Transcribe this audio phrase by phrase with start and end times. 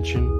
[0.00, 0.39] Attention,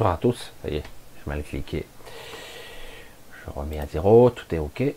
[0.00, 1.84] Bonsoir à tous, ça y est, j'ai mal cliqué.
[3.34, 4.80] Je remets à zéro, tout est ok.
[4.80, 4.94] Et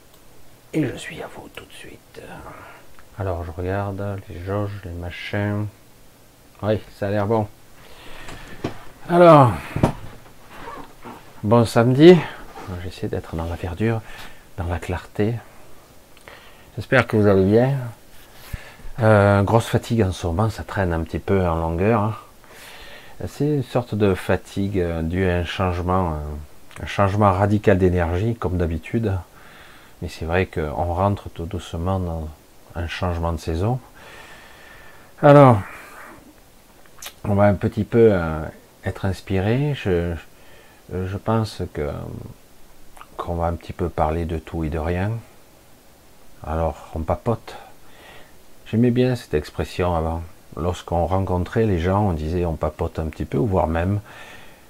[0.74, 2.22] je suis à vous tout de suite.
[3.20, 5.68] Alors je regarde les jauges, les machins.
[6.62, 7.50] Oui, ça a l'air bon.
[9.10, 9.52] Alors,
[11.44, 12.18] bon samedi.
[12.86, 14.00] J'essaie d'être dans la verdure,
[14.56, 15.34] dans la clarté.
[16.78, 17.74] J'espère que vous allez bien.
[19.02, 22.30] Euh, grosse fatigue en ce moment, ça traîne un petit peu en longueur.
[23.26, 28.36] C'est une sorte de fatigue euh, due à un changement, euh, un changement radical d'énergie,
[28.36, 29.14] comme d'habitude.
[30.02, 32.28] Mais c'est vrai qu'on rentre tout doucement dans
[32.76, 33.80] un changement de saison.
[35.22, 35.62] Alors,
[37.24, 38.42] on va un petit peu euh,
[38.84, 39.74] être inspiré.
[39.74, 40.16] Je,
[40.92, 41.90] je pense que
[43.16, 45.12] qu'on va un petit peu parler de tout et de rien.
[46.46, 47.56] Alors, on papote.
[48.66, 50.24] J'aimais bien cette expression avant
[50.58, 54.00] lorsqu'on rencontrait les gens, on disait on papote un petit peu, voire même,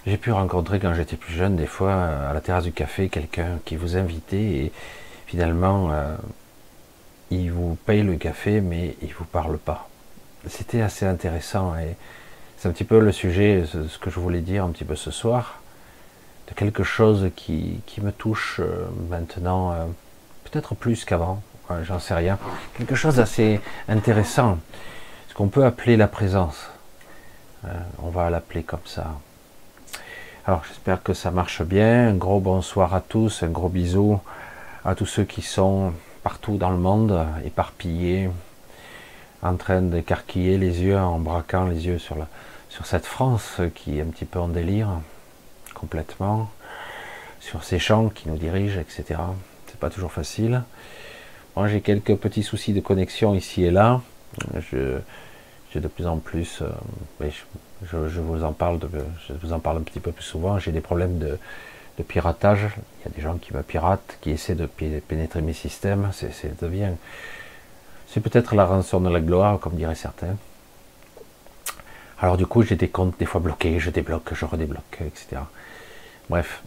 [0.06, 3.10] j'ai pu rencontrer quand j'étais plus jeune, des fois euh, à la terrasse du café,
[3.10, 4.72] quelqu'un qui vous invitait et
[5.28, 6.16] finalement euh,
[7.32, 9.90] il vous paye le café mais il vous parle pas.
[10.48, 11.96] C'était assez intéressant et
[12.58, 15.10] c'est un petit peu le sujet, ce que je voulais dire un petit peu ce
[15.10, 15.62] soir,
[16.50, 19.74] de quelque chose qui, qui me touche euh, maintenant,
[20.44, 21.42] peut-être plus qu'avant,
[21.84, 22.38] j'en sais rien,
[22.78, 24.60] quelque chose d'assez intéressant
[25.34, 26.70] ce qu'on peut appeler la présence.
[27.66, 27.70] Euh,
[28.04, 29.16] on va l'appeler comme ça.
[30.46, 32.10] Alors j'espère que ça marche bien.
[32.10, 34.20] Un gros bonsoir à tous, un gros bisou
[34.86, 38.30] à tous ceux qui sont partout dans le monde, éparpillés,
[39.42, 42.18] en train d'écarquiller les yeux, en braquant les yeux sur,
[42.70, 44.90] sur cette France qui est un petit peu en délire,
[45.74, 46.52] complètement,
[47.40, 49.20] sur ces champs qui nous dirigent, etc.
[49.66, 50.62] C'est pas toujours facile.
[51.56, 54.00] Moi j'ai quelques petits soucis de connexion ici et là.
[55.74, 56.70] J'ai de plus en plus, euh,
[57.20, 57.32] mais
[57.84, 58.88] je, vous en parle, de,
[59.28, 60.60] je vous en parle un petit peu plus souvent.
[60.60, 61.38] J'ai des problèmes de,
[62.08, 62.68] piratage.
[63.00, 66.10] Il y a des gens qui me piratent, qui essaient de pénétrer mes systèmes.
[66.12, 66.92] C'est, c'est devient,
[68.08, 70.36] c'est peut-être la rançon de la gloire, comme diraient certains.
[72.20, 75.42] Alors du coup, j'ai des comptes des fois bloqués, je débloque, je redébloque, etc.
[76.30, 76.62] Bref.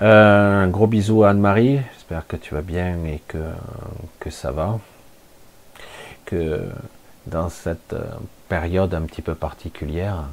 [0.00, 1.80] Euh, un gros bisou à Anne-Marie.
[1.94, 3.38] J'espère que tu vas bien et que,
[4.20, 4.78] que ça va.
[6.24, 6.70] Que
[7.26, 8.04] dans cette euh,
[8.48, 10.24] période un petit peu particulière,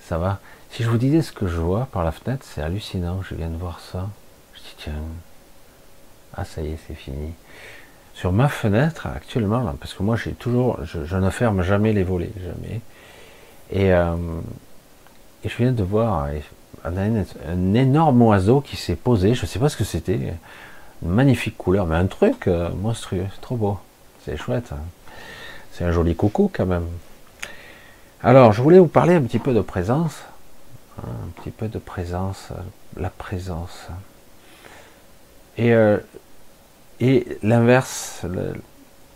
[0.00, 0.40] ça va?
[0.70, 3.20] Si je vous disais ce que je vois par la fenêtre, c'est hallucinant.
[3.22, 4.08] Je viens de voir ça.
[4.54, 4.92] Je dis tiens,
[6.36, 7.32] ah ça y est, c'est fini.
[8.14, 12.32] Sur ma fenêtre actuellement, parce que moi j'ai toujours, je, ne ferme jamais les volets,
[12.44, 12.80] jamais.
[13.70, 14.14] Et, euh,
[15.44, 16.28] je viens de voir
[16.84, 20.34] un, un énorme oiseau qui s'est posé, je ne sais pas ce que c'était,
[21.02, 23.78] une magnifique couleur, mais un truc euh, monstrueux, c'est trop beau,
[24.24, 24.72] c'est chouette.
[24.72, 24.78] hein.
[25.74, 26.86] C'est un joli coucou quand même.
[28.22, 30.22] Alors, je voulais vous parler un petit peu de présence,
[30.98, 33.88] hein, un petit peu de présence, euh, la présence.
[35.58, 35.98] Et, euh,
[37.42, 38.24] l'inverse,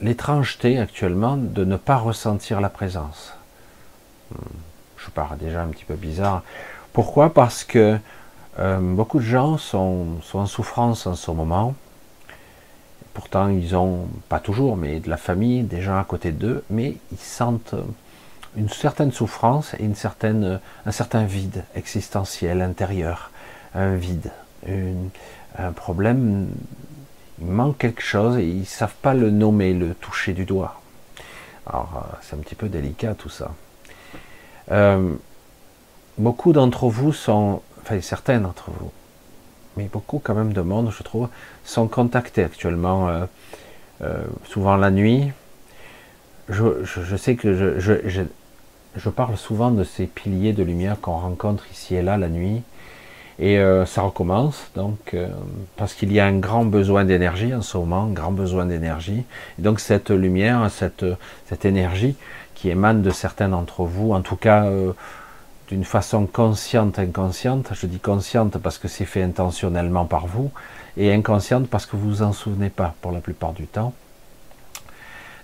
[0.00, 3.34] l'étrangeté actuellement de ne pas ressentir la présence.
[4.32, 4.42] Hmm,
[4.96, 6.42] Je pars déjà un petit peu bizarre.
[6.92, 7.32] Pourquoi?
[7.32, 7.98] Parce que
[8.58, 11.76] euh, beaucoup de gens sont en souffrance en ce moment.
[13.18, 16.94] Pourtant, ils ont, pas toujours, mais de la famille, des gens à côté d'eux, mais
[17.10, 17.74] ils sentent
[18.56, 23.32] une certaine souffrance et une certaine, un certain vide existentiel intérieur.
[23.74, 24.30] Un vide,
[24.68, 26.46] un problème.
[27.40, 30.80] Il manque quelque chose et ils ne savent pas le nommer, le toucher du doigt.
[31.66, 33.50] Alors, euh, c'est un petit peu délicat tout ça.
[34.70, 35.12] Euh,
[36.18, 38.92] beaucoup d'entre vous sont, enfin certains d'entre vous,
[39.78, 41.28] mais beaucoup quand même de monde, je trouve,
[41.64, 43.24] sont contactés actuellement, euh,
[44.02, 45.30] euh, souvent la nuit.
[46.48, 51.94] Je, sais que je, je- parle souvent de ces piliers de lumière qu'on rencontre ici
[51.94, 52.62] et là la nuit,
[53.38, 55.14] et euh, ça recommence, donc
[55.76, 59.22] parce qu'il y a un grand besoin d'énergie en ce moment, un grand besoin d'énergie,
[59.58, 61.04] donc cette lumière, cette,
[61.48, 62.16] cette énergie
[62.54, 64.66] qui émane de certains d'entre vous, en tout cas
[65.68, 67.70] d'une façon consciente, inconsciente.
[67.74, 70.50] Je dis consciente parce que c'est fait intentionnellement par vous,
[70.96, 73.92] et inconsciente parce que vous vous en souvenez pas pour la plupart du temps.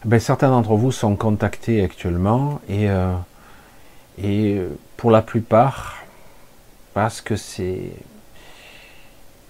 [0.05, 5.97] Ben, certains d'entre vous sont contactés actuellement, et, euh, pour la plupart,
[6.95, 7.93] parce que c'est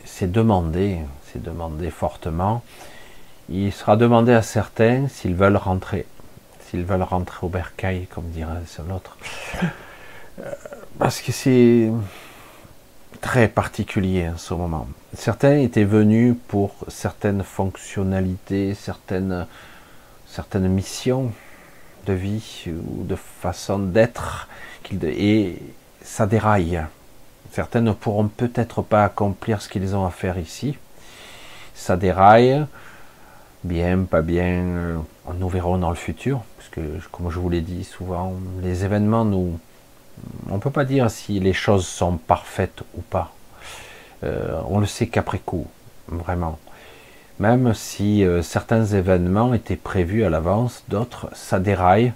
[0.04, 0.98] c'est demandé,
[1.32, 2.62] c'est demandé fortement.
[3.48, 6.06] Il sera demandé à certains s'ils veulent rentrer,
[6.60, 9.16] s'ils veulent rentrer au bercail, comme dirait l'autre.
[10.98, 11.90] Parce que c'est
[13.20, 14.86] très particulier en ce moment.
[15.16, 19.46] Certains étaient venus pour certaines fonctionnalités, certaines,
[20.26, 21.32] certaines missions
[22.06, 24.48] de vie ou de façon d'être,
[25.02, 25.58] et
[26.02, 26.82] ça déraille.
[27.52, 30.76] Certains ne pourront peut-être pas accomplir ce qu'ils ont à faire ici.
[31.74, 32.66] Ça déraille,
[33.62, 35.00] bien, pas bien,
[35.38, 39.24] nous verrons dans le futur, parce que comme je vous l'ai dit souvent, les événements
[39.24, 39.58] nous,
[40.50, 43.32] on ne peut pas dire si les choses sont parfaites ou pas.
[44.22, 45.66] Euh, on le sait qu'après coup,
[46.08, 46.58] vraiment.
[47.38, 52.12] Même si euh, certains événements étaient prévus à l'avance, d'autres, ça déraille.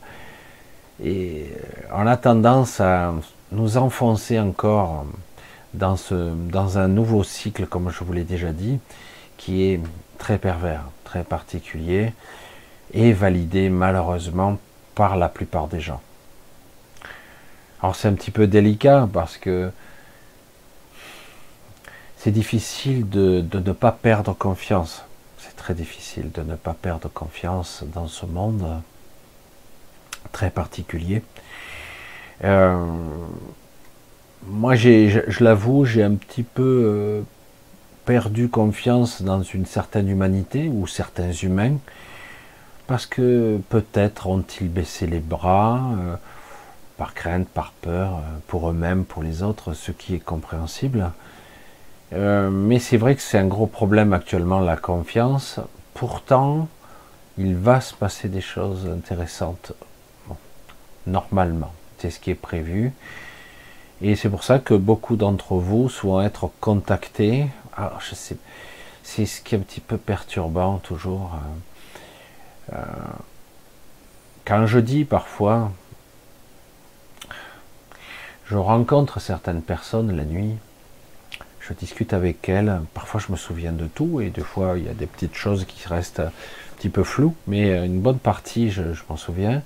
[1.03, 3.13] Et euh, on a tendance à
[3.53, 5.05] nous enfoncer encore
[5.75, 8.79] dans un nouveau cycle, comme je vous l'ai déjà dit,
[9.37, 9.81] qui est
[10.19, 12.13] très pervers, très particulier,
[12.93, 14.59] et validé malheureusement
[14.95, 16.01] par la plupart des gens.
[17.83, 19.71] Alors c'est un petit peu délicat parce que
[22.17, 25.05] c'est difficile de, ne pas perdre confiance.
[25.39, 28.67] C'est très difficile de ne pas perdre confiance dans ce monde
[30.33, 31.23] très particulier.
[32.45, 32.85] Euh,
[34.47, 37.23] moi, je, je l'avoue, j'ai un petit peu euh,
[38.05, 41.77] perdu confiance dans une certaine humanité ou certains humains
[42.87, 46.17] parce que peut-être ont-ils baissé les bras euh,
[46.99, 51.13] par crainte, par peur euh, pour eux-mêmes, pour les autres, ce qui est compréhensible.
[52.13, 55.61] Euh, mais c'est vrai que c'est un gros problème actuellement, la confiance.
[55.95, 56.69] Pourtant,
[57.39, 59.73] il va se passer des choses intéressantes,
[61.07, 61.73] normalement.
[61.99, 62.93] C'est ce qui est prévu.
[64.03, 67.47] Et c'est pour ça que beaucoup d'entre vous vont être contactés.
[67.77, 68.37] Alors, je sais,
[69.03, 71.33] c'est ce qui est un petit peu perturbant toujours.
[72.73, 72.77] Euh,
[74.45, 75.73] quand je dis parfois,
[78.51, 80.55] je rencontre certaines personnes la nuit,
[81.61, 84.89] je discute avec elles, parfois je me souviens de tout, et des fois il y
[84.89, 86.33] a des petites choses qui restent un
[86.77, 89.63] petit peu floues, mais une bonne partie je, je m'en souviens.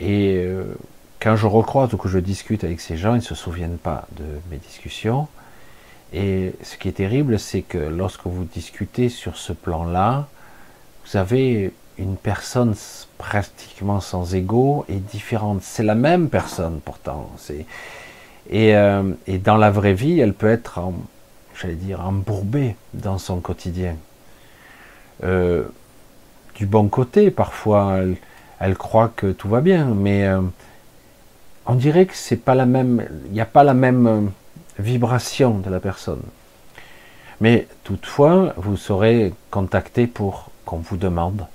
[0.00, 0.74] Et euh,
[1.20, 4.06] quand je recroise ou que je discute avec ces gens, ils ne se souviennent pas
[4.16, 5.28] de mes discussions.
[6.14, 10.26] Et ce qui est terrible, c'est que lorsque vous discutez sur ce plan-là,
[11.04, 12.74] vous avez une personne
[13.18, 15.60] pratiquement sans ego et différente.
[15.62, 17.30] C'est la même personne pourtant.
[18.52, 20.80] Euh, et, dans la vraie vie, elle peut être,
[21.54, 23.96] j'allais dire, embourbée dans son quotidien.
[25.22, 25.64] Euh,
[26.54, 27.98] du bon côté, parfois,
[28.58, 30.40] elle, croit que tout va bien, mais euh,
[31.66, 34.30] on dirait que c'est pas la même, il n'y a pas la même
[34.78, 36.22] vibration de la personne.
[37.42, 41.46] Mais toutefois, vous serez contacté pour qu'on vous demande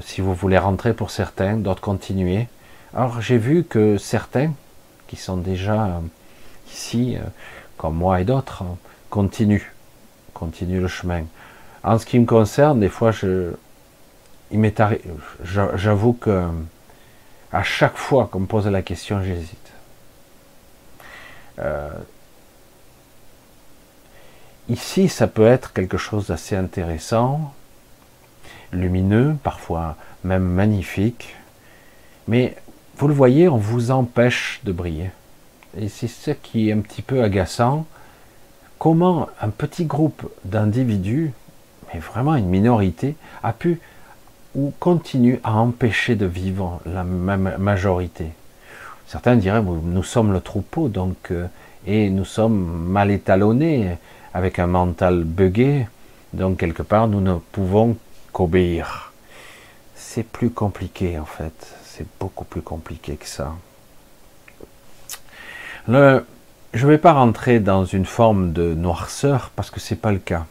[0.00, 2.48] si vous voulez rentrer pour certains, d'autres continuer.
[2.94, 4.52] Alors j'ai vu que certains
[5.06, 6.00] qui sont déjà euh,
[6.70, 7.20] ici, euh,
[7.76, 8.74] comme moi et d'autres, euh,
[9.10, 9.72] continuent,
[10.34, 11.24] continuent le chemin.
[11.84, 13.12] En ce qui me concerne, des fois,
[14.50, 14.82] il m'est
[15.44, 16.48] j'avoue que
[17.52, 19.72] à chaque fois qu'on me pose la question, j'hésite.
[21.58, 21.90] Euh,
[24.68, 27.54] ici, ça peut être quelque chose d'assez intéressant,
[28.72, 31.34] lumineux, parfois même magnifique,
[32.28, 32.56] mais
[32.98, 35.10] vous le voyez, on vous empêche de briller.
[35.78, 37.86] Et c'est ce qui est un petit peu agaçant.
[38.78, 41.32] Comment un petit groupe d'individus,
[41.92, 43.80] mais vraiment une minorité, a pu
[44.54, 48.28] ou continue à empêcher de vivre la ma- majorité?
[49.06, 51.46] Certains diraient, nous nous sommes le troupeau, donc, euh,
[51.86, 53.96] et nous sommes mal étalonnés,
[54.34, 55.86] avec un mental buggé,
[56.32, 57.96] donc quelque part, nous ne pouvons
[58.36, 59.14] qu'obéir.
[59.94, 61.74] C'est plus compliqué, en fait.
[61.84, 63.54] C'est beaucoup plus compliqué que ça.
[65.88, 70.18] Je ne vais pas rentrer dans une forme de noirceur, parce que c'est pas le
[70.18, 70.44] cas.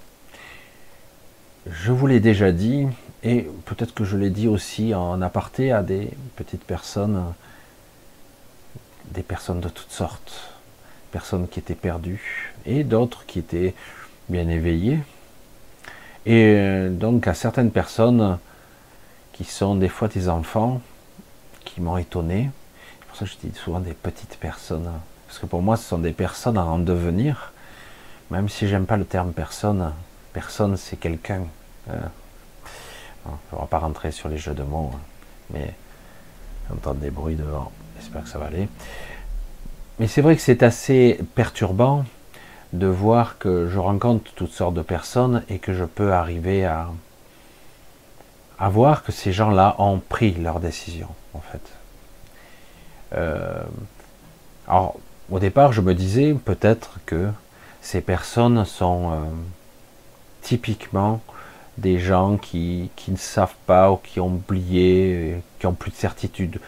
[1.69, 2.87] Je vous l'ai déjà dit,
[3.21, 7.35] et peut-être que je l'ai dit aussi en aparté à des petites personnes,
[9.11, 10.55] des personnes de toutes sortes,
[11.11, 13.75] personnes qui étaient perdues, et d'autres qui étaient
[14.27, 15.01] bien éveillées,
[16.25, 18.37] et euh, donc à certaines personnes
[19.33, 20.81] qui sont des fois des enfants,
[21.63, 22.49] qui m'ont étonné,
[22.99, 24.89] c'est pour ça que je dis souvent des petites personnes,
[25.27, 27.51] parce que pour moi ce sont des personnes en devenir,
[28.31, 29.93] même si j'aime pas le terme personne,
[30.33, 31.43] personne c'est quelqu'un.
[31.89, 31.93] hein.
[33.25, 34.99] Je ne vais pas rentrer sur les jeux de mots, hein,
[35.51, 35.73] mais
[36.69, 37.71] j'entends des bruits dehors.
[37.99, 38.67] J'espère que ça va aller.
[39.99, 42.05] Mais c'est vrai que c'est assez perturbant
[42.77, 46.89] de voir que je rencontre toutes sortes de personnes et que je peux arriver à,
[48.59, 51.61] à voir que ces gens-là ont pris leur décision, en fait.
[53.13, 53.63] Euh,
[54.67, 54.95] alors,
[55.29, 57.29] au départ, je me disais peut-être que
[57.81, 59.15] ces personnes sont euh,
[60.41, 61.21] typiquement
[61.77, 65.95] des gens qui, qui ne savent pas ou qui ont oublié, qui ont plus de
[65.95, 66.59] certitude,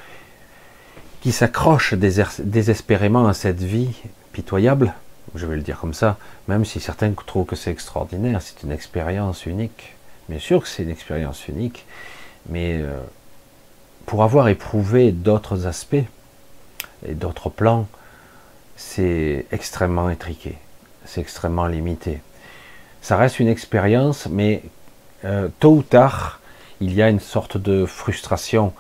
[1.22, 3.96] qui s'accrochent désespérément à cette vie
[4.34, 4.94] pitoyable,
[5.36, 6.18] je vais le dire comme ça,
[6.48, 9.94] même si certains trouvent que c'est extraordinaire, c'est une expérience unique.
[10.30, 11.86] Bien sûr que c'est une expérience unique,
[12.50, 13.00] mais euh,
[14.06, 15.96] pour avoir éprouvé d'autres aspects
[17.06, 17.88] et d'autres plans,
[18.76, 20.58] c'est extrêmement étriqué,
[21.06, 22.22] c'est extrêmement limité.
[23.02, 24.64] Ça reste une expérience, mais
[25.26, 26.40] euh, tôt ou tard,
[26.82, 28.74] il y a une sorte de frustration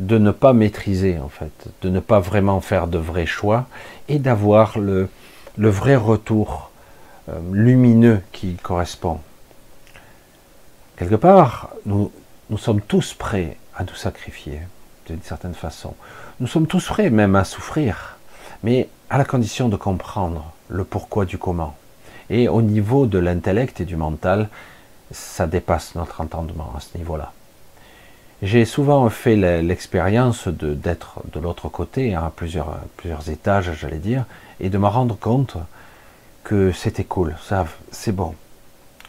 [0.00, 3.66] de ne pas maîtriser, en fait, de ne pas vraiment faire de vrais choix
[4.08, 5.08] et d'avoir le,
[5.56, 6.70] le vrai retour
[7.28, 9.20] euh, lumineux qui correspond.
[10.96, 12.10] Quelque part, nous,
[12.50, 14.60] nous sommes tous prêts à nous sacrifier,
[15.06, 15.94] d'une certaine façon.
[16.40, 18.16] Nous sommes tous prêts même à souffrir,
[18.62, 21.74] mais à la condition de comprendre le pourquoi du comment.
[22.30, 24.48] Et au niveau de l'intellect et du mental,
[25.12, 27.32] ça dépasse notre entendement à ce niveau-là.
[28.42, 33.98] J'ai souvent fait le- l'expérience d'être de, l'autre côté, hein, à plusieurs, plusieurs étages, j'allais
[33.98, 34.24] dire,
[34.60, 35.56] et de me rendre compte
[36.44, 38.34] que c'était cool, ça, c'est bon.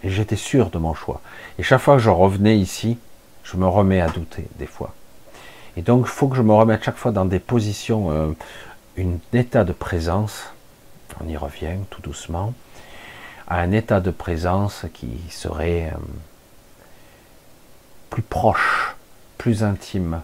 [0.04, 1.22] Et j'étais sûr de mon choix.
[1.60, 2.98] Et chaque fois que je revenais ici,
[3.44, 4.94] je me remets à douter, des fois.
[5.75, 8.32] Et donc, il faut que je me remette chaque fois dans des positions, euh,
[8.98, 10.51] un état de présence,
[11.24, 12.54] on y revient tout doucement,
[13.48, 15.98] à un état de présence qui serait euh,
[18.10, 18.96] plus proche,
[19.38, 20.22] plus intime,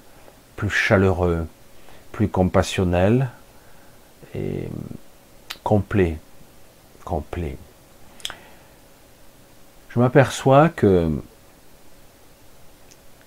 [0.56, 1.48] plus chaleureux,
[2.12, 3.30] plus compassionnel
[4.36, 4.68] et
[5.64, 6.18] complet,
[7.06, 7.58] complet.
[9.90, 11.12] Je m'aperçois que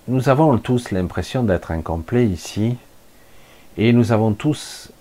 [0.07, 2.77] nous avons tous l'impression d'être incomplets ici
[3.77, 4.91] et nous avons tous,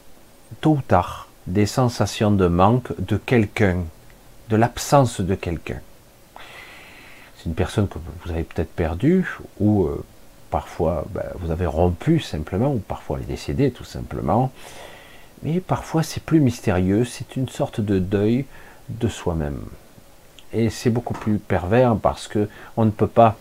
[0.60, 3.84] tôt ou tard, des sensations de manque de quelqu'un,
[4.48, 5.80] de l'absence de quelqu'un.
[7.36, 10.04] C'est une personne que vous avez peut-être perdue ou euh,
[10.50, 14.50] parfois ben, vous avez rompu simplement ou parfois elle est décédée tout simplement.
[15.42, 18.44] Mais parfois c'est plus mystérieux, c'est une sorte de deuil
[18.88, 19.60] de soi-même.
[20.52, 23.36] Et c'est beaucoup plus pervers parce que on ne peut pas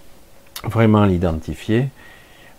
[0.64, 1.90] vraiment l'identifier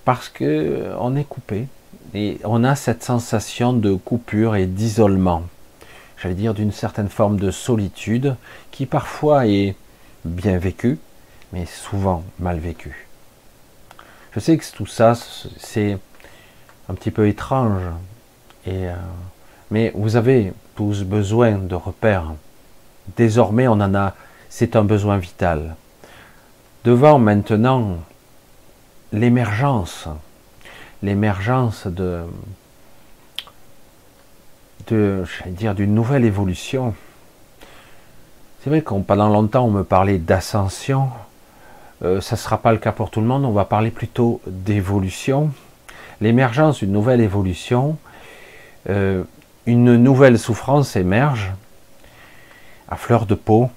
[0.04, 1.66] parce que on est coupé
[2.14, 5.42] et on a cette sensation de coupure et d'isolement.
[6.16, 8.36] J'allais dire d'une certaine forme de solitude
[8.70, 9.76] qui parfois est
[10.24, 10.98] bien vécue,
[11.52, 13.06] mais souvent mal vécue.
[14.32, 15.14] Je sais que tout ça,
[15.58, 15.98] c'est
[16.88, 17.82] un petit peu étrange,
[18.68, 18.94] euh,
[19.70, 22.32] mais vous avez tous besoin de repères.
[23.16, 24.14] Désormais, on en a,
[24.48, 25.76] c'est un besoin vital.
[26.84, 27.98] Devant maintenant
[29.12, 30.08] l'émergence,
[31.02, 32.22] l'émergence de,
[34.88, 36.94] de, dire, d'une nouvelle évolution.
[38.62, 41.10] C'est vrai qu'on pendant longtemps on me parlait d'ascension.
[42.02, 43.44] Euh, ça ne sera pas le cas pour tout le monde.
[43.44, 45.50] On va parler plutôt d'évolution.
[46.20, 47.96] L'émergence d'une nouvelle évolution,
[48.88, 49.24] euh,
[49.66, 51.52] une nouvelle souffrance émerge
[52.88, 53.70] à fleur de peau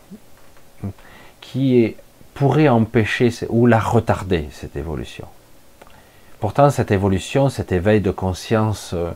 [1.41, 1.95] qui
[2.35, 5.25] pourrait empêcher ou la retarder cette évolution.
[6.39, 9.11] Pourtant, cette évolution, cet éveil de conscience euh,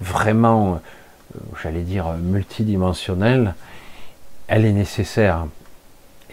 [0.00, 3.54] vraiment, euh, j'allais dire, multidimensionnel,
[4.48, 5.46] elle est nécessaire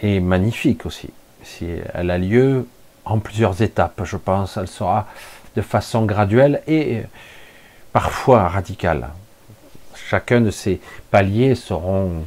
[0.02, 1.10] et magnifique aussi.
[1.42, 2.66] Si elle a lieu
[3.04, 5.06] en plusieurs étapes, je pense, elle sera
[5.54, 7.02] de façon graduelle et
[7.96, 9.08] parfois radicale.
[9.94, 12.26] Chacun de ces paliers seront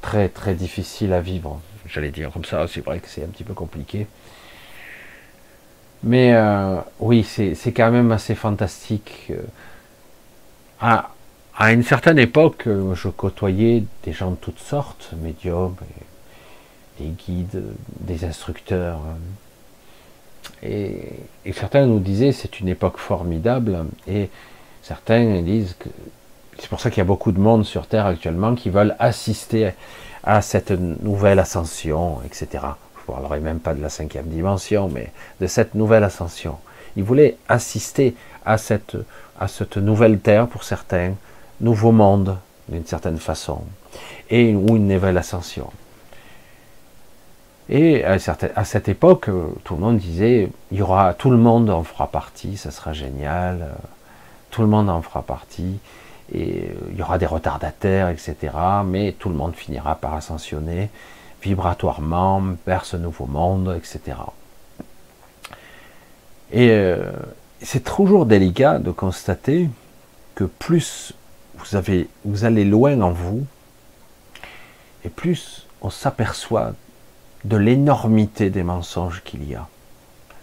[0.00, 1.60] très très difficiles à vivre.
[1.86, 4.06] J'allais dire comme ça, c'est vrai que c'est un petit peu compliqué.
[6.02, 9.30] Mais euh, oui, c'est quand même assez fantastique.
[10.80, 11.10] À,
[11.54, 15.76] à une certaine époque, je côtoyais des gens de toutes sortes, médiums,
[16.98, 17.62] des guides,
[18.00, 19.00] des instructeurs.
[20.66, 24.28] Et, certains nous disaient c'est une époque formidable, et
[24.82, 25.88] certains disent que
[26.58, 29.72] c'est pour ça qu'il y a beaucoup de monde sur Terre actuellement qui veulent assister
[30.24, 32.48] à cette nouvelle ascension, etc.
[32.52, 36.56] Je ne parlerai même pas de la cinquième dimension, mais de cette nouvelle ascension.
[36.96, 38.96] Ils voulaient assister à cette,
[39.38, 41.12] à cette nouvelle Terre pour certains,
[41.60, 42.36] nouveau monde
[42.68, 43.60] d'une certaine façon,
[44.30, 45.70] et ou une nouvelle ascension.
[47.68, 49.28] Et à, cette époque,
[49.64, 52.92] tout le monde disait, il y aura, tout le monde en fera partie, ça sera
[52.92, 53.74] génial,
[54.50, 55.78] tout le monde en fera partie
[56.32, 58.36] et il y aura des retardataires, etc.
[58.84, 60.90] Mais tout le monde finira par ascensionner
[61.42, 64.16] vibratoirement vers ce nouveau monde, etc.
[66.52, 67.10] Et euh,
[67.62, 69.68] c'est toujours délicat de constater
[70.34, 71.14] que plus
[72.24, 73.44] vous allez loin en vous,
[75.04, 76.72] et plus on s'aperçoit
[77.46, 79.66] de l'énormité des mensonges qu'il y a.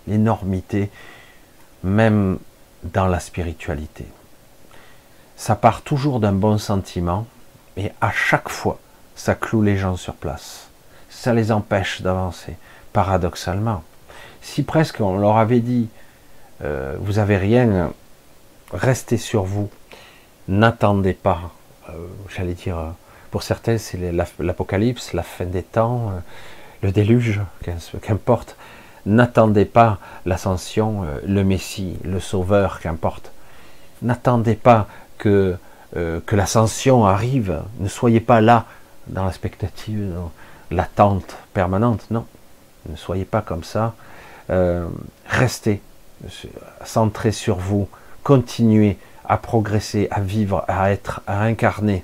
[0.07, 0.89] L'énormité
[1.83, 2.39] même
[2.83, 4.05] dans la spiritualité
[5.35, 7.25] ça part toujours d'un bon sentiment,
[7.75, 8.79] et à chaque fois,
[9.15, 10.69] ça cloue les gens sur place.
[11.09, 12.55] Ça les empêche d'avancer,
[12.93, 13.83] paradoxalement.
[14.41, 15.89] Si presque on leur avait dit,
[16.63, 17.91] euh, vous avez rien,
[18.71, 19.69] restez sur vous,
[20.47, 21.51] n'attendez pas,
[21.89, 21.93] euh,
[22.29, 22.77] j'allais dire,
[23.31, 23.99] pour certains c'est
[24.39, 26.19] l'apocalypse, la fin des temps, euh,
[26.83, 27.39] le déluge,
[28.01, 28.55] qu'importe,
[29.05, 33.31] n'attendez pas l'ascension, le Messie, le Sauveur, qu'importe.
[34.01, 35.55] N'attendez pas que,
[35.95, 37.61] euh, que l'ascension arrive.
[37.79, 38.65] Ne soyez pas là
[39.07, 40.31] dans la spectative, dans
[40.69, 42.05] l'attente permanente.
[42.11, 42.25] Non,
[42.89, 43.95] ne soyez pas comme ça.
[44.49, 44.87] Euh,
[45.27, 45.81] restez
[46.83, 47.87] centré sur vous.
[48.23, 52.03] Continuez à progresser, à vivre, à être, à incarner.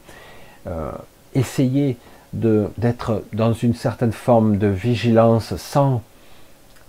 [0.68, 0.92] Euh,
[1.34, 1.98] essayez
[2.34, 6.02] d'être dans une certaine forme de vigilance sans,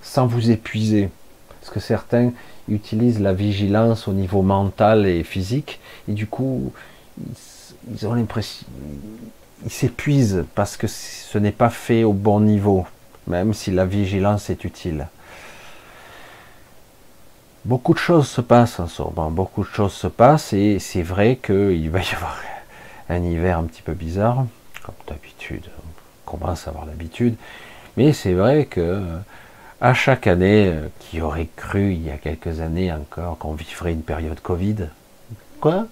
[0.02, 1.08] sans vous épuiser.
[1.60, 2.32] Parce que certains,
[2.70, 6.72] utilisent la vigilance au niveau mental et physique, et du coup,
[7.92, 8.66] ils, ont l'impression,
[9.64, 12.86] ils s'épuisent parce que ce n'est pas fait au bon niveau,
[13.26, 15.08] même si la vigilance est utile.
[17.64, 21.36] Beaucoup de choses se passent en Sorbonne, beaucoup de choses se passent, et c'est vrai
[21.36, 22.38] qu'il va y avoir
[23.10, 24.46] un hiver un petit peu bizarre,
[24.84, 25.64] comme d'habitude,
[26.26, 27.36] on commence à avoir l'habitude,
[27.96, 29.02] mais c'est vrai que
[29.80, 33.92] à chaque année, euh, qui aurait cru il y a quelques années encore qu'on vivrait
[33.92, 34.88] une période Covid
[35.60, 35.86] Quoi?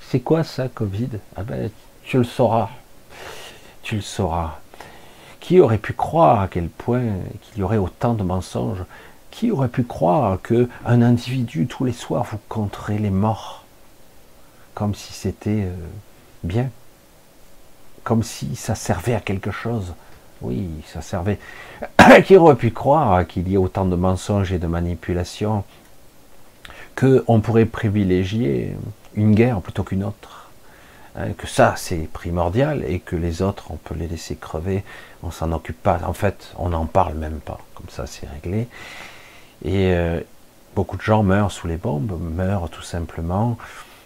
[0.00, 1.08] C'est quoi ça, Covid?
[1.36, 1.70] Ah ben,
[2.04, 2.70] tu le sauras.
[3.82, 4.60] Tu le sauras.
[5.40, 7.02] Qui aurait pu croire à quel point
[7.42, 8.84] qu'il y aurait autant de mensonges?
[9.32, 13.64] Qui aurait pu croire que un individu tous les soirs vous compterait les morts?
[14.74, 15.74] Comme si c'était euh,
[16.44, 16.70] bien,
[18.08, 19.92] comme si ça servait à quelque chose
[20.40, 21.38] oui, ça servait.
[22.24, 25.64] Qui aurait pu croire qu'il y ait autant de mensonges et de manipulations
[26.94, 28.74] qu'on pourrait privilégier
[29.14, 30.48] une guerre plutôt qu'une autre
[31.16, 34.84] hein, Que ça, c'est primordial et que les autres, on peut les laisser crever,
[35.22, 35.98] on s'en occupe pas.
[36.06, 37.58] En fait, on n'en parle même pas.
[37.74, 38.68] Comme ça, c'est réglé.
[39.64, 40.20] Et euh,
[40.76, 43.58] beaucoup de gens meurent sous les bombes, meurent tout simplement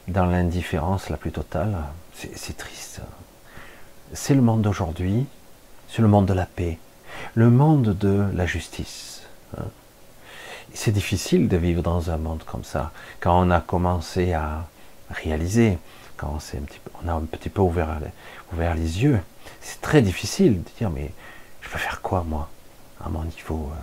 [0.09, 1.77] dans l'indifférence la plus totale.
[2.15, 3.03] C'est triste.
[4.12, 5.27] C'est le monde d'aujourd'hui
[5.92, 6.79] c'est le monde de la paix,
[7.35, 9.22] le monde de la justice.
[9.59, 9.64] Hein.
[10.72, 14.66] C'est difficile de vivre dans un monde comme ça, quand on a commencé à
[15.11, 15.77] réaliser,
[16.16, 17.98] quand on, un petit peu, on a un petit peu ouvert,
[18.75, 19.20] les yeux.
[19.61, 21.11] C'est très difficile de dire, mais
[21.61, 22.48] je peux faire quoi, moi,
[23.05, 23.81] à mon niveau euh?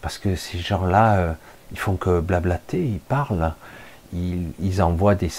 [0.00, 1.32] Parce que ces gens-là, euh,
[1.70, 3.54] ils font que blablater, ils parlent,
[4.12, 5.30] ils, envoient des,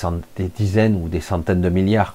[0.55, 2.13] dizaines ou des centaines de milliards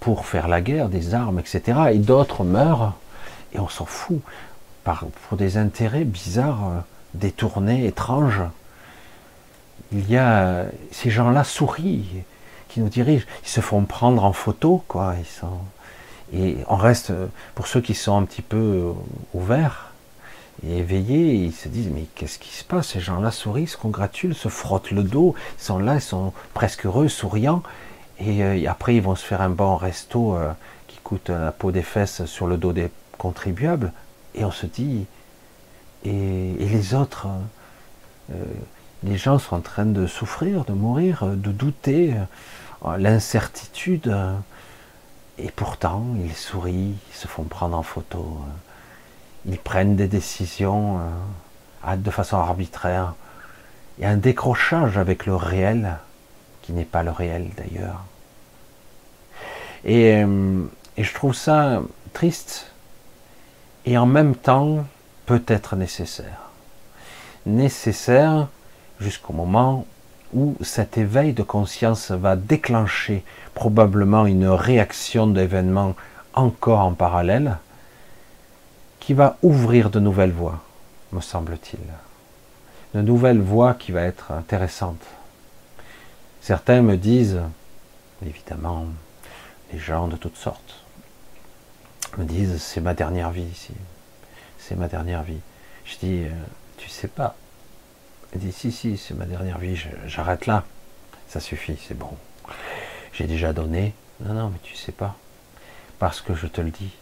[0.00, 1.78] pour faire la guerre, des armes, etc.
[1.92, 2.94] Et d'autres meurent,
[3.54, 4.20] et on s'en fout,
[5.28, 6.80] pour des intérêts bizarres, euh,
[7.14, 8.42] détournés, étranges.
[9.92, 12.24] Il y a euh, ces gens-là sourient,
[12.68, 15.14] qui nous dirigent, ils se font prendre en photo, quoi.
[16.32, 18.92] Et on reste, euh, pour ceux qui sont un petit peu
[19.32, 19.92] ouverts
[20.66, 22.88] et éveillés, ils se disent mais qu'est-ce qui se passe?
[22.88, 26.84] Ces gens-là sourient, se congratulent, se frottent le dos, ils sont là, ils sont presque
[26.84, 27.62] heureux, souriants,
[28.18, 30.52] et, euh, et après ils vont se faire un bon resto euh,
[30.86, 33.92] qui coûte la peau des fesses sur le dos des contribuables,
[34.34, 35.06] et on se dit
[36.04, 36.10] et,
[36.58, 38.44] et les autres, euh, euh,
[39.04, 42.14] les gens sont en train de souffrir, de mourir, euh, de douter,
[42.84, 44.08] euh, l'incertitude.
[44.08, 44.34] euh,
[45.40, 51.00] et pourtant, ils sourient, ils se font prendre en photo, euh, ils prennent des décisions
[51.86, 53.14] euh, de façon arbitraire.
[53.98, 55.96] Il y a un décrochage avec le réel,
[56.68, 58.04] qui n'est pas le réel d'ailleurs.
[59.86, 60.64] Et, euh,
[60.98, 61.80] et je trouve ça
[62.12, 62.72] triste,
[63.86, 64.84] et en même temps
[65.24, 66.50] peut-être nécessaire.
[67.46, 68.48] Nécessaire
[69.00, 69.86] jusqu'au moment
[70.34, 75.94] où cet éveil de conscience va déclencher probablement une réaction d'événements
[76.34, 77.56] encore en parallèle
[79.00, 80.60] qui va ouvrir de nouvelles voies,
[81.12, 81.80] me semble-t-il.
[82.94, 85.00] De nouvelles voies qui va être intéressante.
[86.48, 87.42] Certains me disent,
[88.24, 88.86] évidemment,
[89.70, 90.82] les gens de toutes sortes,
[92.16, 93.74] me disent c'est ma dernière vie ici,
[94.58, 95.40] c'est ma dernière vie.
[95.84, 96.30] Je dis, euh,
[96.78, 97.36] tu sais pas.
[98.32, 100.64] Il dit si si c'est ma dernière vie, j'arrête là,
[101.28, 102.16] ça suffit, c'est bon.
[103.12, 103.92] J'ai déjà donné.
[104.20, 105.16] Non non mais tu sais pas,
[105.98, 106.92] parce que je te le dis,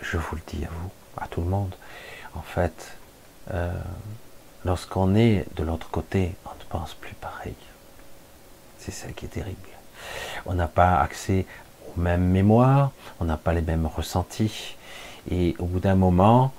[0.00, 1.74] je vous le dis à vous, à tout le monde.
[2.34, 2.96] En fait,
[3.52, 3.74] euh,
[4.64, 7.56] lorsqu'on est de l'autre côté, on ne pense plus pareil.
[8.86, 9.68] C'est ça qui est terrible.
[10.46, 11.44] On n'a pas accès
[11.88, 14.76] aux mêmes mémoires, on n'a pas les mêmes ressentis.
[15.28, 16.52] Et au bout d'un moment,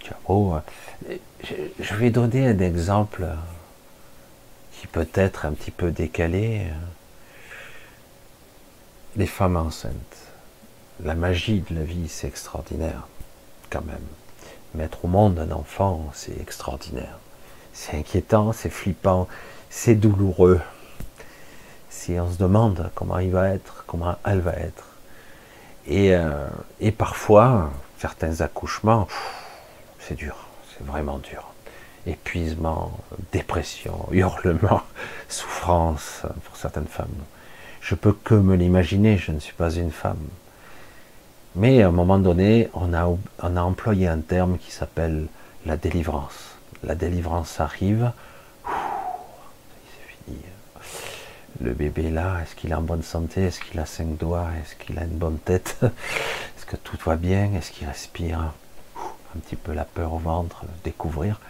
[0.00, 0.54] tu beau,
[1.08, 1.16] euh,
[1.80, 3.26] je, vais donner un exemple
[4.78, 6.66] qui peut être un petit peu décalé.
[9.16, 9.94] Les femmes enceintes.
[11.02, 13.08] La magie de la vie, c'est extraordinaire,
[13.70, 14.04] quand même.
[14.74, 17.18] Mettre au monde un enfant, c'est extraordinaire.
[17.72, 19.26] C'est inquiétant, c'est flippant,
[19.70, 20.60] c'est douloureux.
[21.92, 24.84] Si on se demande comment il va être, comment elle va être.
[25.86, 26.48] Et, euh,
[26.98, 29.06] parfois, certains accouchements,
[30.00, 30.36] c'est dur,
[30.72, 31.52] c'est vraiment dur.
[32.06, 32.98] Épuisement,
[33.30, 34.82] dépression, hurlement,
[35.28, 37.06] souffrance pour certaines femmes.
[37.80, 40.26] Je peux que me l'imaginer, je ne suis pas une femme.
[41.54, 43.06] Mais à un moment donné, on a,
[43.60, 45.26] employé un terme qui s'appelle
[45.66, 46.56] la délivrance.
[46.82, 48.10] La délivrance arrive.
[51.60, 53.42] Le bébé là, est-ce qu'il est en bonne santé?
[53.44, 54.48] Est-ce qu'il a cinq doigts?
[54.62, 55.76] Est-ce qu'il a une bonne tête?
[55.82, 57.52] Est-ce que tout va bien?
[57.54, 58.52] Est-ce qu'il respire?
[59.34, 61.40] Un petit peu la peur au ventre, découvrir.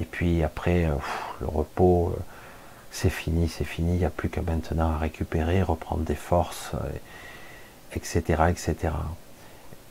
[0.00, 0.94] Et puis après, euh,
[1.40, 2.20] le repos, euh,
[2.90, 3.94] c'est fini, c'est fini.
[3.94, 8.94] Il n'y a plus qu'à maintenant à récupérer, reprendre des forces, euh, etc., etc.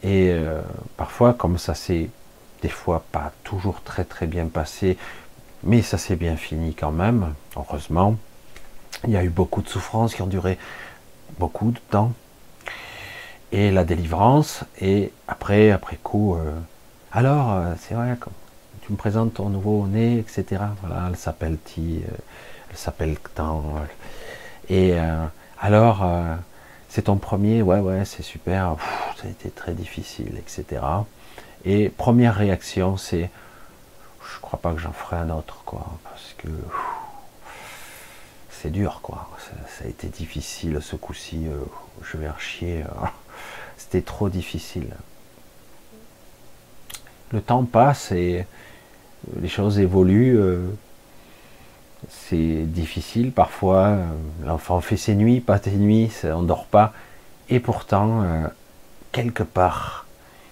[0.04, 0.32] Et
[0.95, 2.12] parfois, comme ça s'est
[2.62, 4.95] des fois pas toujours très très bien passé,
[5.63, 8.15] mais ça s'est bien fini quand même, heureusement.
[9.06, 10.58] Il y a eu beaucoup de souffrances qui ont duré
[11.40, 12.14] beaucoup de temps.
[13.52, 16.52] Et la délivrance, et après, après coup, euh,
[17.14, 18.18] alors, euh, c'est vrai,
[18.82, 20.64] tu me présentes ton nouveau-né, etc.
[20.82, 22.16] Voilà, elle s'appelle Ti, euh,
[22.70, 23.64] elle s'appelle Tan.
[24.70, 24.96] et
[25.60, 26.06] alors,
[26.90, 28.76] c'est ton premier, ouais, ouais, c'est super,
[29.16, 30.82] ça a été très difficile, etc.
[31.64, 33.30] Et première réaction, c'est,
[34.22, 36.50] je crois pas que j'en ferai un autre, quoi, parce que
[38.62, 39.30] c'est dur, quoi.
[39.67, 41.58] Ça, a été difficile ce coup-ci, euh,
[42.04, 42.82] je vais rechier.
[42.84, 43.06] euh,
[43.78, 44.89] C'était trop difficile.
[47.32, 48.46] Le temps passe et
[49.39, 50.38] les choses évoluent.
[50.39, 50.67] euh,
[52.10, 53.88] c'est difficile parfois.
[53.88, 54.06] euh,
[54.46, 56.93] L'enfant fait ses nuits, pas tes nuits, on dort pas.
[57.50, 58.48] Et pourtant, euh,
[59.12, 60.06] quelque part,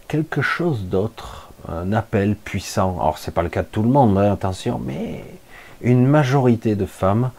[0.07, 2.97] quelque chose d'autre, un appel puissant.
[2.99, 5.23] Alors c'est pas le cas de tout le monde, hein, attention, mais
[5.81, 7.31] une majorité de femmes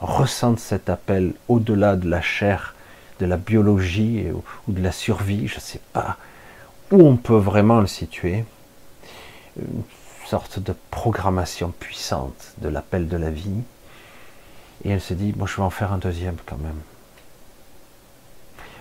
[0.00, 2.74] ressentent cet appel au-delà de la chair,
[3.18, 4.26] de la biologie
[4.66, 6.16] ou de la survie, je sais pas
[6.90, 8.44] où on peut vraiment le situer.
[9.58, 9.82] Une
[10.26, 13.62] sorte de programmation puissante de l'appel de la vie.
[14.84, 16.80] Et elle se dit, moi je vais en faire un deuxième quand même.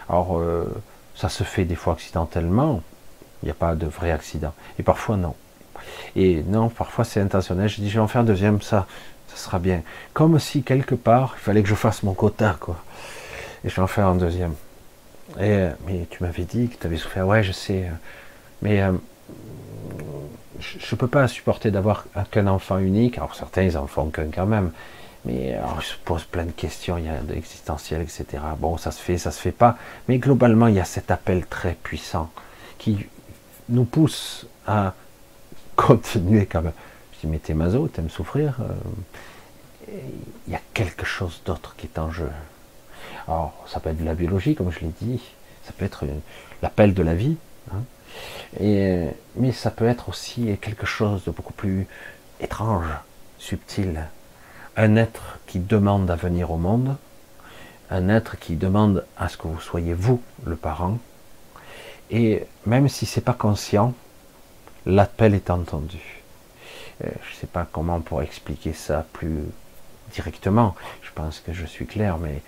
[0.08, 0.66] Alors, euh,
[1.16, 2.82] ça se fait des fois accidentellement,
[3.44, 4.54] il n'y a pas de vrai accident.
[4.80, 5.36] Et parfois non.
[6.16, 7.70] Et non, parfois c'est intentionnel.
[7.70, 8.88] Je dis, je vais en faire un deuxième, ça,
[9.28, 9.82] ça sera bien.
[10.14, 12.78] Comme si quelque part, il fallait que je fasse mon quota, quoi.
[13.64, 14.54] Et je vais en faire un deuxième.
[15.40, 17.28] Et, mais tu m'avais dit que tu avais souffert.
[17.28, 17.86] Ouais, je sais.
[18.62, 18.94] Mais euh,
[20.60, 23.18] je ne peux pas supporter d'avoir qu'un enfant unique.
[23.18, 24.72] Alors certains, ils en font qu'un quand même.
[25.26, 28.26] Mais alors, ils se posent plein de questions, il y a de l'existentiel, etc.
[28.58, 29.78] Bon, ça se fait, ça se fait pas.
[30.08, 32.32] Mais globalement, il y a cet appel très puissant
[32.78, 33.06] qui
[33.68, 34.94] nous pousse à
[35.80, 36.74] continuer quand même.
[37.14, 39.94] Je dis, mais t'es maso, t'aimes souffrir euh,
[40.48, 42.30] Il y a quelque chose d'autre qui est en jeu.
[43.28, 45.22] Alors, ça peut être de la biologie, comme je l'ai dit.
[45.64, 46.20] Ça peut être euh,
[46.62, 47.38] l'appel de la vie.
[47.72, 47.82] hein.
[48.60, 51.88] Et, euh, mais ça peut être aussi quelque chose de beaucoup plus
[52.42, 52.88] étrange,
[53.38, 54.08] subtil.
[54.76, 56.98] Un être qui demande à venir au monde,
[57.90, 60.98] un être qui demande à ce que vous soyez vous, le parent,
[62.12, 63.94] et même si c'est pas conscient,
[64.86, 66.22] l'appel est entendu.
[67.04, 69.44] Euh, je ne sais pas comment on pourrait expliquer ça plus
[70.14, 70.76] directement.
[71.02, 72.42] Je pense que je suis clair, mais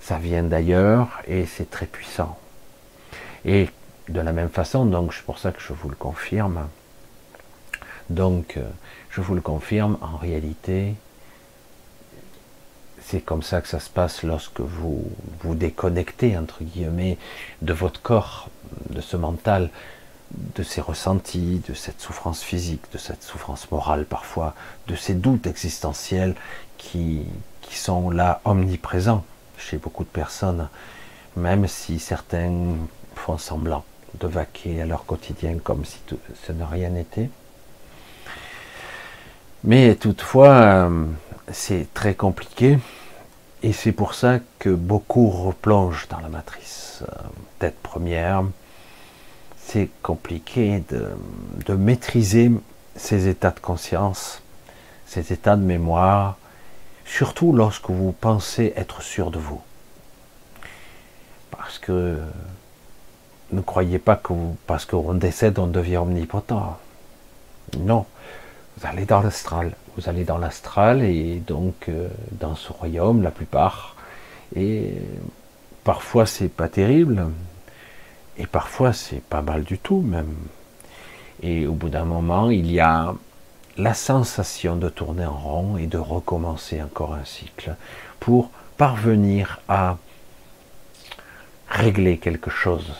[0.00, 2.38] ça vient d'ailleurs et c'est très puissant.
[3.44, 3.68] Et
[4.08, 6.68] de la même façon, donc c'est pour ça que je vous le confirme.
[8.10, 8.62] Donc, euh,
[9.10, 10.94] je vous le confirme, en réalité,
[13.00, 15.10] c'est comme ça que ça se passe lorsque vous
[15.40, 17.18] vous déconnectez, entre guillemets,
[17.62, 18.48] de votre corps,
[18.90, 19.70] de ce mental,
[20.32, 24.54] de ces ressentis, de cette souffrance physique, de cette souffrance morale parfois,
[24.88, 26.34] de ces doutes existentiels
[26.78, 27.22] qui,
[27.62, 29.24] qui sont là omniprésents
[29.58, 30.68] chez beaucoup de personnes,
[31.36, 32.52] même si certains
[33.14, 33.84] font semblant
[34.20, 37.30] de vaquer à leur quotidien comme si tout- ce n'a rien été.
[39.64, 41.04] Mais toutefois, euh,
[41.52, 42.78] c'est très compliqué
[43.62, 47.02] et c'est pour ça que beaucoup replongent dans la matrice.
[47.02, 47.12] Euh,
[47.58, 48.44] tête première,
[49.66, 51.08] c'est compliqué de,
[51.66, 52.50] de maîtriser
[52.94, 54.42] ces états de conscience,
[55.06, 56.36] ces états de mémoire,
[57.04, 59.60] surtout lorsque vous pensez être sûr de vous.
[61.50, 62.18] Parce que
[63.52, 64.32] ne croyez pas que
[64.66, 66.78] parce qu'on décède, on devient omnipotent.
[67.78, 68.06] Non,
[68.76, 69.72] vous allez dans l'astral.
[69.96, 73.96] Vous allez dans l'astral et donc euh, dans ce royaume, la plupart.
[74.54, 74.92] Et
[75.84, 77.26] parfois c'est pas terrible,
[78.38, 80.34] et parfois c'est pas mal du tout même.
[81.42, 83.14] Et au bout d'un moment, il y a
[83.76, 87.74] la sensation de tourner en rond et de recommencer encore un cycle
[88.20, 89.98] pour parvenir à
[91.68, 92.94] régler quelque chose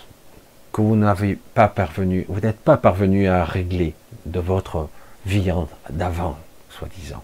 [0.72, 3.94] que vous n'avez pas parvenu, vous n'êtes pas parvenu à régler
[4.27, 4.88] de votre
[5.25, 5.51] vie
[5.88, 6.37] d'avant,
[6.68, 7.22] soi-disant.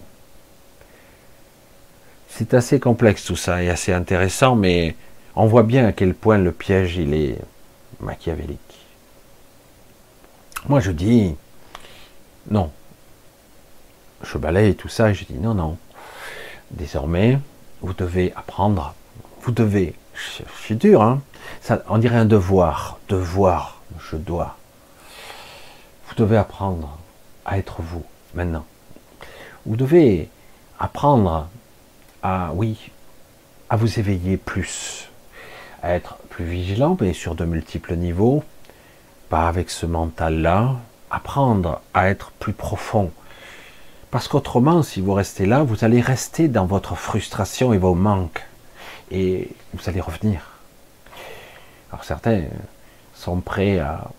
[2.28, 4.96] C'est assez complexe tout ça et assez intéressant, mais
[5.36, 7.38] on voit bien à quel point le piège il est
[8.02, 8.86] machiavélique.
[10.68, 11.34] Moi je dis
[12.50, 12.70] non.
[14.22, 15.76] Je balaye tout ça et je dis non, non.
[16.70, 17.38] Désormais,
[17.80, 18.94] vous devez apprendre,
[19.42, 21.20] vous devez, je, suis dur, hein,
[21.60, 24.56] ça, on dirait un devoir, devoir, je dois.
[26.08, 26.98] Vous devez apprendre
[27.44, 28.64] à être vous, maintenant.
[29.66, 30.28] Vous devez
[30.78, 31.48] apprendre
[32.22, 32.90] à, oui,
[33.68, 35.10] à vous éveiller plus,
[35.82, 38.42] à être plus vigilant, mais sur de multiples niveaux,
[39.28, 40.76] pas avec ce mental-là,
[41.10, 43.10] apprendre à être plus profond.
[44.10, 48.42] Parce qu'autrement, si vous restez là, vous allez rester dans votre frustration et vos manques.
[49.10, 50.40] Et vous allez revenir.
[51.92, 52.44] Alors certains
[53.14, 54.10] sont prêts à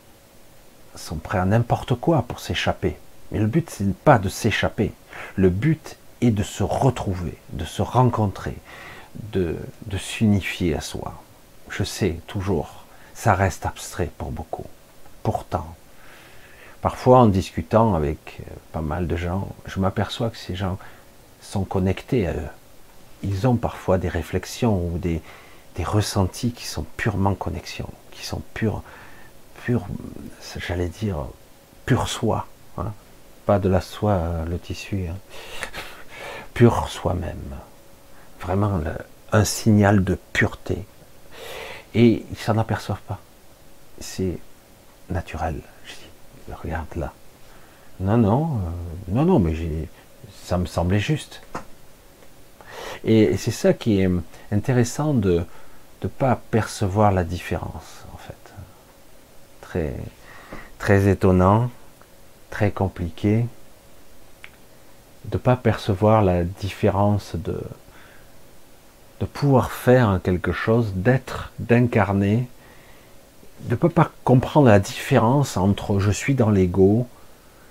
[0.96, 2.96] sont prêts à n'importe quoi pour s'échapper.
[3.32, 4.92] Mais le but, c'est pas de s'échapper.
[5.36, 8.56] Le but est de se retrouver, de se rencontrer,
[9.32, 11.23] de, de s'unifier à soi.
[11.76, 14.66] Je sais, toujours, ça reste abstrait pour beaucoup.
[15.24, 15.76] Pourtant,
[16.82, 20.78] parfois en discutant avec euh, pas mal de gens, je m'aperçois que ces gens
[21.42, 22.48] sont connectés à eux.
[23.24, 25.22] Ils ont parfois des réflexions ou des,
[25.84, 28.84] ressentis qui sont purement connexion, qui sont purs,
[29.64, 29.88] pur,
[30.58, 31.18] j'allais dire,
[31.88, 32.46] pur soi.
[32.78, 32.94] hein.
[33.48, 35.08] Pas de la soie, euh, le tissu.
[35.10, 35.18] hein.
[36.54, 37.58] Pur soi-même.
[38.40, 38.80] Vraiment
[39.32, 40.86] un signal de pureté.
[41.94, 43.20] Et ils s'en aperçoivent pas.
[44.00, 44.38] C'est
[45.10, 45.62] naturel.
[45.86, 47.14] Je dis, regarde là.
[48.00, 49.56] Non, non, euh, non, non, mais
[50.44, 51.42] ça me semblait juste.
[53.04, 54.10] Et, et c'est ça qui est
[54.52, 55.46] intéressant de
[56.02, 58.54] ne pas percevoir la différence, en fait.
[59.62, 59.94] Très,
[60.80, 61.70] très étonnant,
[62.50, 63.46] très compliqué
[65.26, 67.60] de ne pas percevoir la différence de,
[69.24, 72.46] de pouvoir faire quelque chose, d'être, d'incarner,
[73.62, 77.08] de ne pas comprendre la différence entre je suis dans l'ego,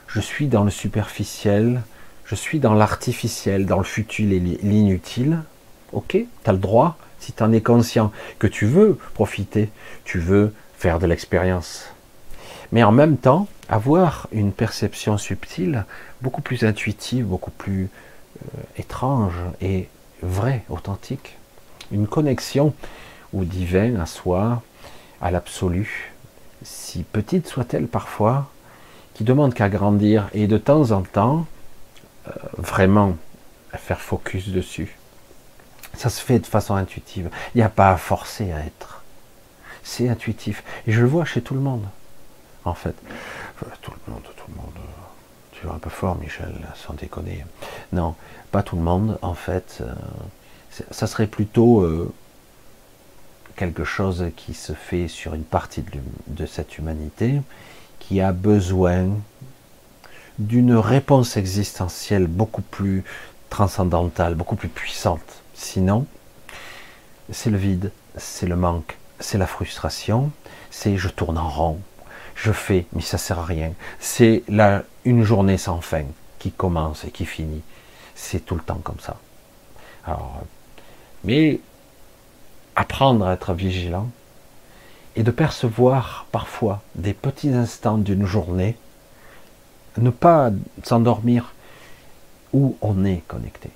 [0.07, 1.83] je suis dans le superficiel,
[2.25, 5.41] je suis dans l'artificiel, dans le futile et l'inutile.
[5.93, 9.69] Ok, tu as le droit, si tu en es conscient, que tu veux profiter,
[10.05, 11.85] tu veux faire de l'expérience.
[12.73, 15.85] Mais en même temps, avoir une perception subtile,
[16.23, 17.91] beaucoup plus intuitive, beaucoup plus
[18.41, 19.91] euh, étrange et
[20.23, 21.37] vraie, authentique.
[21.93, 22.75] Une connexion
[23.33, 24.63] au divin, à soi,
[25.21, 26.13] à l'absolu,
[26.63, 28.51] si petite soit-elle parfois,
[29.15, 31.47] qui demande qu'à grandir et de temps en temps,
[32.29, 33.17] euh, vraiment
[33.75, 34.97] faire focus dessus.
[35.95, 37.31] Ça se fait de façon intuitive.
[37.55, 39.03] Il n'y a pas à forcer à être.
[39.83, 40.63] C'est intuitif.
[40.87, 41.85] Et je le vois chez tout le monde,
[42.65, 42.95] en fait.
[43.83, 44.73] tout le monde, tout le monde.
[45.53, 47.45] Tu es un peu fort, Michel, sans déconner.
[47.93, 48.15] Non,
[48.51, 49.79] pas tout le monde, en fait.
[49.81, 49.93] Euh,
[50.91, 52.13] ça serait plutôt euh,
[53.57, 55.85] quelque chose qui se fait sur une partie
[56.27, 57.41] de, cette humanité
[57.99, 59.09] qui a besoin
[60.39, 63.05] d'une réponse existentielle beaucoup plus
[63.51, 65.43] transcendantale, beaucoup plus puissante.
[65.55, 66.07] Sinon,
[67.31, 70.33] c'est le vide, c'est le manque, c'est la frustration,
[70.71, 71.79] c'est je tourne en rond,
[72.35, 73.73] je fais, mais ça sert à rien.
[74.01, 76.05] C'est là une journée sans fin
[76.39, 77.63] qui commence et qui finit.
[78.15, 79.19] C'est tout le temps comme ça.
[80.05, 80.43] Alors,
[81.25, 81.61] mais
[82.77, 84.09] apprendre à être vigilant
[85.17, 88.77] et de percevoir parfois des petits instants d'une journée,
[89.99, 90.51] ne pas
[90.83, 91.53] s'endormir
[92.53, 93.71] où on est connecté.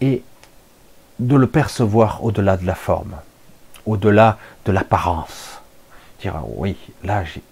[0.00, 0.22] Et
[1.18, 3.16] de le percevoir au-delà de la forme,
[3.86, 5.60] au-delà de l'apparence.
[6.20, 7.42] Dire ah oui, là j'ai.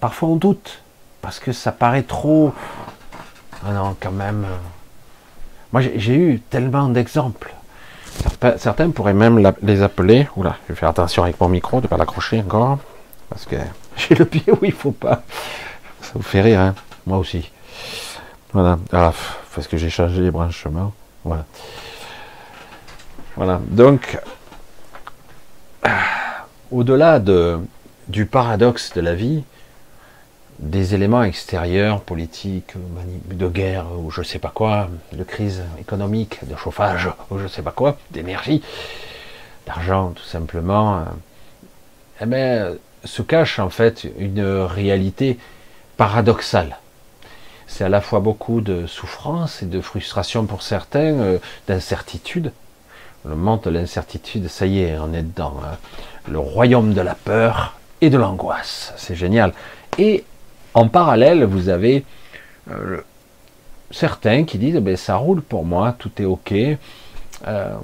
[0.00, 0.82] Parfois on doute,
[1.20, 2.52] parce que ça paraît trop.
[3.64, 4.46] Ah non, quand même.
[5.72, 7.54] Moi j'ai eu tellement d'exemples
[8.56, 10.28] Certains, pourraient même les appeler.
[10.36, 12.78] Oula, je vais faire attention avec mon micro de ne pas l'accrocher encore.
[13.28, 13.56] Parce que
[13.96, 15.22] j'ai le pied où il faut pas.
[16.02, 16.74] Ça vous fait rire, hein
[17.06, 17.50] Moi aussi.
[18.52, 18.78] Voilà.
[18.92, 19.12] Ah,
[19.54, 20.92] parce que j'ai changé les branchements.
[21.24, 21.44] Voilà.
[23.36, 23.60] Voilà.
[23.68, 24.18] Donc,
[26.70, 27.58] au-delà de,
[28.08, 29.44] du paradoxe de la vie,
[30.58, 32.74] des éléments extérieurs, politiques,
[33.30, 37.62] de guerre ou je sais pas quoi, de crise économique, de chauffage ou je sais
[37.62, 38.62] pas quoi, d'énergie,
[39.66, 41.04] d'argent tout simplement,
[42.20, 42.72] eh bien,
[43.04, 45.38] se cache en fait une réalité
[45.96, 46.78] paradoxale.
[47.66, 52.52] C'est à la fois beaucoup de souffrance et de frustration pour certains, euh, d'incertitude.
[53.24, 55.60] Le monde de l'incertitude, ça y est, on est dedans.
[55.62, 55.76] Hein.
[56.30, 58.94] Le royaume de la peur et de l'angoisse.
[58.96, 59.52] C'est génial.
[59.98, 60.24] Et
[60.78, 62.04] en parallèle, vous avez
[62.70, 62.98] euh,
[63.90, 66.54] certains qui disent ben, ça roule pour moi, tout est ok.
[67.46, 67.74] Euh,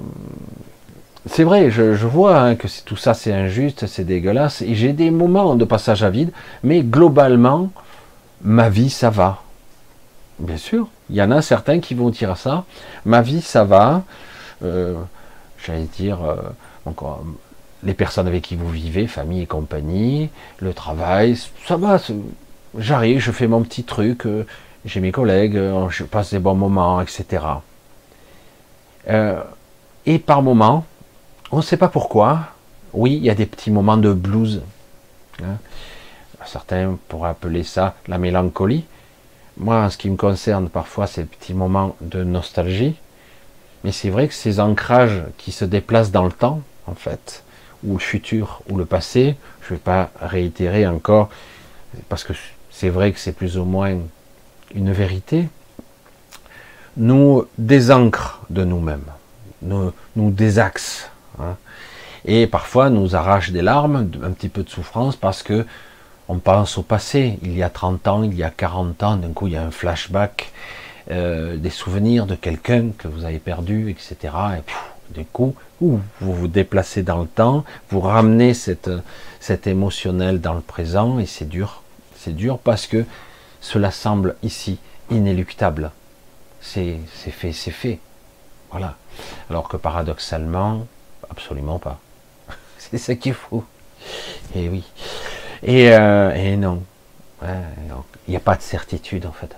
[1.25, 5.11] c'est vrai, je, vois hein, que tout ça c'est injuste, c'est dégueulasse, et j'ai des
[5.11, 6.31] moments de passage à vide,
[6.63, 7.69] mais globalement,
[8.41, 9.41] ma vie ça va.
[10.39, 12.63] Bien sûr, il y en a certains qui vont dire ça,
[13.03, 14.03] ma vie ça va,
[14.63, 14.93] euh,
[15.65, 16.19] j'allais dire,
[17.83, 20.29] les personnes avec qui vous vivez, famille et compagnie,
[20.59, 21.97] le travail, ça va,
[22.77, 24.45] j'arrive, je fais mon petit truc, euh,
[24.85, 27.43] j'ai mes collègues, euh, je passe des bons moments, etc.
[29.09, 29.41] Euh,
[30.05, 30.85] et par moments,
[31.51, 32.51] on ne sait pas pourquoi,
[32.93, 34.61] oui, il y a des petits moments de blues.
[35.43, 35.57] Hein.
[36.45, 38.85] Certains pourraient appeler ça la mélancolie.
[39.57, 42.95] Moi, en ce qui me concerne, parfois, c'est des petits moments de nostalgie.
[43.83, 47.43] Mais c'est vrai que ces ancrages qui se déplacent dans le temps, en fait,
[47.83, 51.29] ou le futur, ou le passé, je ne vais pas réitérer encore,
[52.09, 52.33] parce que
[52.75, 53.97] c'est vrai que c'est plus ou moins
[54.73, 55.47] une vérité,
[56.97, 59.05] nous désancre de nous-mêmes,
[59.61, 61.09] nous, nous désaxe.
[61.37, 61.57] Hein.
[62.23, 65.65] et parfois nous arrache des larmes, un petit peu de souffrance, parce que
[66.27, 69.31] on pense au passé, il y a 30 ans, il y a 40 ans, d'un
[69.33, 70.51] coup il y a un flashback,
[71.11, 74.33] euh, des souvenirs de quelqu'un que vous avez perdu, etc.
[74.57, 80.61] Et du coup, vous vous déplacez dans le temps, vous ramenez cet émotionnel dans le
[80.61, 81.83] présent, et c'est dur
[82.25, 83.05] c'est dur parce que
[83.61, 84.79] cela semble ici
[85.11, 85.91] inéluctable.
[86.59, 86.97] C'est
[87.29, 87.99] fait, c'est fait.
[88.71, 88.95] Voilà.
[89.51, 90.87] Alors que paradoxalement,
[91.29, 91.99] absolument pas.
[92.79, 93.63] c'est ce qu'il faut.
[94.55, 94.83] Et oui.
[95.61, 96.83] Et, euh, non.
[97.43, 99.55] il n'y a pas de certitude en fait.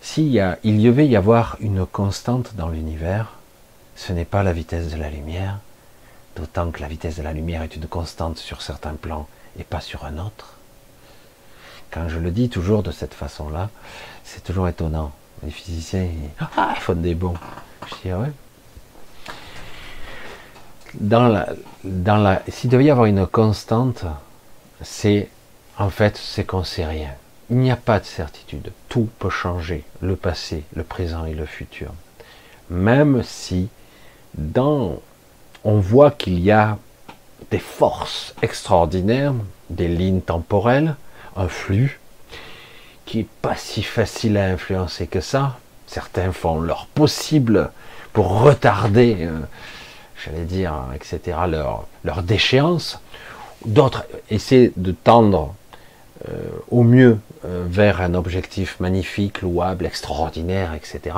[0.00, 3.38] S'il y a, il devait y avoir une constante dans l'univers,
[3.96, 5.58] ce n'est pas la vitesse de la lumière,
[6.36, 9.26] d'autant que la vitesse de la lumière est une constante sur certains plans
[9.58, 10.56] et pas sur un autre.
[11.92, 13.68] Quand je le dis toujours de cette façon-là,
[14.24, 15.12] c'est toujours étonnant.
[15.44, 17.34] Les physiciens, ils, ah, font des bons.
[17.86, 18.32] Je dis, ah ouais.
[20.94, 21.48] Dans la,
[21.84, 24.04] dans la, s'il devait y avoir une constante,
[24.80, 25.28] c'est,
[25.78, 27.10] en fait, c'est qu'on sait rien.
[27.50, 28.72] il n'y a pas de certitude.
[28.88, 31.92] Tout peut changer, le passé, le présent et le futur.
[32.70, 33.68] Même si
[34.34, 35.00] dans
[35.64, 36.78] on voit qu'il y a
[37.50, 39.34] des forces extraordinaires,
[39.70, 40.96] des lignes temporelles,
[41.36, 42.00] un flux
[43.04, 45.58] qui est pas si facile à influencer que ça.
[45.86, 47.70] Certains font leur possible
[48.12, 49.38] pour retarder, euh,
[50.24, 53.00] j'allais dire, etc., leur, leur déchéance.
[53.64, 55.54] D'autres essaient de tendre
[56.28, 56.32] euh,
[56.70, 61.16] au mieux euh, vers un objectif magnifique, louable, extraordinaire, etc.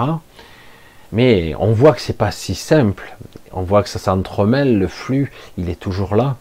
[1.12, 3.17] Mais on voit que c'est pas si simple.
[3.53, 6.37] On voit que ça s'entremêle, le flux, il est toujours là.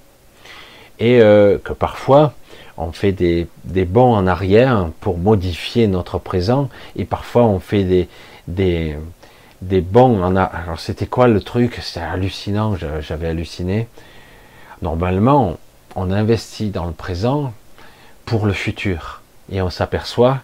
[1.00, 2.34] Et que parfois,
[2.78, 6.70] on fait des, des, bons en arrière pour modifier notre présent.
[6.96, 8.10] Et parfois, on fait des,
[8.48, 8.96] des,
[9.62, 10.62] des bons en arrière.
[10.66, 11.80] Alors, c'était quoi le truc?
[11.82, 13.88] C'était hallucinant, j'avais halluciné.
[14.82, 15.58] Normalement,
[15.96, 17.54] on investit dans le présent
[18.26, 19.22] pour le futur.
[19.52, 20.40] Et on s'aperçoit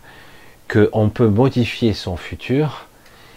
[0.71, 2.85] qu'on peut modifier son futur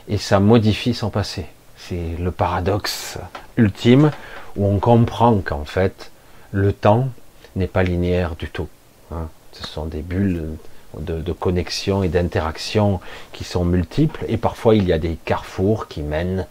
[0.09, 1.47] et ça modifie son passé.
[1.77, 3.19] C'est le paradoxe
[3.57, 4.11] ultime
[4.57, 6.11] où on comprend qu'en fait,
[6.51, 7.09] le temps
[7.57, 8.69] n'est pas linéaire du tout.
[9.13, 9.29] Hein.
[9.53, 10.57] Ce sont des bulles
[10.99, 13.01] de, connexion et d'interaction
[13.33, 16.47] qui sont multiples et parfois il y a des carrefours qui mènent,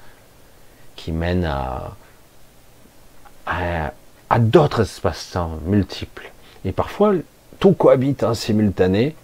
[4.30, 6.32] à d'autres espaces-temps multiples.
[6.64, 7.14] Et parfois,
[7.60, 9.16] tout cohabite en simultané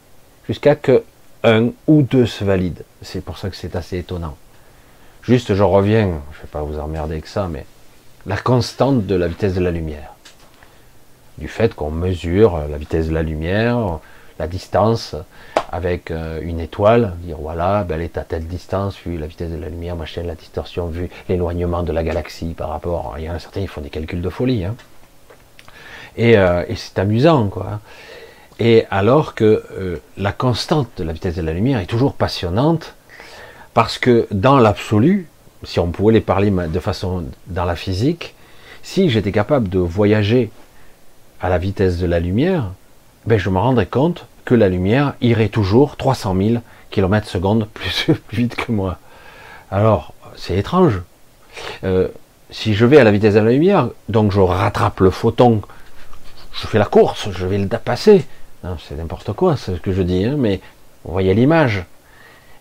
[0.47, 1.03] jusqu'à que
[1.43, 2.83] un ou deux se valident.
[3.01, 4.35] C'est pour ça que c'est assez étonnant.
[5.21, 7.65] Juste, je reviens, je ne vais pas vous emmerder avec ça, mais
[8.25, 10.13] la constante de la vitesse de la lumière.
[11.37, 13.99] Du fait qu'on mesure la vitesse de la lumière,
[14.39, 15.15] la distance
[15.71, 19.51] avec euh, une étoile, dire voilà, ben elle est à telle distance, vu la vitesse
[19.51, 23.15] de la lumière, machin, la distorsion, vu l'éloignement de la galaxie par rapport.
[23.17, 24.63] Il y en a certains, font des calculs de folie.
[24.63, 24.75] Hein.
[26.15, 27.79] Et, euh, et c'est amusant, quoi.
[28.59, 32.95] Et alors que euh, la constante de la vitesse de la lumière est toujours passionnante,
[33.73, 35.27] parce que dans l'absolu,
[35.63, 38.33] si on pouvait les parler de façon dans la physique,
[38.81, 40.49] si j'étais capable de voyager
[41.41, 42.71] à la vitesse de la lumière,
[43.25, 48.07] ben je me rendrais compte que la lumière irait toujours 300 000 km secondes plus,
[48.31, 48.97] vite que moi.
[49.71, 51.01] Alors, c'est étrange.
[51.83, 52.07] Euh,
[52.49, 55.61] si je vais à la vitesse de la lumière, donc je rattrape le photon,
[56.53, 58.25] je fais la course, je vais le passer,
[58.79, 60.61] c'est n'importe quoi ce que je dis, hein, mais
[61.03, 61.85] vous voyez l'image.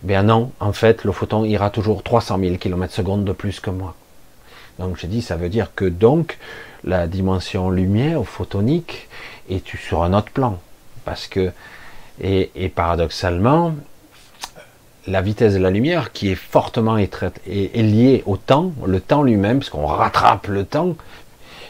[0.03, 3.69] Bien non, en fait, le photon ira toujours 300 000 km secondes de plus que
[3.69, 3.95] moi.
[4.77, 6.37] Donc j'ai dit, ça veut dire que donc
[6.87, 9.07] la dimension lumière photonique
[9.49, 10.59] est sur un autre plan.
[11.05, 11.51] Parce que,
[12.21, 13.75] et, paradoxalement,
[15.05, 19.69] la vitesse de la lumière, qui est fortement liée au temps, le temps lui-même, parce
[19.69, 20.95] qu'on rattrape le temps,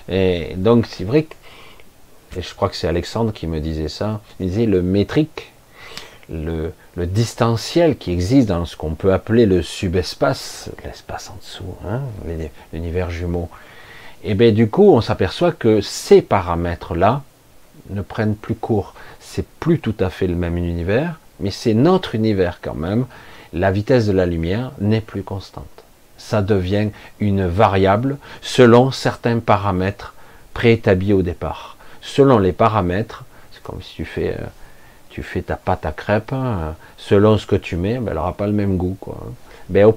[0.09, 1.33] et donc c'est vrai que
[2.35, 5.53] et je crois que c'est Alexandre qui me disait ça, il disait le métrique,
[6.29, 12.01] le, distanciel qui existe dans ce qu'on peut appeler le subespace, l'espace en dessous, hein,
[12.73, 13.49] l'univers jumeau,
[14.23, 17.23] et bien du coup on s'aperçoit que ces paramètres-là
[17.89, 18.93] ne prennent plus court.
[19.19, 23.05] C'est plus tout à fait le même univers, mais c'est notre univers quand même.
[23.53, 25.65] La vitesse de la lumière n'est plus constante.
[26.17, 26.89] Ça devient
[27.19, 30.13] une variable selon certains paramètres
[30.53, 34.45] préétablis au départ selon les paramètres, c'est comme si tu fais, euh,
[35.09, 38.33] tu fais ta pâte à crêpes, hein, selon ce que tu mets, ben, elle n'aura
[38.33, 38.97] pas le même goût.
[38.99, 39.17] Quoi.
[39.69, 39.91] Ben,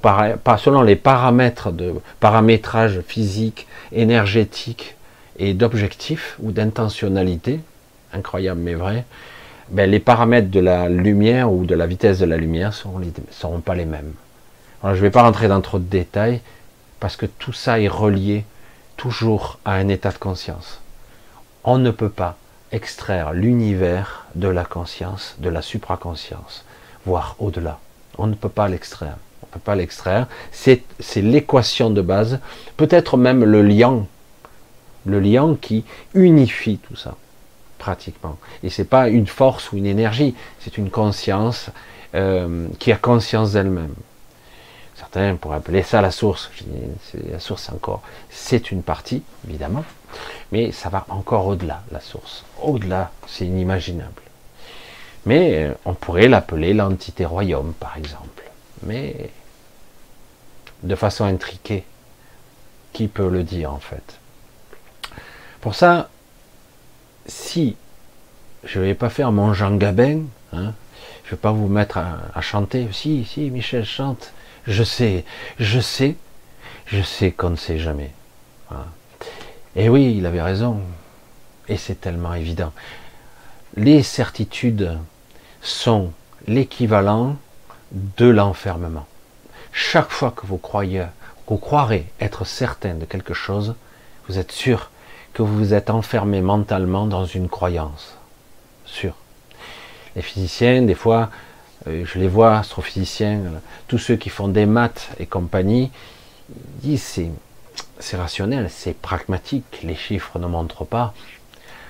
[0.58, 4.96] selon les paramètres de paramétrage physique, énergétique
[5.38, 7.60] et d'objectif ou d'intentionnalité,
[8.12, 9.04] incroyable mais vrai,
[9.70, 13.60] ben, les paramètres de la lumière ou de la vitesse de la lumière ne seront
[13.60, 14.12] pas les mêmes.
[14.82, 16.40] Je ne vais pas rentrer dans trop de détails
[16.98, 18.44] parce que tout ça est relié
[18.96, 20.80] toujours à un état de conscience
[21.64, 22.36] on ne peut pas
[22.72, 26.64] extraire l'univers de la conscience, de la supraconscience,
[27.04, 27.78] voire au-delà.
[28.18, 29.16] On ne peut pas l'extraire.
[29.42, 30.26] On ne peut pas l'extraire.
[30.52, 30.82] C'est,
[31.16, 32.40] l'équation de base,
[32.76, 34.06] peut-être même le lien,
[35.06, 35.84] le lien qui
[36.14, 37.16] unifie tout ça,
[37.78, 38.38] pratiquement.
[38.62, 41.70] Et c'est pas une force ou une énergie, c'est une conscience
[42.14, 43.94] euh, qui a conscience d'elle-même.
[44.94, 46.50] Certains pourraient appeler ça la source.
[47.30, 49.84] la source, encore, c'est une partie, évidemment,
[50.52, 52.44] mais ça va encore au-delà, la source.
[52.60, 54.22] Au-delà, c'est inimaginable.
[55.24, 58.49] Mais euh, on pourrait l'appeler l'entité royaume, par exemple.
[58.82, 59.30] Mais
[60.82, 61.84] de façon intriquée.
[62.92, 64.18] Qui peut le dire, en fait?
[65.60, 66.10] Pour ça,
[67.26, 67.76] si
[68.64, 70.22] je ne vais pas faire mon Jean Gabin,
[70.52, 70.74] hein,
[71.24, 72.88] je ne vais pas vous mettre à, chanter.
[72.92, 74.32] Si, si, Michel chante.
[74.66, 75.24] Je sais,
[75.58, 76.16] je sais,
[76.86, 78.10] je sais qu'on ne sait jamais.
[79.76, 80.80] Et oui, il avait raison.
[81.68, 82.72] Et c'est tellement évident.
[83.76, 84.98] Les certitudes
[85.62, 86.12] sont
[86.48, 87.36] l'équivalent
[87.92, 89.06] de l'enfermement.
[89.72, 91.06] Chaque fois que vous croyez,
[91.46, 93.74] vous croirez être certain de quelque chose,
[94.28, 94.90] vous êtes sûr
[95.32, 98.16] que vous vous êtes enfermé mentalement dans une croyance.
[98.84, 99.14] Sûr.
[100.16, 101.30] Les physiciens, des fois,
[101.86, 105.90] euh, je les vois, astrophysiciens, euh, tous ceux qui font des maths et compagnie,
[106.48, 107.30] disent c'est,
[107.98, 111.14] c'est rationnel, c'est pragmatique, les chiffres ne montrent pas.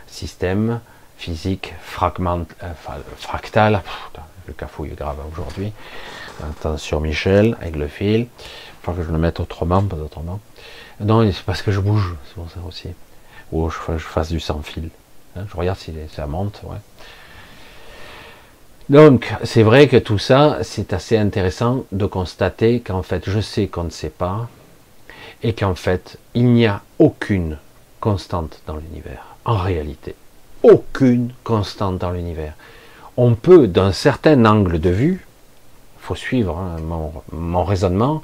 [0.07, 0.81] Système,
[1.17, 2.73] physique, euh,
[3.19, 3.83] fractal,
[4.51, 5.73] le cafouille grave aujourd'hui.
[6.43, 8.21] Attention Michel, avec le fil.
[8.21, 8.29] Il
[8.83, 10.41] faut que je le mette autrement, pas autrement.
[11.01, 12.89] Non, c'est parce que je bouge, c'est pour ça aussi.
[13.53, 14.91] Ou je, je fasse du sans fil.
[15.37, 16.61] Hein, je regarde si ça monte.
[18.89, 23.69] Donc, c'est vrai que tout ça, c'est assez intéressant de constater qu'en fait, je sais
[23.69, 24.49] qu'on ne sait pas,
[25.43, 27.59] et qu'en fait, il n'y a aucune
[28.01, 30.15] constante dans l'univers, en réalité.
[30.63, 32.55] Aucune constante dans l'univers.
[33.23, 35.27] On peut, d'un certain angle de vue,
[35.99, 36.77] faut suivre hein,
[37.35, 38.23] mon, raisonnement,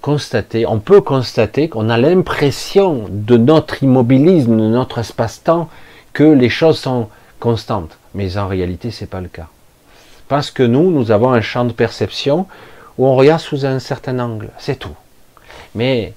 [0.00, 5.68] constater, on peut constater qu'on a l'impression de notre immobilisme, de notre espace-temps,
[6.14, 7.98] que les choses sont constantes.
[8.14, 9.48] Mais en réalité, c'est pas le cas.
[10.28, 12.46] Parce que nous, nous avons un champ de perception
[12.96, 14.48] où on regarde sous un certain angle.
[14.56, 14.96] C'est tout.
[15.74, 16.14] Mais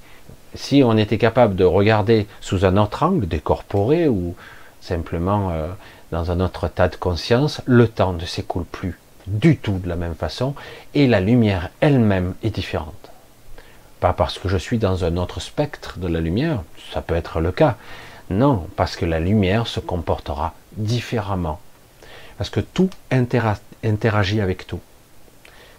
[0.56, 4.36] si on était capable de regarder sous un autre angle, décorporé ou
[4.80, 5.68] simplement euh,
[6.12, 9.96] dans un autre tas de conscience, le temps ne s'écoule plus du tout de la
[9.96, 10.56] même façon
[10.94, 13.12] et la lumière elle-même est différente.
[14.00, 17.40] Pas parce que je suis dans un autre spectre de la lumière, ça peut être
[17.40, 17.76] le cas.
[18.30, 21.60] Non, parce que la lumière se comportera différemment.
[22.38, 24.80] Parce que tout interagit avec tout.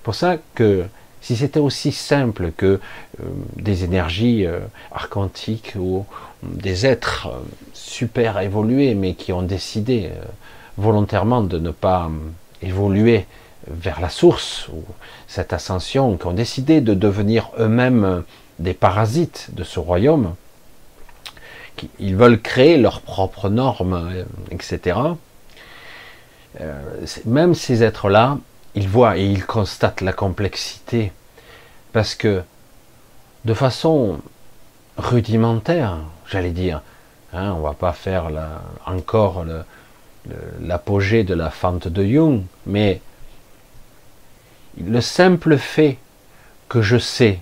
[0.03, 0.87] Pour ça que
[1.21, 3.25] si c'était aussi simple que euh,
[3.57, 4.61] des énergies euh,
[4.91, 6.07] archontiques ou
[6.43, 7.39] des êtres euh,
[7.75, 10.11] super évolués, mais qui ont décidé
[10.79, 12.11] volontairement de ne pas
[12.62, 13.27] évoluer
[13.68, 14.83] vers la source, ou
[15.27, 18.25] cette ascension, qui ont décidé de devenir eux-mêmes
[18.59, 20.35] des parasites de ce royaume,
[21.99, 24.99] ils veulent créer leurs propres normes, etc.
[27.25, 28.39] Même ces êtres-là,
[28.75, 31.12] ils voient et ils constatent la complexité,
[31.93, 32.43] parce que
[33.45, 34.21] de façon
[34.97, 36.83] rudimentaire, j'allais dire,
[37.33, 38.31] hein, on va pas faire
[38.87, 39.45] encore
[40.61, 43.01] l'apogée de la fente de Jung, mais
[44.79, 45.99] le simple fait
[46.68, 47.41] que je sais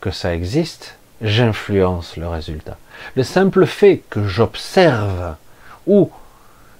[0.00, 2.76] que ça existe, j'influence le résultat.
[3.16, 5.36] Le simple fait que j'observe
[5.86, 6.10] ou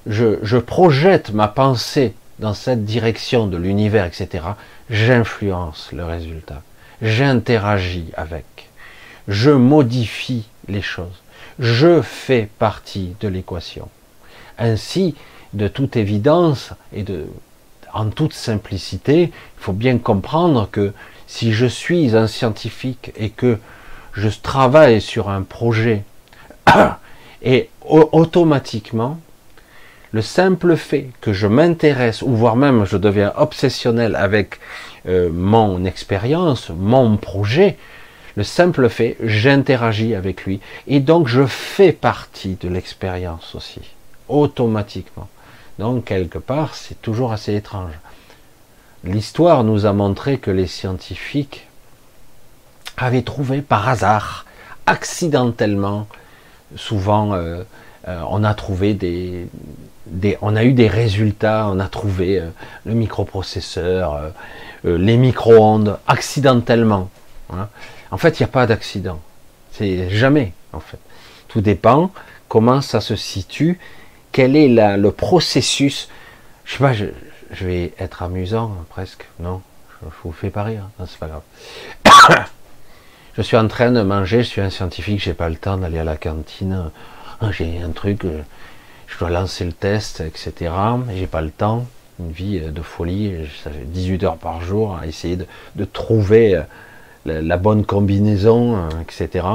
[0.06, 4.44] je, projette ma pensée dans cette direction de l'univers, etc.,
[4.90, 6.62] j'influence le résultat.
[7.02, 8.68] J'interagis avec.
[9.26, 11.22] Je modifie les choses.
[11.58, 13.88] Je fais partie de l'équation.
[14.58, 15.14] Ainsi,
[15.52, 17.04] de toute évidence et
[17.92, 20.92] en toute simplicité, il faut bien comprendre que
[21.26, 23.58] si je suis un scientifique et que
[24.12, 26.04] je travaille sur un projet
[27.42, 29.18] et automatiquement,
[30.12, 34.58] le simple fait que je m'intéresse, ou voire même je deviens obsessionnel avec
[35.06, 37.76] euh, mon expérience, mon projet,
[38.36, 43.80] le simple fait, j'interagis avec lui, et donc je fais partie de l'expérience aussi,
[44.28, 45.28] automatiquement.
[45.78, 47.92] Donc quelque part, c'est toujours assez étrange.
[49.04, 51.68] L'histoire nous a montré que les scientifiques
[52.96, 54.44] avaient trouvé par hasard,
[54.86, 56.08] accidentellement,
[56.76, 57.62] souvent euh,
[58.08, 59.48] euh, on a trouvé des,
[60.42, 62.48] on a eu des résultats, on a trouvé euh,
[62.84, 64.32] le microprocesseur,
[64.84, 67.10] les micro-ondes, accidentellement.
[67.52, 67.68] Hein.
[68.10, 69.20] En fait, il n'y a pas d'accident.
[69.72, 70.98] C'est jamais, en fait.
[71.48, 72.10] Tout dépend
[72.48, 73.78] comment ça se situe,
[74.32, 76.08] quel est le processus.
[76.64, 77.06] Je sais pas, je,
[77.64, 79.62] vais être amusant presque, non
[80.02, 81.42] Je vous fais pas rire, c'est pas grave.
[83.36, 85.98] je suis en train de manger, je suis un scientifique, j'ai pas le temps d'aller
[85.98, 86.90] à la cantine.
[87.52, 88.42] J'ai un truc, euh,
[89.08, 90.70] je dois lancer le test, etc.
[91.16, 91.86] J'ai pas le temps,
[92.20, 93.34] une vie euh, de folie,
[93.64, 96.62] ça fait 18 heures par jour à essayer de, trouver euh,
[97.24, 99.46] la, bonne combinaison, etc.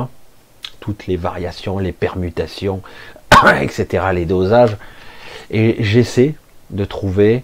[0.80, 2.82] Toutes les variations, les permutations,
[3.62, 4.06] etc.
[4.14, 4.76] Les dosages.
[5.52, 6.36] Et j'essaie
[6.72, 7.44] de trouver.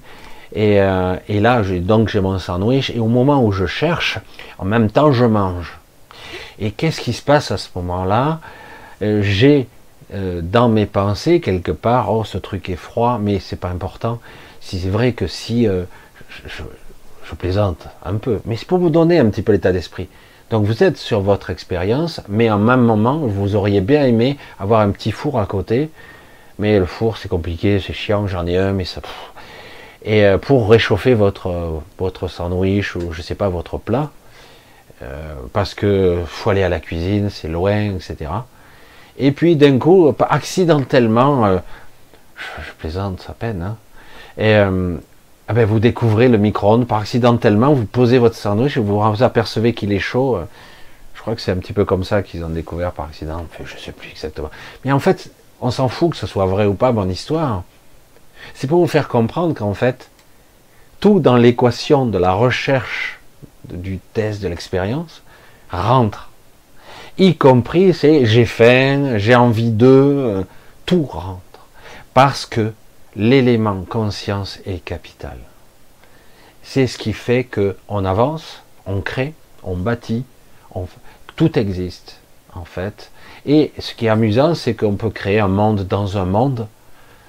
[0.54, 2.90] Et là, donc j'ai mon sandwich.
[2.90, 4.18] Et au moment où je cherche,
[4.58, 5.78] en même temps, je mange.
[6.58, 8.40] Et qu'est-ce qui se passe à ce moment-là?
[9.00, 9.68] J'ai
[10.14, 14.20] euh, dans mes pensées quelque part, oh ce truc est froid, mais c'est pas important.
[14.60, 15.84] Si c'est vrai que si euh,
[16.46, 16.64] je,
[17.38, 20.08] plaisante un peu, mais c'est pour vous donner un petit peu l'état d'esprit.
[20.50, 24.82] Donc vous êtes sur votre expérience, mais en même moment, vous auriez bien aimé avoir
[24.82, 25.92] un petit four à côté,
[26.58, 29.02] mais le four c'est compliqué, c'est chiant, j'en ai un, mais ça.
[30.04, 34.10] et euh, pour réchauffer votre votre sandwich ou je sais pas votre plat,
[35.54, 38.32] parce que faut aller à la cuisine, c'est loin, etc.
[39.20, 41.58] Et puis d'un coup, accidentellement, euh,
[42.38, 43.78] je, plaisante à peine, hein,
[44.38, 44.96] et euh,
[45.50, 49.74] ah ben, vous découvrez le micro-ondes par accidentellement, vous posez votre sandwich vous vous apercevez
[49.74, 50.38] qu'il est chaud.
[50.38, 50.46] euh,
[51.16, 53.44] Je crois que c'est un petit peu comme ça qu'ils ont découvert par accident.
[53.52, 54.50] Enfin, je sais plus exactement.
[54.86, 57.64] Mais en fait, on s'en fout que ce soit vrai ou pas, mon histoire.
[58.54, 60.10] C'est pour vous faire comprendre qu'en fait,
[61.02, 63.20] tout dans l'équation de la recherche
[63.66, 65.24] du test, de l'expérience,
[65.72, 66.29] rentre.
[67.22, 70.44] Y compris, c'est j'ai faim, j'ai envie de, euh,
[70.86, 71.42] tout rentre.
[72.14, 72.72] Parce que
[73.14, 75.38] l'élément conscience est capital.
[76.64, 80.24] C'est ce qui fait que on avance, on crée, on bâtit,
[80.74, 80.88] on,
[81.36, 82.22] tout existe
[82.56, 83.12] en fait.
[83.46, 86.68] Et ce qui est amusant, c'est qu'on peut créer un monde dans un monde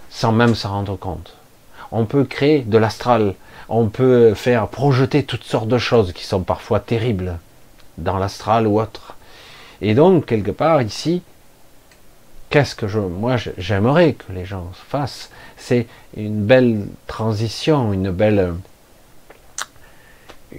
[0.09, 1.34] sans même s'en rendre compte.
[1.91, 3.34] On peut créer de l'astral,
[3.68, 7.41] on peut faire projeter toutes sortes de choses qui sont parfois terribles
[7.99, 9.16] dans l'astral ou autre.
[9.83, 11.22] Et donc, quelque part, ici,
[12.51, 15.31] qu'est-ce que je, moi, j'aimerais que les gens fassent?
[15.57, 18.55] C'est une belle transition, une belle,
[20.55, 20.59] euh,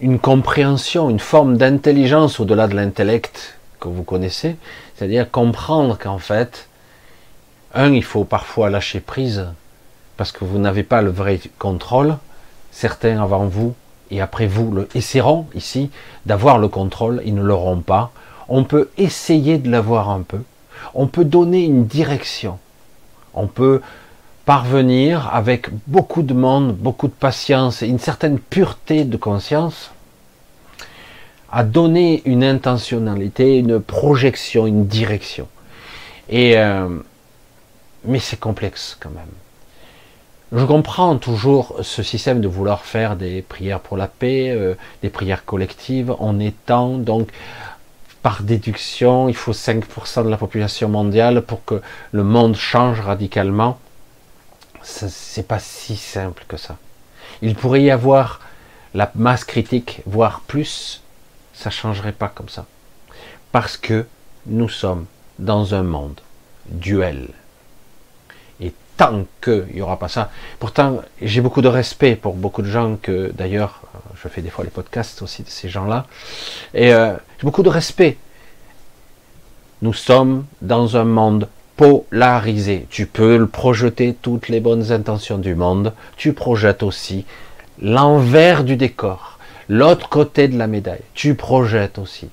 [0.00, 4.56] une compréhension, une forme d'intelligence au-delà de l'intellect que vous connaissez.
[4.94, 6.68] C'est-à-dire comprendre qu'en fait,
[7.74, 9.46] un, il faut parfois lâcher prise
[10.16, 12.16] parce que vous n'avez pas le vrai contrôle.
[12.70, 13.74] Certains avant vous
[14.10, 15.90] et après vous le essaieront ici
[16.26, 18.12] d'avoir le contrôle, ils ne l'auront pas.
[18.54, 20.42] On peut essayer de l'avoir un peu.
[20.92, 22.58] On peut donner une direction.
[23.32, 23.80] On peut
[24.44, 29.90] parvenir avec beaucoup de monde, beaucoup de patience et une certaine pureté de conscience
[31.50, 35.48] à donner une intentionnalité, une projection, une direction.
[36.28, 36.90] Et euh,
[38.04, 39.32] mais c'est complexe quand même.
[40.54, 45.08] Je comprends toujours ce système de vouloir faire des prières pour la paix, euh, des
[45.08, 47.28] prières collectives, en étant donc
[48.22, 53.78] par déduction, il faut 5% de la population mondiale pour que le monde change radicalement.
[54.82, 56.76] C'est pas si simple que ça.
[57.40, 58.40] Il pourrait y avoir
[58.94, 61.02] la masse critique, voire plus,
[61.52, 62.66] ça changerait pas comme ça.
[63.50, 64.06] Parce que
[64.46, 65.06] nous sommes
[65.38, 66.20] dans un monde
[66.68, 67.28] duel.
[69.02, 70.30] Tant qu'il n'y aura pas ça,
[70.60, 74.48] pourtant j'ai beaucoup de respect pour beaucoup de gens que d'ailleurs, euh, je fais des
[74.48, 76.06] fois les podcasts aussi de ces gens-là,
[76.72, 78.16] et euh, j'ai beaucoup de respect.
[79.80, 82.86] Nous sommes dans un monde polarisé.
[82.90, 87.24] Tu peux projeter toutes les bonnes intentions du monde, tu projettes aussi
[87.80, 91.02] l'envers du décor, l'autre côté de la médaille.
[91.14, 92.28] Tu projettes aussi.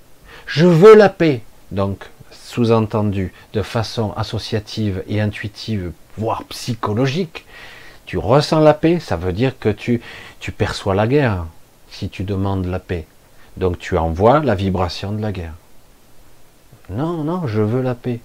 [0.45, 1.41] Je veux la paix.
[1.71, 7.45] Donc, sous-entendu, de façon associative et intuitive, voire psychologique,
[8.05, 10.01] tu ressens la paix, ça veut dire que tu,
[10.39, 11.45] tu perçois la guerre
[11.89, 13.07] si tu demandes la paix.
[13.57, 15.53] Donc tu envoies la vibration de la guerre.
[16.89, 18.19] Non, non, je veux la paix.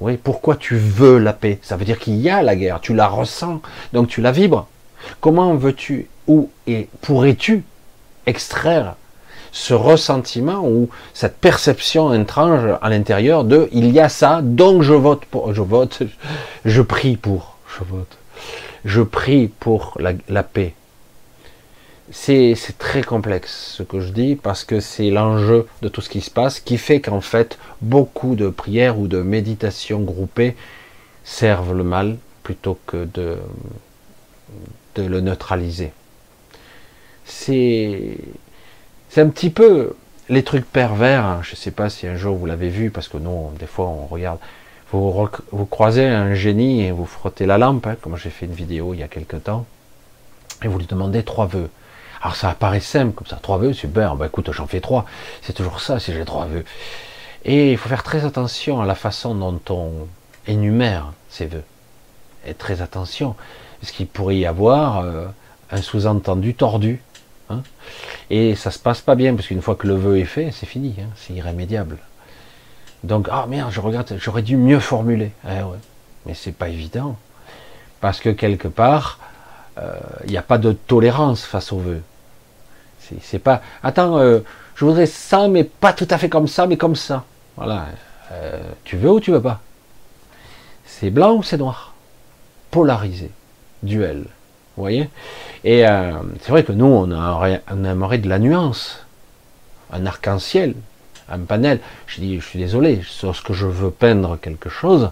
[0.00, 1.58] Oui, pourquoi tu veux la paix?
[1.62, 3.60] Ça veut dire qu'il y a la guerre, tu la ressens,
[3.92, 4.68] donc tu la vibres.
[5.20, 7.64] Comment veux-tu, ou et pourrais-tu
[8.26, 8.96] extraire
[9.56, 14.92] ce ressentiment ou cette perception étrange à l'intérieur de il y a ça, donc je
[14.92, 16.02] vote pour, je vote,
[16.66, 18.18] je prie pour, je vote,
[18.84, 20.74] je prie pour la, paix.
[22.10, 26.10] C'est c'est très complexe ce que je dis parce que c'est l'enjeu de tout ce
[26.10, 30.54] qui se passe qui fait qu'en fait beaucoup de prières ou de méditations groupées
[31.24, 33.38] servent le mal plutôt que de,
[34.96, 35.92] de le neutraliser.
[37.24, 38.18] C'est
[39.16, 39.96] c'est un petit peu
[40.28, 41.24] les trucs pervers.
[41.24, 41.40] hein.
[41.42, 43.86] Je ne sais pas si un jour vous l'avez vu, parce que nous, des fois,
[43.86, 44.38] on regarde.
[44.92, 48.92] Vous croisez un génie et vous frottez la lampe, hein, comme j'ai fait une vidéo
[48.92, 49.64] il y a quelque temps,
[50.62, 51.70] et vous lui demandez trois vœux.
[52.20, 55.06] Alors ça apparaît simple, comme ça, trois vœux, super, bah écoute, j'en fais trois.
[55.40, 56.66] C'est toujours ça si j'ai trois vœux.
[57.46, 59.92] Et il faut faire très attention à la façon dont on
[60.46, 61.64] énumère ces vœux.
[62.46, 63.34] Et très attention,
[63.80, 65.24] parce qu'il pourrait y avoir euh,
[65.70, 67.00] un sous-entendu tordu.
[67.50, 67.62] Hein.
[68.30, 70.66] Et ça se passe pas bien, parce qu'une fois que le vœu est fait, c'est
[70.66, 71.98] fini, hein, c'est irrémédiable.
[73.04, 75.30] Donc, ah merde, je regrette, j'aurais dû mieux formuler.
[75.48, 75.62] Eh.
[76.24, 77.16] Mais c'est pas évident.
[78.00, 79.20] Parce que quelque part,
[79.78, 79.94] euh,
[80.24, 82.02] il n'y a pas de tolérance face au vœu.
[83.22, 84.40] C'est pas, attends, euh,
[84.74, 87.24] je voudrais ça, mais pas tout à fait comme ça, mais comme ça.
[87.56, 87.86] Voilà.
[88.32, 89.60] Euh, tu veux ou tu veux pas?
[90.84, 91.94] C'est blanc ou c'est noir?
[92.72, 93.30] Polarisé.
[93.84, 94.24] Duel.
[94.76, 95.08] Vous voyez?
[95.64, 96.12] Et euh,
[96.42, 99.04] c'est vrai que nous, on, on aimerait de la nuance,
[99.92, 100.74] un arc-en-ciel,
[101.28, 101.80] un panel.
[102.06, 105.10] Je dis, je suis désolé, lorsque je veux peindre quelque chose,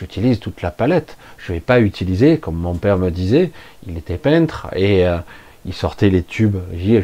[0.00, 1.18] J'utilise toute la palette.
[1.36, 3.50] Je vais pas utiliser, comme mon père me disait,
[3.86, 5.18] il était peintre et euh,
[5.66, 6.56] il sortait les tubes.
[6.74, 7.02] Je,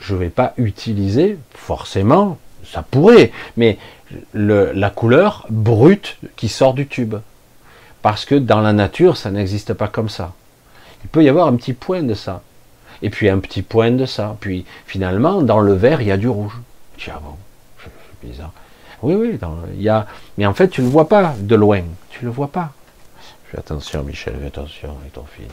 [0.00, 3.78] je, vais pas utiliser forcément, ça pourrait, mais
[4.32, 7.14] le, la couleur brute qui sort du tube.
[8.02, 10.34] Parce que dans la nature, ça n'existe pas comme ça.
[11.04, 12.42] Il peut y avoir un petit point de ça.
[13.02, 14.36] Et puis un petit point de ça.
[14.40, 16.58] Puis finalement, dans le vert, il y a du rouge.
[16.96, 17.36] Tiens, bon,
[17.82, 18.52] c'est bizarre.
[19.02, 19.38] Oui, oui,
[19.74, 20.06] il y a.
[20.38, 21.82] Mais en fait, tu ne le vois pas de loin.
[22.10, 22.70] Tu le vois pas.
[23.50, 25.48] Fais attention, Michel, fais attention avec ton fils.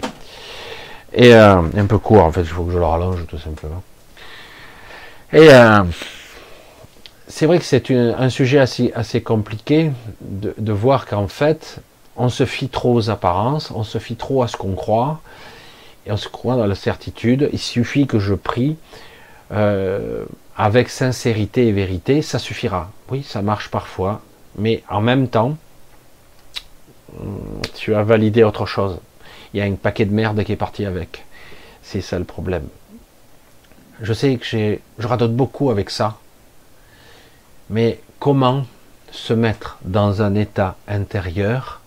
[1.11, 3.81] Et euh, un peu court, en fait, il faut que je le rallonge tout simplement.
[5.33, 5.83] Et euh,
[7.27, 9.91] c'est vrai que c'est un sujet assez, compliqué
[10.21, 11.81] de voir qu'en fait,
[12.19, 15.21] on se fie trop aux apparences, on se fie trop à ce qu'on croit,
[16.05, 17.49] et on se croit dans la certitude.
[17.53, 18.77] Il suffit que je prie
[19.51, 20.25] euh,
[20.55, 22.91] avec sincérité et vérité, ça suffira.
[23.09, 24.21] Oui, ça marche parfois,
[24.57, 25.57] mais en même temps,
[27.17, 28.99] hum, tu as validé autre chose.
[29.53, 31.25] Il y a un paquet de merde qui est parti avec.
[31.81, 32.67] C'est ça le problème.
[34.01, 36.17] Je sais que j'ai, je radote beaucoup avec ça,
[37.69, 38.65] mais comment
[39.11, 41.81] se mettre dans un état intérieur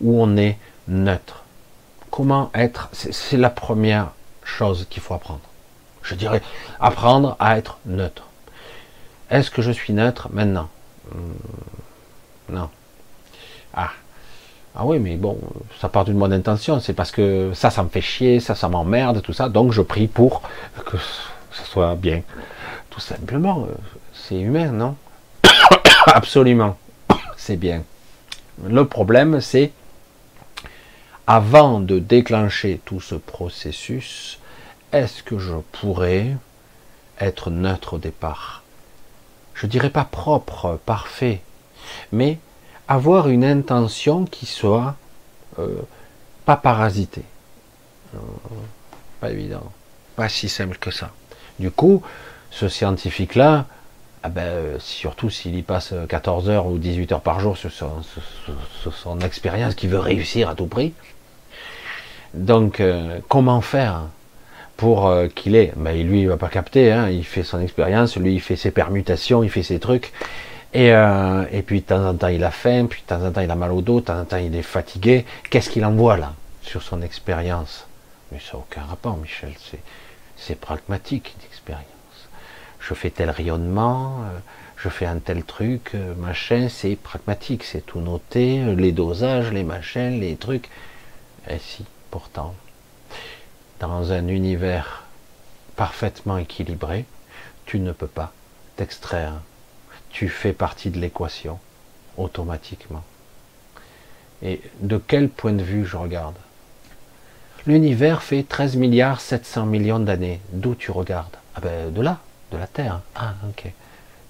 [0.00, 0.56] où on est
[0.86, 1.37] neutre?
[2.18, 4.08] Comment être C'est la première
[4.42, 5.38] chose qu'il faut apprendre.
[6.02, 6.42] Je dirais
[6.80, 8.24] apprendre à être neutre.
[9.30, 10.68] Est-ce que je suis neutre maintenant?
[11.14, 12.70] Hmm, Non.
[13.72, 13.90] Ah.
[14.74, 15.38] Ah oui, mais bon,
[15.80, 16.80] ça part d'une bonne intention.
[16.80, 19.48] C'est parce que ça, ça me fait chier, ça, ça m'emmerde, tout ça.
[19.48, 20.42] Donc je prie pour
[20.86, 20.96] que
[21.52, 22.22] ça soit bien.
[22.90, 23.68] Tout simplement,
[24.12, 24.96] c'est humain, non?
[26.06, 26.76] Absolument.
[27.36, 27.84] C'est bien.
[28.66, 29.70] Le problème, c'est
[31.30, 34.38] avant de déclencher tout ce processus,
[34.92, 36.34] est-ce que je pourrais
[37.20, 38.62] être neutre au départ?
[39.52, 41.42] Je dirais pas propre, parfait,
[42.12, 42.38] mais
[42.88, 44.96] avoir une intention qui soit
[45.58, 45.82] euh,
[46.46, 47.26] pas parasitée.
[48.14, 48.18] Euh,
[49.20, 49.70] pas évident,
[50.16, 51.10] pas si simple que ça.
[51.58, 52.02] Du coup,
[52.50, 53.66] ce scientifique-là,
[54.22, 58.02] ah ben, surtout s'il y passe 14 heures ou 18 heures par jour sur son,
[58.90, 60.94] son expérience, qui veut réussir à tout prix,
[62.34, 64.02] donc, euh, comment faire
[64.76, 68.16] pour euh, qu'il ait ben, Lui, il va pas capter, hein, il fait son expérience,
[68.16, 70.12] lui, il fait ses permutations, il fait ses trucs.
[70.74, 73.32] Et, euh, et puis, de temps en temps, il a faim, puis de temps en
[73.32, 75.24] temps, il a mal au dos, de temps en temps, il est fatigué.
[75.50, 77.86] Qu'est-ce qu'il envoie là, sur son expérience?
[78.30, 79.52] Mais ça n'a aucun rapport, Michel,
[80.36, 81.34] c'est pragmatique,
[81.68, 81.74] une.
[82.80, 84.22] Je fais tel rayonnement,
[84.76, 90.20] je fais un tel truc, machin, c'est pragmatique, c'est tout noté, les dosages, les machins,
[90.20, 90.68] les trucs.
[91.50, 92.54] Et si, Pourtant,
[93.80, 95.04] dans un univers
[95.76, 97.04] parfaitement équilibré,
[97.66, 98.32] tu ne peux pas
[98.76, 99.34] t'extraire.
[100.10, 101.58] Tu fais partie de l'équation
[102.16, 103.04] automatiquement.
[104.42, 106.36] Et de quel point de vue je regarde?
[107.66, 110.40] L'univers fait 13 milliards 700 millions d'années.
[110.52, 111.36] D'où tu regardes?
[111.54, 112.18] Ah ben de là,
[112.52, 113.00] de la Terre.
[113.14, 113.70] Ah ok.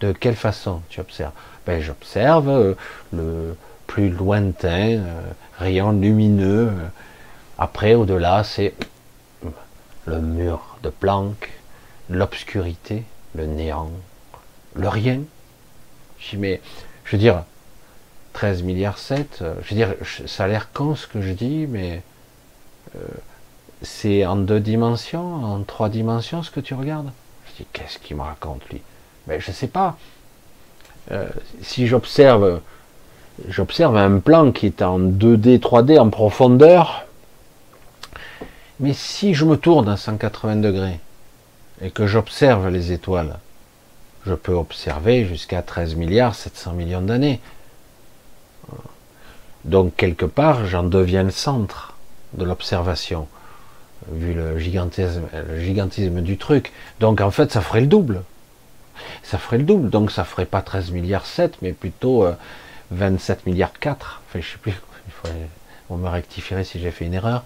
[0.01, 1.33] De quelle façon tu observes?
[1.67, 2.75] Ben j'observe euh,
[3.13, 3.57] le
[3.87, 5.21] plus lointain euh,
[5.59, 6.89] rayon lumineux euh,
[7.59, 8.75] après, au-delà, c'est
[10.07, 11.51] le mur de Planck,
[12.09, 13.03] l'obscurité,
[13.35, 13.91] le néant,
[14.75, 15.21] le rien.
[16.21, 16.61] Je dis, mais,
[17.05, 17.43] je veux dire,
[18.35, 19.95] 13 milliards 7, euh, je veux dire,
[20.27, 22.03] ça a l'air con ce que je dis, mais
[22.95, 23.01] euh,
[23.83, 27.11] c'est en deux dimensions, en trois dimensions ce que tu regardes.
[27.47, 28.81] Je dis, qu'est-ce qu'il me raconte lui?
[29.27, 29.99] Mais je sais pas.
[31.11, 31.29] Euh,
[31.63, 32.61] si j'observe,
[33.49, 37.08] j'observe un plan qui est en 2D, 3D, en profondeur,
[38.81, 41.01] mais si je me tourne à 180 degrés
[41.81, 43.39] et que j'observe les étoiles,
[44.27, 47.41] je peux observer jusqu'à 13 milliards 700 millions d'années.
[49.65, 51.95] Donc quelque part, j'en deviens le centre
[52.35, 53.27] de l'observation,
[54.13, 56.73] vu le gigantisme, du truc.
[57.01, 58.23] Donc en fait, ça ferait le double.
[59.23, 62.27] Ça ferait le double, donc ça ferait pas 13 milliards 7, mais plutôt
[62.91, 64.23] 27 euh, milliards 4.
[64.29, 64.75] Enfin, je sais plus,
[65.91, 67.45] on me rectifierait si j'ai fait une erreur.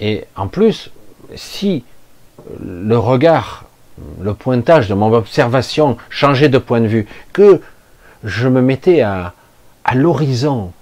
[0.00, 0.90] Et en plus,
[1.34, 1.84] si
[2.60, 3.64] le regard,
[4.20, 7.60] le pointage de mon observation changeait de point de vue, que
[8.24, 9.34] je me mettais à,
[9.94, 10.72] l'horizon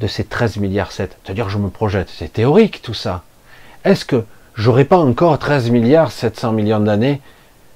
[0.00, 3.24] de ces 13 milliards 7, c'est-à-dire je me projette, c'est théorique tout ça.
[3.84, 4.24] Est-ce que
[4.54, 7.20] j'aurais pas encore 13 milliards 700 millions d'années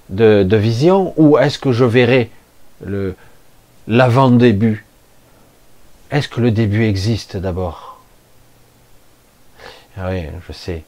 [0.08, 2.30] de, de, vision ou est-ce que je verrai
[3.88, 4.86] l'avant-début?
[6.10, 7.91] Est-ce que le début existe d'abord?
[9.96, 10.84] Ah oui, je sais.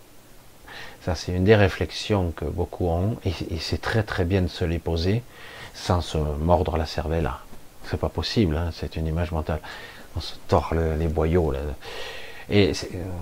[1.05, 4.65] Ça, c'est une des réflexions que beaucoup ont, et, c'est très très bien de se
[4.65, 5.23] les poser
[5.75, 7.31] sans se mordre la cervelle.
[7.91, 9.61] C'est pas possible, hein, c'est une image mentale.
[10.17, 11.53] on se tord le- les boyaux.
[12.49, 12.73] Et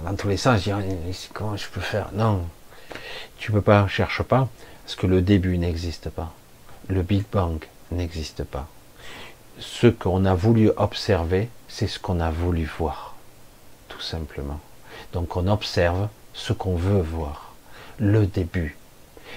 [0.04, 0.82] dans tous les sens, je dis, Ah,
[1.32, 2.10] comment je peux faire?
[2.12, 2.42] Non,
[3.38, 4.48] tu peux pas, cherche pas,
[4.84, 6.32] parce que le début n'existe pas.
[6.88, 8.68] Le Big Bang n'existe pas.
[9.58, 13.14] Ce qu'on a voulu observer, c'est ce qu'on a voulu voir,
[13.88, 14.60] tout simplement.
[15.12, 17.54] Donc on observe ce qu'on veut voir,
[17.98, 18.76] le début.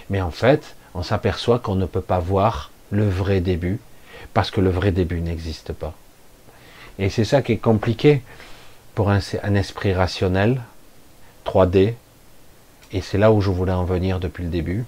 [0.09, 3.79] Mais en fait, on s'aperçoit qu'on ne peut pas voir le vrai début,
[4.33, 5.93] parce que le vrai début n'existe pas.
[6.99, 8.21] Et c'est ça qui est compliqué
[8.93, 9.19] pour un,
[9.55, 10.61] esprit rationnel,
[11.45, 11.93] 3D,
[12.93, 14.85] et c'est là où je voulais en venir depuis le début.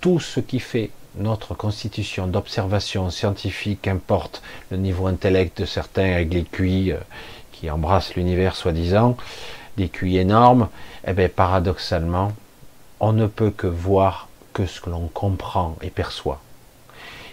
[0.00, 6.32] Tout ce qui fait notre constitution d'observation scientifique, qu'importe le niveau intellect de certains avec
[6.32, 6.98] les QI euh,
[7.52, 9.16] qui embrassent l'univers soi-disant,
[9.76, 10.68] des QI énormes,
[11.06, 12.32] eh bien paradoxalement,
[13.00, 16.40] on ne peut que voir que ce que l'on comprend et perçoit.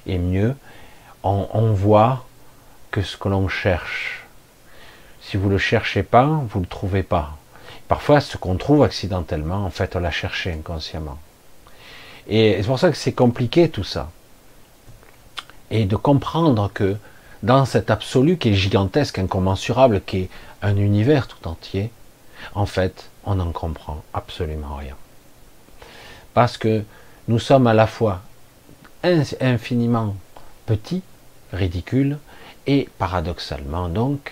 [0.05, 0.55] Et mieux,
[1.23, 2.25] on, on voit
[2.91, 4.25] que ce que l'on cherche.
[5.21, 7.37] Si vous ne le cherchez pas, vous ne le trouvez pas.
[7.87, 11.17] Parfois, ce qu'on trouve accidentellement, en fait, on l'a cherché inconsciemment.
[12.27, 14.09] Et c'est pour ça que c'est compliqué tout ça.
[15.71, 16.97] Et de comprendre que
[17.41, 20.29] dans cet absolu qui est gigantesque, incommensurable, qui est
[20.61, 21.91] un univers tout entier,
[22.55, 24.95] en fait, on n'en comprend absolument rien.
[26.33, 26.83] Parce que
[27.27, 28.21] nous sommes à la fois
[29.03, 30.15] infiniment
[30.65, 31.01] petits,
[31.51, 32.17] ridicules,
[32.65, 34.31] et paradoxalement donc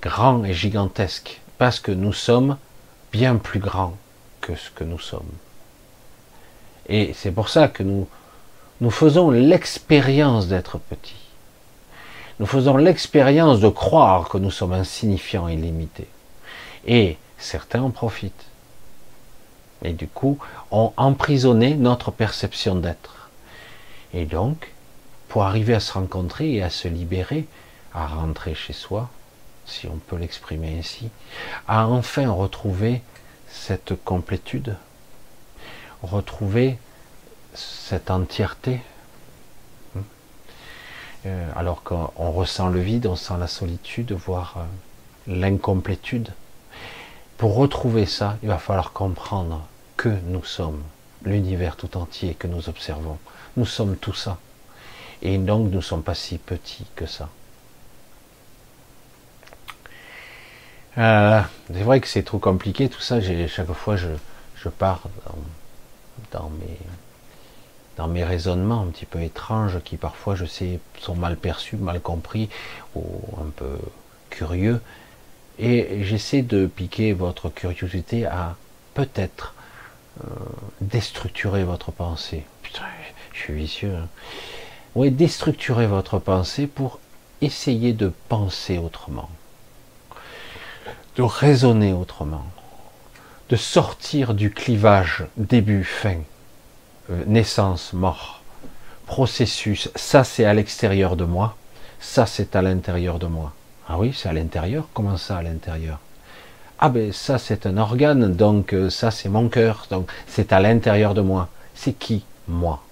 [0.00, 2.56] grands et gigantesques, parce que nous sommes
[3.12, 3.96] bien plus grands
[4.40, 5.30] que ce que nous sommes.
[6.88, 8.06] Et c'est pour ça que nous,
[8.90, 11.14] faisons l'expérience d'être petits.
[12.40, 16.08] Nous faisons l'expérience de croire que nous sommes insignifiants et limités.
[16.88, 18.46] Et certains en profitent.
[19.84, 20.38] Et du coup,
[20.72, 23.30] ont emprisonné notre perception d'être.
[24.12, 24.72] Et donc,
[25.28, 27.46] pour arriver à se rencontrer et à se libérer,
[27.94, 29.10] à rentrer chez soi,
[29.66, 31.10] si on peut l'exprimer ainsi,
[31.68, 33.02] à enfin retrouver
[33.48, 34.76] cette complétude,
[36.02, 36.78] retrouver
[37.54, 38.80] cette entièreté.
[41.26, 46.32] Euh, alors qu'on ressent le vide, on sent la solitude, voire euh, l'incomplétude.
[47.38, 49.64] Pour retrouver ça, il va falloir comprendre
[49.96, 50.82] que nous sommes
[51.24, 53.16] l'univers tout entier que nous observons.
[53.56, 54.38] Nous sommes tout ça.
[55.22, 57.28] Et donc nous ne sommes pas si petits que ça.
[60.98, 61.40] Euh,
[61.72, 63.20] c'est vrai que c'est trop compliqué tout ça.
[63.20, 64.08] Chaque fois, je,
[64.68, 65.02] pars
[66.32, 72.00] dans mes raisonnements un petit peu étranges qui parfois, je sais, sont mal perçus, mal
[72.00, 72.48] compris
[72.96, 73.04] ou
[73.40, 73.78] un peu
[74.28, 74.80] curieux.
[75.58, 78.56] Et j'essaie de piquer votre curiosité à
[78.94, 79.54] peut-être
[80.20, 80.28] euh,
[80.80, 82.44] déstructurer votre pensée.
[82.62, 82.82] Putain,
[83.32, 83.94] je suis vicieux.
[83.94, 84.08] Hein.
[84.94, 86.98] Oui, déstructurer votre pensée pour
[87.40, 89.30] essayer de penser autrement,
[91.16, 92.44] de raisonner autrement,
[93.48, 96.18] de sortir du clivage début-fin,
[97.10, 98.42] euh, naissance, mort,
[99.06, 99.90] processus.
[99.94, 101.56] Ça, c'est à l'extérieur de moi.
[102.00, 103.52] Ça, c'est à l'intérieur de moi.
[103.88, 104.84] Ah oui, c'est à l'intérieur.
[104.92, 105.98] Comment ça, à l'intérieur?
[106.78, 108.34] Ah ben, ça, c'est un organe.
[108.34, 109.86] Donc, euh, ça, c'est mon cœur.
[109.90, 111.48] Donc, c'est à l'intérieur de moi.
[111.74, 112.82] C'est qui Moi?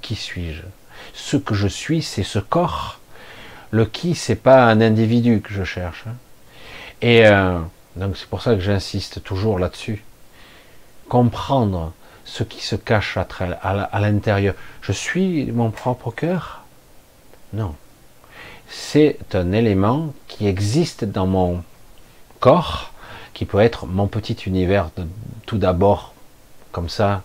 [0.00, 0.62] Qui suis-je?
[1.12, 2.98] Ce que je suis, c'est ce corps.
[3.70, 6.04] Le qui, c'est pas un individu que je cherche.
[6.08, 6.14] Hein.
[7.02, 7.58] Et euh,
[7.96, 10.02] donc, c'est pour ça que j'insiste toujours là-dessus.
[11.08, 11.92] Comprendre
[12.24, 13.26] ce qui se cache à,
[13.62, 14.54] à l'intérieur.
[14.80, 16.64] Je suis mon propre cœur?
[17.52, 17.74] Non.
[18.68, 21.62] C'est un élément qui existe dans mon
[22.40, 22.92] corps,
[23.34, 24.90] qui peut être mon petit univers
[25.46, 26.12] tout d'abord,
[26.72, 27.22] comme ça,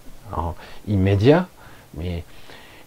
[0.88, 1.48] immédiat,
[1.96, 2.24] mais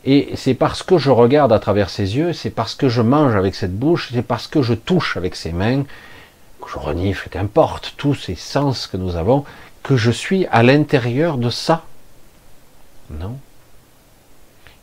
[0.05, 3.35] et c'est parce que je regarde à travers ses yeux, c'est parce que je mange
[3.35, 5.83] avec cette bouche, c'est parce que je touche avec ses mains,
[6.63, 9.45] que je renifle, qu'importe, tous ces sens que nous avons,
[9.83, 11.83] que je suis à l'intérieur de ça.
[13.11, 13.37] Non.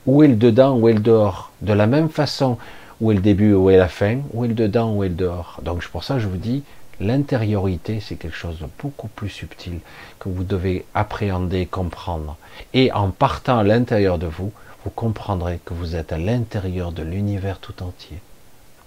[0.06, 1.52] Où est le dedans, où est le dehors?
[1.62, 2.58] De la même façon,
[3.02, 5.16] où est le début, où est la fin, où est le dedans, où est le
[5.16, 5.60] dehors.
[5.64, 6.64] Donc pour ça, je vous dis,
[7.00, 9.80] l'intériorité, c'est quelque chose de beaucoup plus subtil
[10.20, 12.38] que vous devez appréhender, comprendre.
[12.74, 14.52] Et en partant à l'intérieur de vous,
[14.84, 18.20] vous comprendrez que vous êtes à l'intérieur de l'univers tout entier.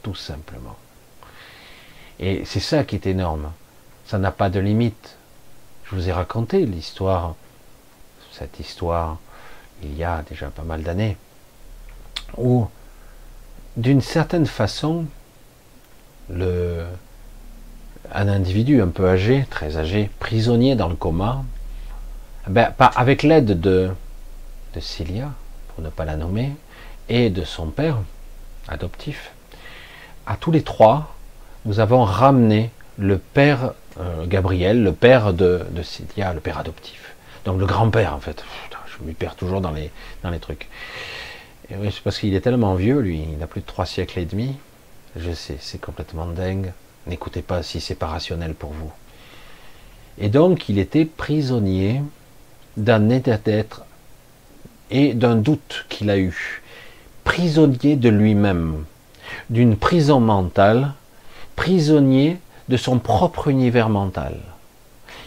[0.02, 0.76] Tout simplement.
[2.20, 3.50] Et c'est ça qui est énorme.
[4.06, 5.16] Ça n'a pas de limite.
[5.84, 7.34] Je vous ai raconté l'histoire,
[8.32, 9.18] cette histoire,
[9.82, 11.16] il y a déjà pas mal d'années,
[12.36, 12.66] où,
[13.76, 15.04] d'une certaine façon,
[16.30, 16.88] un
[18.12, 21.44] individu un peu âgé, très âgé, prisonnier dans le coma,
[22.48, 23.90] ben, avec l'aide de,
[24.74, 25.32] de Cilia,
[25.68, 26.52] pour ne pas la nommer,
[27.08, 27.98] et de son père
[28.68, 29.32] adoptif,
[30.26, 31.14] à tous les trois,
[31.64, 37.14] nous avons ramené le père euh, Gabriel, le père de, de Célia, le père adoptif.
[37.44, 38.44] Donc le grand-père, en fait.
[38.98, 39.90] Je me perds toujours dans les
[40.40, 40.68] trucs.
[41.68, 44.54] C'est parce qu'il est tellement vieux, lui, il a plus de trois siècles et demi.
[45.16, 46.72] Je sais, c'est complètement dingue.
[47.06, 48.92] N'écoutez pas si c'est pas rationnel pour vous.
[50.18, 52.02] Et donc, il était prisonnier
[52.76, 53.84] d'un état d'être
[54.90, 56.62] et d'un doute qu'il a eu.
[57.24, 58.84] Prisonnier de lui-même,
[59.50, 60.92] d'une prison mentale,
[61.56, 62.38] prisonnier
[62.68, 64.36] de son propre univers mental.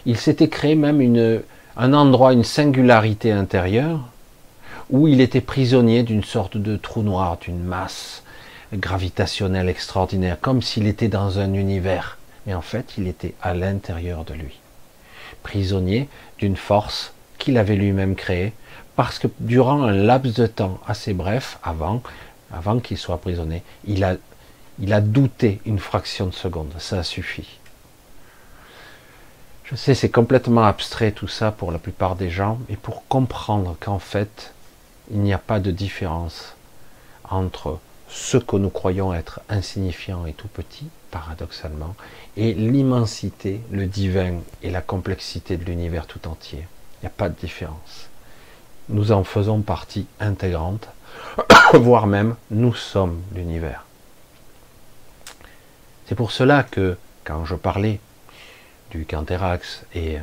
[0.06, 1.42] Il s'était créé même
[1.76, 4.00] un endroit, une singularité intérieure,
[4.90, 8.22] où il était prisonnier d'une sorte de trou noir, d'une masse
[8.74, 12.18] gravitationnelle extraordinaire, comme s'il était dans un univers.
[12.46, 14.58] Mais en fait, il était à l'intérieur de lui.
[15.42, 18.52] Prisonnier d'une force qu'il avait lui-même créée,
[18.96, 22.02] parce que durant un laps de temps assez bref, avant,
[22.80, 24.16] qu'il soit prisonnier, il a,
[24.78, 26.72] il a douté une fraction de seconde.
[26.78, 27.58] Ça a suffi.
[29.64, 33.76] Je sais, c'est complètement abstrait tout ça pour la plupart des gens, et pour comprendre
[33.78, 34.52] qu'en fait,
[35.10, 36.54] il n'y a pas de différence
[37.28, 41.94] entre ce que nous croyons être insignifiant et tout petit, paradoxalement,
[42.36, 46.66] et l'immensité, le divin et la complexité de l'univers tout entier.
[46.96, 48.08] Il n'y a pas de différence.
[48.88, 50.88] Nous en faisons partie intégrante,
[51.74, 53.84] voire même nous sommes l'univers.
[56.06, 58.00] C'est pour cela que quand je parlais
[58.90, 60.18] du Canthérax et,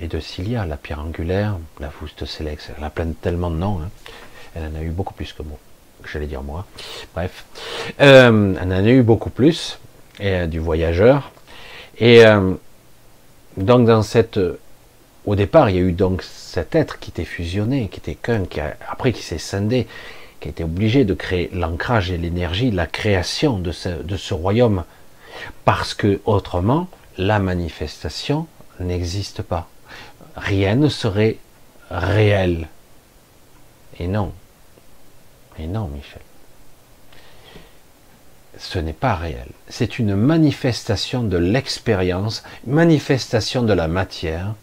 [0.00, 3.56] et de Cilia, la pierre angulaire, la Fouste Sélex, elle a plein de tellement de
[3.56, 3.90] noms, hein.
[4.54, 5.58] elle en a eu beaucoup plus que moi,
[6.10, 6.66] j'allais dire moi,
[7.14, 7.44] bref,
[8.00, 9.78] euh, elle en a eu beaucoup plus,
[10.18, 11.32] et, euh, du voyageur,
[11.98, 12.54] et euh,
[13.58, 14.40] donc dans cette,
[15.26, 18.46] au départ il y a eu donc cet être qui était fusionné, qui était qu'un,
[18.46, 19.86] qui a, après qui s'est scindé,
[20.40, 24.32] qui a été obligé de créer l'ancrage et l'énergie, la création de ce, de ce
[24.32, 24.84] royaume,
[25.66, 26.88] parce que autrement,
[27.18, 28.46] la manifestation
[28.78, 29.68] n'existe pas.
[30.36, 31.38] Rien ne serait
[31.90, 32.68] réel.
[33.98, 34.32] Et non.
[35.58, 36.22] Et non, Michel.
[38.58, 39.48] Ce n'est pas réel.
[39.68, 44.54] C'est une manifestation de l'expérience, manifestation de la matière.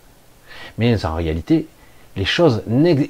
[0.78, 1.68] Mais en réalité,
[2.16, 2.64] les choses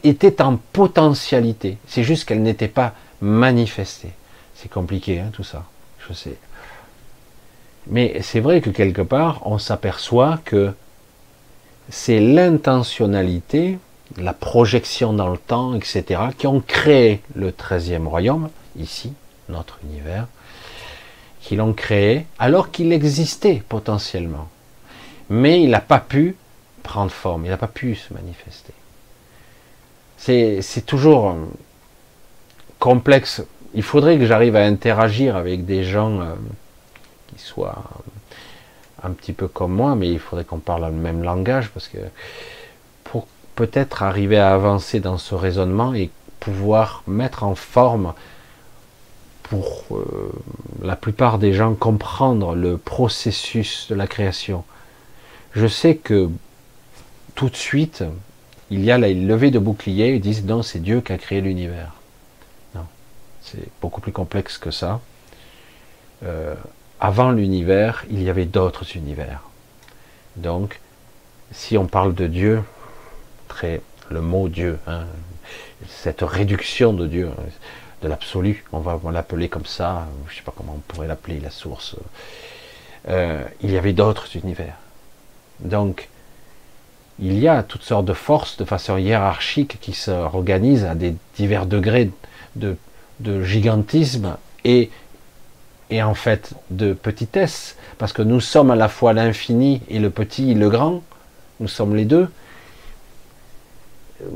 [0.04, 1.78] étaient en potentialité.
[1.88, 4.14] C'est juste qu'elles n'étaient pas manifestées.
[4.56, 5.66] C'est compliqué, hein, tout ça.
[6.08, 6.38] Je sais.
[7.88, 10.74] Mais c'est vrai que quelque part, on s'aperçoit que
[11.90, 13.80] c'est l'intentionnalité,
[14.18, 19.14] la projection dans le temps, etc., qui ont créé le 13e royaume, ici,
[19.50, 20.28] notre univers,
[21.42, 24.50] qui l'ont créé alors qu'il existait potentiellement.
[25.30, 26.36] Mais il n'a pas pu
[26.84, 28.74] prendre forme, il n'a pas pu se manifester.
[30.18, 31.36] C'est toujours
[32.80, 33.44] complexe.
[33.74, 36.34] Il faudrait que j'arrive à interagir avec des gens euh,
[37.28, 37.84] qui soient
[39.04, 41.98] un petit peu comme moi, mais il faudrait qu'on parle le même langage parce que
[43.04, 48.14] pour peut-être arriver à avancer dans ce raisonnement et pouvoir mettre en forme
[49.44, 50.32] pour euh,
[50.84, 54.64] la plupart des gens comprendre le processus de la création.
[55.54, 56.30] Je sais que
[57.36, 58.04] tout de suite,
[58.70, 61.40] il y a la levée de bouclier, ils disent non, c'est Dieu qui a créé
[61.42, 61.94] l'univers.
[62.76, 62.86] Non,
[63.42, 65.00] c'est beaucoup plus complexe que ça.
[66.24, 66.56] Euh,
[67.00, 69.42] avant l'univers, il y avait d'autres univers.
[70.36, 70.80] Donc,
[71.52, 72.64] si on parle de Dieu,
[73.48, 75.04] très le mot Dieu, hein,
[75.88, 77.30] cette réduction de Dieu,
[78.02, 81.40] de l'absolu, on va l'appeler comme ça, je ne sais pas comment on pourrait l'appeler,
[81.40, 81.96] la source.
[83.10, 84.76] Euh, il y avait d'autres univers.
[85.60, 86.10] Donc,
[87.20, 91.66] il y a toutes sortes de forces de façon hiérarchique qui s'organisent à des divers
[91.66, 92.12] degrés
[92.56, 92.78] de,
[93.20, 94.92] de gigantisme et
[95.90, 100.10] et en fait de petitesse, parce que nous sommes à la fois l'infini et le
[100.10, 101.02] petit, le grand,
[101.60, 102.30] nous sommes les deux.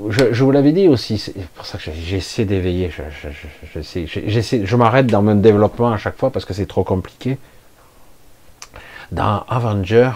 [0.10, 5.08] Je, vous l'avais dit aussi, c'est pour ça que j'essaie d'éveiller, je, je, je m'arrête
[5.08, 7.38] dans mon développement à chaque fois parce que c'est trop compliqué.
[9.12, 10.12] Dans Avenger,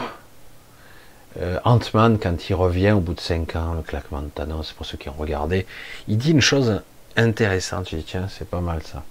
[1.41, 4.85] euh, Ant-Man, quand il revient au bout de 5 ans, le claquement de Thanos, pour
[4.85, 5.65] ceux qui ont regardé,
[6.07, 6.81] il dit une chose
[7.17, 9.03] intéressante, je dis tiens, c'est pas mal ça.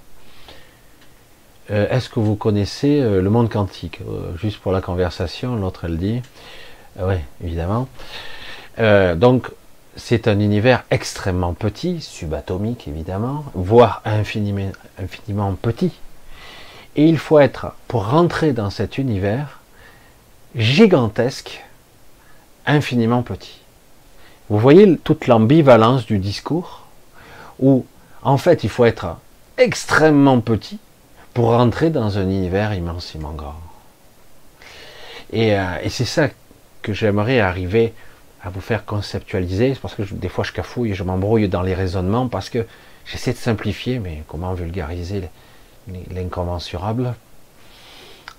[1.71, 4.01] Euh, est-ce que vous connaissez euh, le monde quantique?
[4.09, 6.21] Euh, Juste pour la conversation, l'autre elle dit.
[7.01, 7.89] oui, évidemment.
[8.79, 9.51] donc,
[9.97, 15.93] c'est un univers extrêmement petit, subatomique évidemment, voire infiniment, infiniment petit.
[16.97, 19.61] Et il faut être, pour rentrer dans cet univers,
[20.57, 21.65] gigantesque,
[22.67, 23.61] infiniment petit.
[24.49, 26.87] Vous voyez toute l'ambivalence du discours,
[27.59, 27.87] où
[28.23, 29.17] en fait il faut être
[29.57, 30.79] extrêmement petit
[31.35, 33.61] pour rentrer dans un univers immensément grand.
[35.33, 36.29] Et, euh, et c'est ça
[36.83, 37.93] que j'aimerais arriver
[38.43, 39.77] à vous faire conceptualiser.
[39.83, 42.65] Parce que des fois je cafouille et je m'embrouille dans les raisonnements parce que
[43.05, 45.29] j'essaie de simplifier, mais comment vulgariser
[46.11, 47.15] l'incommensurable?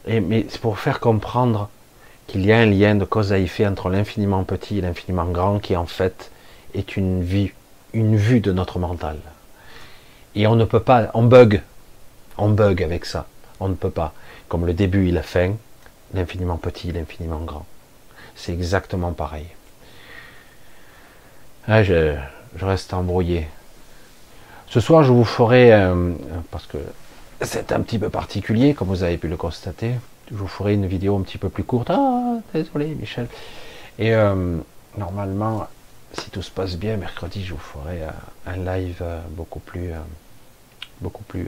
[0.07, 1.69] Et, Mais c'est pour faire comprendre
[2.27, 5.59] qu'il y a un lien de cause à effet entre l'infiniment petit et l'infiniment grand
[5.59, 6.31] qui en fait
[6.73, 7.25] est une
[7.93, 9.17] une vue de notre mental.
[10.35, 11.61] Et on ne peut pas, on bug,
[12.37, 13.27] on bug avec ça.
[13.59, 14.13] On ne peut pas.
[14.47, 15.53] Comme le début et la fin,
[16.13, 17.65] l'infiniment petit, l'infiniment grand.
[18.35, 19.47] C'est exactement pareil.
[21.67, 22.15] Ah, je,
[22.59, 23.47] reste embrouillé.
[24.67, 26.13] Ce soir, je vous ferai, euh,
[26.51, 26.77] parce que
[27.41, 29.91] c'est un petit peu particulier, comme vous avez pu le constater,
[30.29, 31.89] je vous ferai une vidéo un petit peu plus courte.
[31.89, 33.27] Ah, désolé, Michel.
[33.97, 34.57] Et euh,
[34.97, 35.67] normalement,
[36.13, 38.09] si tout se passe bien, mercredi, je vous ferai euh,
[38.45, 39.91] un live beaucoup plus,
[41.01, 41.47] beaucoup plus,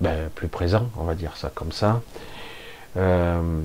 [0.00, 2.00] ben, plus présent, on va dire ça comme ça.
[2.96, 3.62] Euh,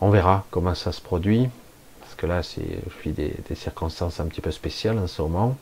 [0.00, 1.48] on verra comment ça se produit,
[2.00, 5.56] parce que là, c'est, je vis des, circonstances un petit peu spéciales en ce moment.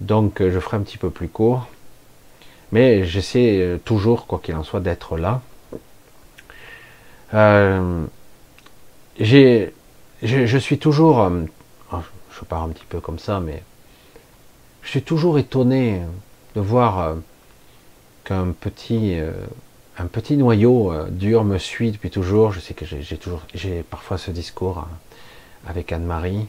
[0.00, 1.68] Donc, euh, je ferai un petit peu plus court.
[2.72, 5.40] Mais j'essaie euh, toujours, quoi qu'il en soit, d'être là.
[9.20, 9.74] J'ai,
[10.22, 11.30] je, je suis toujours,
[11.92, 11.96] oh,
[12.32, 13.62] je pars un petit peu comme ça, mais
[14.82, 16.00] je suis toujours étonné
[16.54, 17.16] de voir
[18.60, 19.32] petit, euh,
[19.98, 22.52] un petit noyau euh, dur me suit depuis toujours.
[22.52, 26.46] Je sais que j'ai toujours, j'ai parfois ce discours euh, avec Anne-Marie.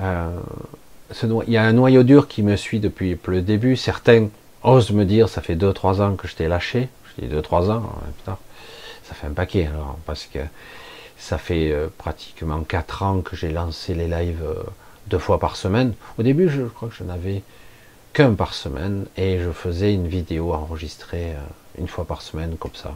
[0.00, 0.30] Euh,
[1.22, 3.76] il y a un noyau dur qui me suit depuis le début.
[3.76, 4.28] Certains
[4.62, 6.88] osent me dire, ça fait 2-3 ans que je t'ai lâché.
[7.16, 8.38] Je dis 2-3 ans, putain,
[9.02, 10.38] ça fait un paquet alors, parce que
[11.18, 14.44] ça fait pratiquement 4 ans que j'ai lancé les lives
[15.08, 15.94] deux fois par semaine.
[16.16, 17.42] Au début, je crois que je n'avais
[18.12, 21.40] qu'un par semaine et je faisais une vidéo enregistrée euh,
[21.78, 22.94] une fois par semaine comme ça,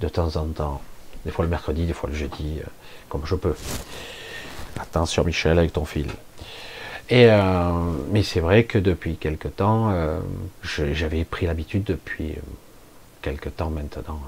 [0.00, 0.80] de temps en temps.
[1.24, 2.66] Des fois le mercredi, des fois le jeudi, euh,
[3.08, 3.54] comme je peux.
[4.80, 6.08] Attention Michel avec ton fil.
[7.10, 7.72] Et euh,
[8.10, 9.92] mais c'est vrai que depuis quelque temps,
[10.62, 12.36] j'avais pris l'habitude depuis
[13.20, 14.20] quelque temps maintenant,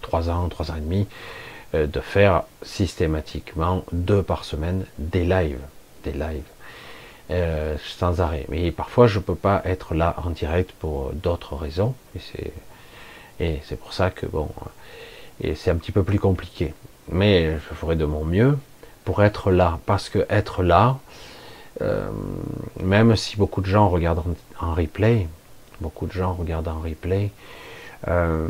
[0.00, 1.08] trois ans, trois ans et demi,
[1.74, 5.58] de faire systématiquement deux par semaine des lives,
[6.04, 6.44] des lives,
[7.32, 8.46] euh, sans arrêt.
[8.48, 11.94] Mais parfois je peux pas être là en direct pour d'autres raisons,
[13.40, 14.48] et c'est pour ça que bon,
[15.40, 16.74] et c'est un petit peu plus compliqué.
[17.10, 18.58] Mais je ferai de mon mieux
[19.04, 20.98] pour être là, parce que être là,
[21.80, 22.10] euh,
[22.82, 24.22] même si beaucoup de gens regardent
[24.60, 25.26] en, replay,
[25.80, 27.30] beaucoup de gens regardent en replay,
[28.08, 28.48] euh,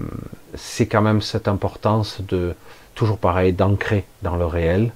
[0.55, 2.55] c'est quand même cette importance de
[2.95, 4.93] toujours pareil, d'ancrer dans le réel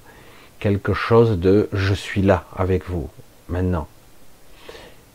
[0.59, 3.09] quelque chose de je suis là avec vous
[3.49, 3.87] maintenant,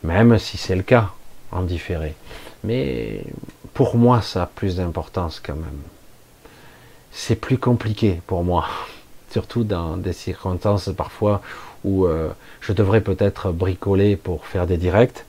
[0.03, 1.11] même si c'est le cas
[1.51, 2.15] en différé.
[2.63, 3.23] Mais
[3.73, 5.81] pour moi, ça a plus d'importance quand même.
[7.11, 8.67] C'est plus compliqué pour moi,
[9.31, 11.41] surtout dans des circonstances parfois
[11.83, 12.29] où euh,
[12.61, 15.25] je devrais peut-être bricoler pour faire des directs.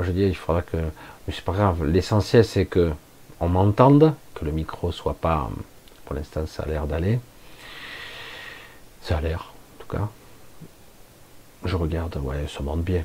[0.00, 1.84] Je dis, il faudra que, mais c'est pas grave.
[1.84, 2.92] L'essentiel c'est que
[3.40, 5.50] on m'entende, que le micro soit pas,
[6.04, 7.18] pour l'instant ça a l'air d'aller.
[9.02, 10.08] Ça a l'air, en tout cas.
[11.68, 13.02] Je regarde, ouais, ça monte bien.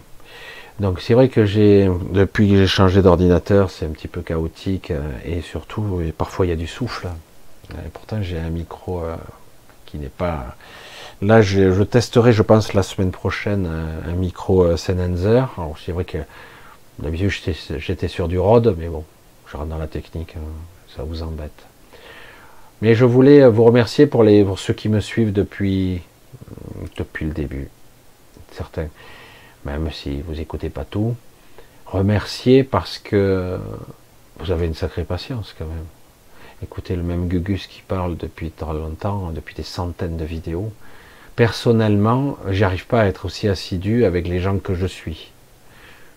[0.80, 4.90] Donc c'est vrai que j'ai, depuis que j'ai changé d'ordinateur, c'est un petit peu chaotique
[4.90, 7.10] euh, et surtout, parfois il y a du souffle.
[7.73, 9.15] Et pourtant j'ai un micro euh,
[9.85, 10.56] qui n'est pas.
[11.22, 13.69] Là, je, testerai, je pense, la semaine prochaine
[14.07, 15.44] un, micro euh, Sennheiser.
[15.57, 16.18] Alors c'est vrai que
[16.99, 19.03] d'habitude j'étais, j'étais sur du Rode, mais bon,
[19.48, 21.52] je rentre dans la technique, hein, ça vous embête.
[22.81, 26.02] Mais je voulais vous remercier pour, les, pour ceux qui me suivent depuis,
[26.98, 27.69] depuis le début.
[28.56, 28.88] Certains,
[29.66, 31.16] même si vous écoutez pas tout,
[31.86, 33.60] remercier parce que
[34.40, 35.86] vous avez une sacrée patience quand même.
[36.62, 40.72] Écoutez le même Gugus qui parle depuis très longtemps, depuis des centaines de vidéos.
[41.36, 45.32] Personnellement, j'arrive pas à être aussi assidu avec les gens que je suis.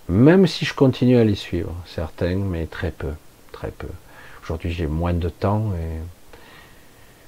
[0.08, 3.12] Même si je continue à les suivre, certains, mais très peu,
[3.50, 3.88] très peu.
[4.42, 5.98] Aujourd'hui, j'ai moins de temps et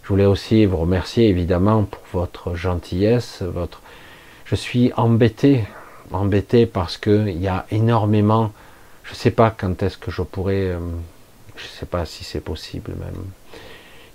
[0.03, 3.83] je voulais aussi vous remercier évidemment pour votre gentillesse, votre.
[4.51, 5.65] Je suis embêté,
[6.11, 8.51] embêté parce que il y a énormément.
[9.05, 10.71] Je sais pas quand est-ce que je pourrais.
[10.73, 10.79] euh,
[11.57, 13.23] Je sais pas si c'est possible même.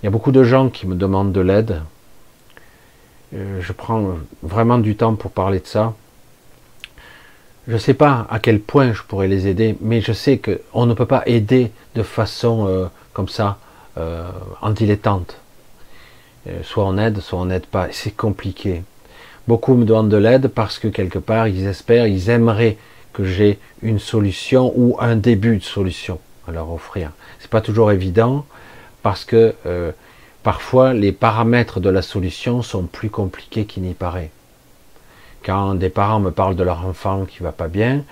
[0.02, 1.82] Il y a beaucoup de gens qui me demandent de l'aide.
[3.34, 5.94] Euh, Je prends vraiment du temps pour parler de ça.
[7.68, 10.84] Je ne sais pas à quel point je pourrais les aider, mais je sais qu'on
[10.86, 13.58] ne peut pas aider de façon euh, comme ça,
[13.98, 14.28] euh,
[14.60, 15.38] en dilettante.
[16.62, 17.88] Soit on aide, soit on n'aide pas.
[17.90, 18.82] C'est compliqué.
[19.46, 22.78] Beaucoup me demandent de l'aide parce que quelque part, ils espèrent, ils aimeraient
[23.12, 26.18] que j'ai une solution ou un début de solution
[26.48, 27.10] à leur offrir.
[27.38, 28.46] C'est pas toujours évident
[29.02, 29.92] parce que euh,
[30.42, 34.30] parfois les paramètres de la solution sont plus compliqués qu'il n'y paraît.
[35.44, 38.02] Quand des parents me parlent de leur enfant qui va pas bien,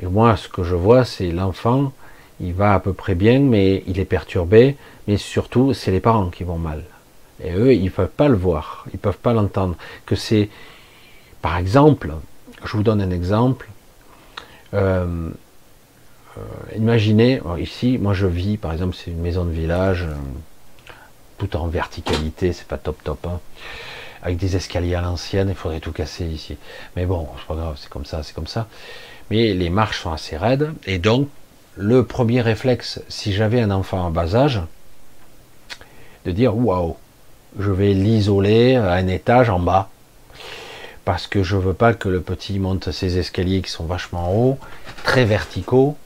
[0.00, 1.92] et moi ce que je vois c'est l'enfant,
[2.40, 4.76] il va à peu près bien, mais il est perturbé,
[5.06, 6.84] mais surtout c'est les parents qui vont mal.
[7.42, 9.76] Et eux, ils peuvent pas le voir, ils peuvent pas l'entendre.
[10.06, 10.48] Que c'est,
[11.42, 12.12] par exemple,
[12.64, 13.68] je vous donne un exemple.
[14.74, 15.30] Euh,
[16.38, 20.14] euh, imaginez, ici, moi je vis, par exemple, c'est une maison de village, euh,
[21.38, 23.40] tout en verticalité, c'est pas top top, hein,
[24.22, 26.56] avec des escaliers à l'ancienne, il faudrait tout casser ici.
[26.94, 28.68] Mais bon, c'est pas grave, c'est comme ça, c'est comme ça.
[29.30, 31.28] Mais les marches sont assez raides, et donc
[31.76, 34.60] le premier réflexe, si j'avais un enfant en bas âge,
[36.26, 36.96] de dire waouh,
[37.58, 39.88] je vais l'isoler à un étage en bas,
[41.04, 44.58] parce que je veux pas que le petit monte ces escaliers qui sont vachement hauts,
[45.02, 45.96] très verticaux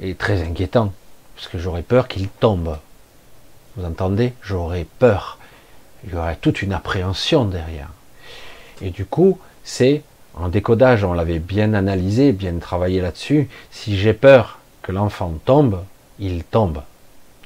[0.00, 0.92] et très inquiétants,
[1.36, 2.78] parce que j'aurais peur qu'il tombe.
[3.76, 4.32] Vous entendez?
[4.42, 5.38] J'aurais peur.
[6.04, 7.90] Il y aurait toute une appréhension derrière.
[8.80, 10.02] Et du coup, c'est
[10.34, 13.48] en décodage, on l'avait bien analysé, bien travaillé là-dessus.
[13.70, 15.84] Si j'ai peur que l'enfant tombe,
[16.18, 16.82] il tombe.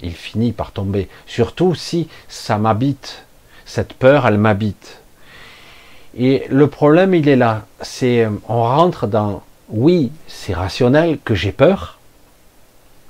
[0.02, 1.08] Il finit par tomber.
[1.26, 3.24] Surtout si ça m'habite.
[3.74, 5.00] Cette peur, elle m'habite.
[6.14, 7.64] Et le problème, il est là.
[7.80, 11.98] C'est, on rentre dans, oui, c'est rationnel que j'ai peur.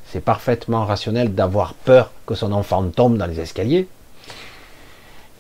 [0.07, 3.89] C'est parfaitement rationnel d'avoir peur que son enfant tombe dans les escaliers.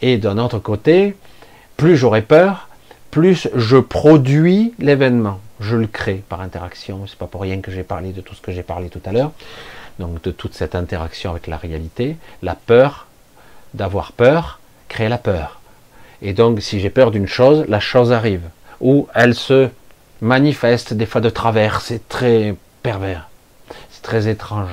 [0.00, 1.14] Et d'un autre côté,
[1.76, 2.68] plus j'aurai peur,
[3.12, 5.38] plus je produis l'événement.
[5.60, 7.06] Je le crée par interaction.
[7.06, 9.12] C'est pas pour rien que j'ai parlé de tout ce que j'ai parlé tout à
[9.12, 9.30] l'heure.
[10.00, 13.06] Donc de toute cette interaction avec la réalité, la peur,
[13.72, 14.58] d'avoir peur,
[14.92, 15.60] crée la peur.
[16.20, 18.46] Et donc, si j'ai peur d'une chose, la chose arrive.
[18.80, 19.68] Ou elle se
[20.20, 21.80] manifeste des fois de travers.
[21.80, 23.28] C'est très pervers.
[23.90, 24.70] C'est très étrange.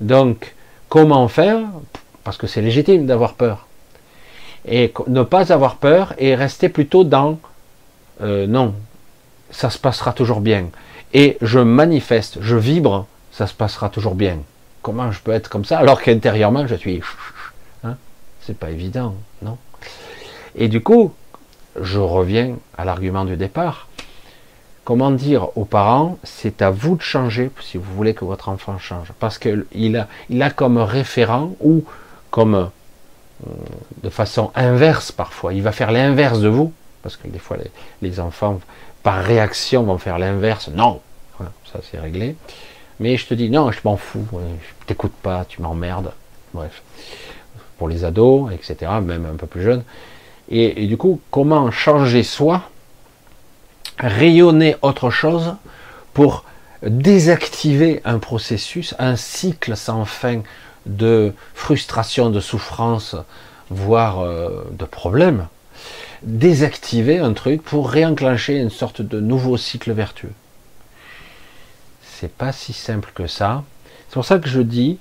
[0.00, 0.54] Donc,
[0.88, 1.60] comment faire?
[2.24, 3.66] Parce que c'est légitime d'avoir peur.
[4.66, 7.38] Et ne pas avoir peur et rester plutôt dans
[8.20, 8.74] euh, non,
[9.50, 10.66] ça se passera toujours bien.
[11.14, 14.38] Et je manifeste, je vibre, ça se passera toujours bien.
[14.82, 17.00] Comment je peux être comme ça alors qu'intérieurement je suis.
[18.42, 19.58] Hein C'est pas évident, non?
[20.54, 21.12] Et du coup,
[21.80, 23.88] je reviens à l'argument du départ.
[24.84, 28.78] Comment dire aux parents, c'est à vous de changer si vous voulez que votre enfant
[28.78, 29.12] change.
[29.20, 31.84] Parce qu'il a, il a comme référent ou
[32.30, 32.54] comme
[33.46, 33.50] euh,
[34.02, 35.54] de façon inverse parfois.
[35.54, 36.72] Il va faire l'inverse de vous.
[37.02, 37.56] Parce que des fois,
[38.00, 38.60] les, enfants,
[39.02, 40.68] par réaction, vont faire l'inverse.
[40.68, 41.00] Non,
[41.72, 42.36] ça c'est réglé.
[43.00, 46.12] Mais je te dis, non, je m'en fous, je t'écoute pas, tu m'emmerdes.
[46.54, 46.82] Bref.
[47.82, 49.82] Pour les ados, etc., même un peu plus jeunes.
[50.48, 52.62] Et, du coup, comment changer soi,
[53.98, 55.56] rayonner autre chose
[56.14, 56.44] pour
[56.86, 60.42] désactiver un processus, un cycle sans fin
[60.86, 63.16] de frustration, de souffrance,
[63.68, 65.48] voire euh, de problèmes,
[66.22, 70.34] désactiver un truc pour réenclencher une sorte de nouveau cycle vertueux.
[72.04, 73.64] C'est pas si simple que ça.
[74.08, 74.98] C'est pour ça que je dis,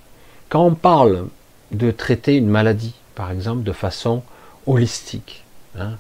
[0.49, 1.27] quand on parle
[1.72, 4.23] de traiter une maladie, par exemple, de façon
[4.65, 5.43] holistique.
[5.77, 5.91] Hein.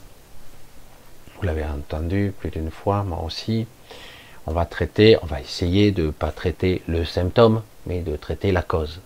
[1.37, 3.65] Vous l'avez entendu plus d'une fois, moi aussi.
[4.47, 8.51] On va traiter, on va essayer de ne pas traiter le symptôme, mais de traiter
[8.51, 8.99] la cause,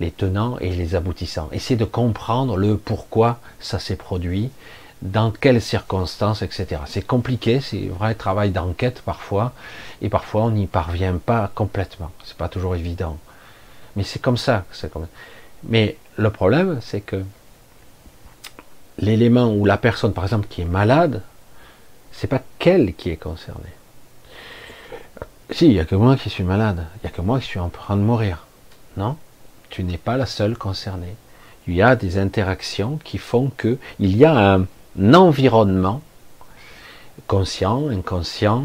[0.00, 1.48] les tenants et les aboutissants.
[1.52, 4.50] Essayer de comprendre le pourquoi ça s'est produit,
[5.02, 6.80] dans quelles circonstances, etc.
[6.86, 9.52] C'est compliqué, c'est vrai travail d'enquête parfois,
[10.00, 12.10] et parfois on n'y parvient pas complètement.
[12.24, 13.18] C'est pas toujours évident.
[13.96, 14.64] Mais c'est comme ça.
[14.92, 15.08] Comme...
[15.64, 17.24] Mais le problème, c'est que
[18.98, 21.22] l'élément où la personne, par exemple, qui est malade,
[22.12, 23.74] c'est pas qu'elle qui est concernée.
[25.50, 27.46] Si, il n'y a que moi qui suis malade, il n'y a que moi qui
[27.46, 28.46] suis en train de mourir.
[28.96, 29.16] Non,
[29.70, 31.14] tu n'es pas la seule concernée.
[31.68, 34.66] Il y a des interactions qui font que il y a un
[35.14, 36.00] environnement
[37.26, 38.64] conscient, inconscient,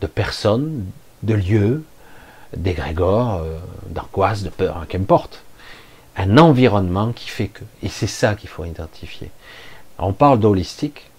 [0.00, 0.86] de personnes,
[1.22, 1.84] de lieux,
[2.56, 3.58] d'égrégores, euh,
[3.88, 5.42] d'angoisse, de peur, qu'importe.
[6.16, 7.62] Un environnement qui fait que.
[7.82, 9.30] Et c'est ça qu'il faut identifier
[10.00, 11.10] on parle d'holistique,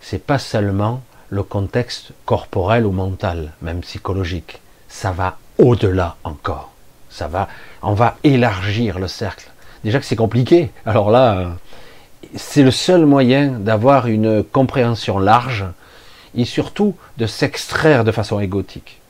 [0.00, 4.60] c'est pas seulement le contexte corporel ou mental, même psychologique.
[4.88, 6.72] Ça va au-delà encore.
[7.10, 7.48] Ça va,
[7.82, 9.50] on va élargir le cercle.
[9.84, 10.70] Déjà que c'est compliqué.
[10.84, 11.56] Alors là,
[12.34, 15.64] c'est le seul moyen d'avoir une compréhension large
[16.34, 19.00] et surtout de s'extraire de façon égotique.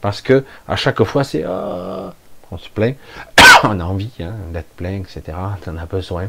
[0.00, 2.14] Parce que à chaque fois, c'est ah,
[2.50, 2.96] on se plaint,
[3.64, 5.36] on a envie hein, d'être plein, etc.
[5.66, 6.28] On en a besoin.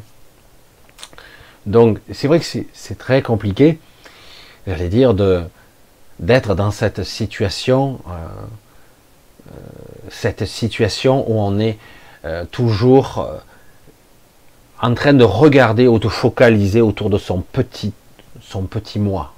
[1.66, 3.80] Donc c'est vrai que c'est très compliqué,
[4.66, 8.12] j'allais dire, d'être dans cette situation, euh,
[9.52, 9.56] euh,
[10.10, 11.78] cette situation où on est
[12.26, 13.28] euh, toujours
[14.82, 17.94] en train de regarder ou de focaliser autour de son petit,
[18.42, 19.34] son petit moi.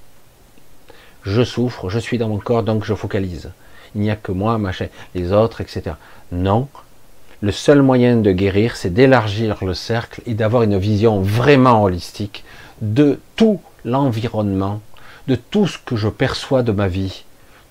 [1.23, 3.51] Je souffre, je suis dans mon corps, donc je focalise.
[3.95, 5.95] Il n'y a que moi, machin, les autres, etc.
[6.31, 6.67] Non.
[7.41, 12.43] Le seul moyen de guérir, c'est d'élargir le cercle et d'avoir une vision vraiment holistique
[12.81, 14.81] de tout l'environnement,
[15.27, 17.23] de tout ce que je perçois de ma vie,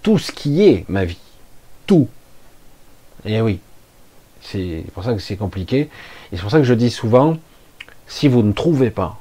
[0.02, 1.18] tout ce qui est ma vie.
[1.86, 2.08] Tout.
[3.24, 3.60] Et oui.
[4.42, 5.90] C'est pour ça que c'est compliqué.
[6.32, 7.36] Et c'est pour ça que je dis souvent,
[8.06, 9.18] si vous ne trouvez pas,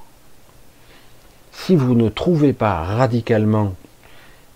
[1.51, 3.75] si vous ne trouvez pas radicalement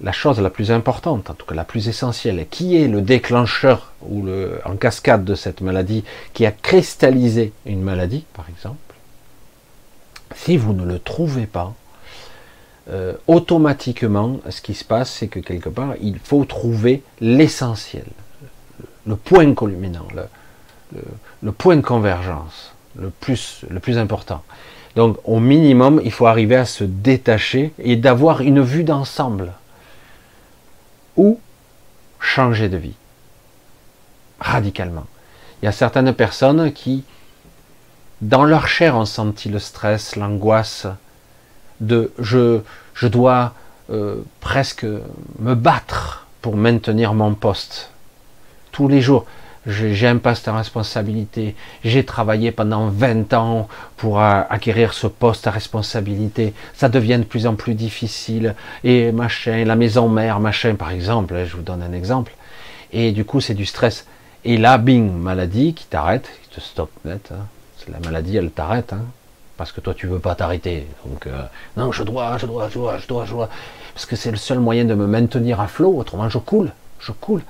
[0.01, 3.93] la chose la plus importante, en tout cas la plus essentielle, qui est le déclencheur
[4.01, 6.03] ou le, en cascade de cette maladie,
[6.33, 8.77] qui a cristallisé une maladie, par exemple,
[10.35, 11.73] si vous ne le trouvez pas,
[12.89, 18.05] euh, automatiquement, ce qui se passe, c'est que quelque part, il faut trouver l'essentiel,
[19.05, 20.07] le point culminant,
[21.41, 24.43] le, point de convergence, le plus important.
[24.95, 29.53] Donc, au minimum, il faut arriver à se détacher et d'avoir une vue d'ensemble.
[31.17, 31.39] Ou
[32.19, 32.95] changer de vie.
[34.39, 35.05] Radicalement.
[35.61, 37.03] Il y a certaines personnes qui,
[38.21, 40.87] dans leur chair, ont senti le stress, l'angoisse
[41.79, 42.61] de je,
[42.93, 43.53] je dois
[43.89, 44.85] euh, presque
[45.39, 47.89] me battre pour maintenir mon poste.
[48.71, 49.25] Tous les jours
[49.65, 55.51] j'ai un poste à responsabilité, j'ai travaillé pendant 20 ans pour acquérir ce poste à
[55.51, 60.91] responsabilité, ça devient de plus en plus difficile, et machin, la maison mère, machin, par
[60.91, 62.33] exemple, je vous donne un exemple,
[62.91, 64.05] et du coup c'est du stress.
[64.45, 67.45] Et là, bing, maladie qui t'arrête, qui te stoppe net, hein.
[67.89, 69.05] la maladie, elle t'arrête, hein.
[69.55, 71.41] parce que toi tu veux pas t'arrêter, donc euh,
[71.77, 73.49] non, je dois, je dois, je dois, je dois, je dois,
[73.93, 77.13] parce que c'est le seul moyen de me maintenir à flot, autrement je coule, je
[77.13, 77.43] coule.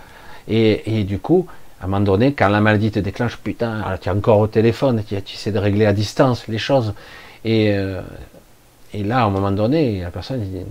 [0.48, 1.48] Et, et du coup,
[1.84, 5.04] à un moment donné, quand la maladie te déclenche, putain, tu es encore au téléphone,
[5.06, 6.94] tu, essaies de régler à distance les choses.
[7.44, 8.02] Et, euh,
[8.94, 10.62] là, à un moment donné, la personne dit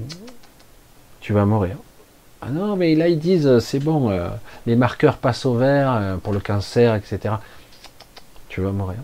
[1.20, 1.76] Tu vas mourir.
[2.40, 4.30] Ah non, mais là, ils disent C'est bon, euh,
[4.64, 7.34] les marqueurs passent au vert euh, pour le cancer, etc.
[8.48, 9.00] Tu vas mourir.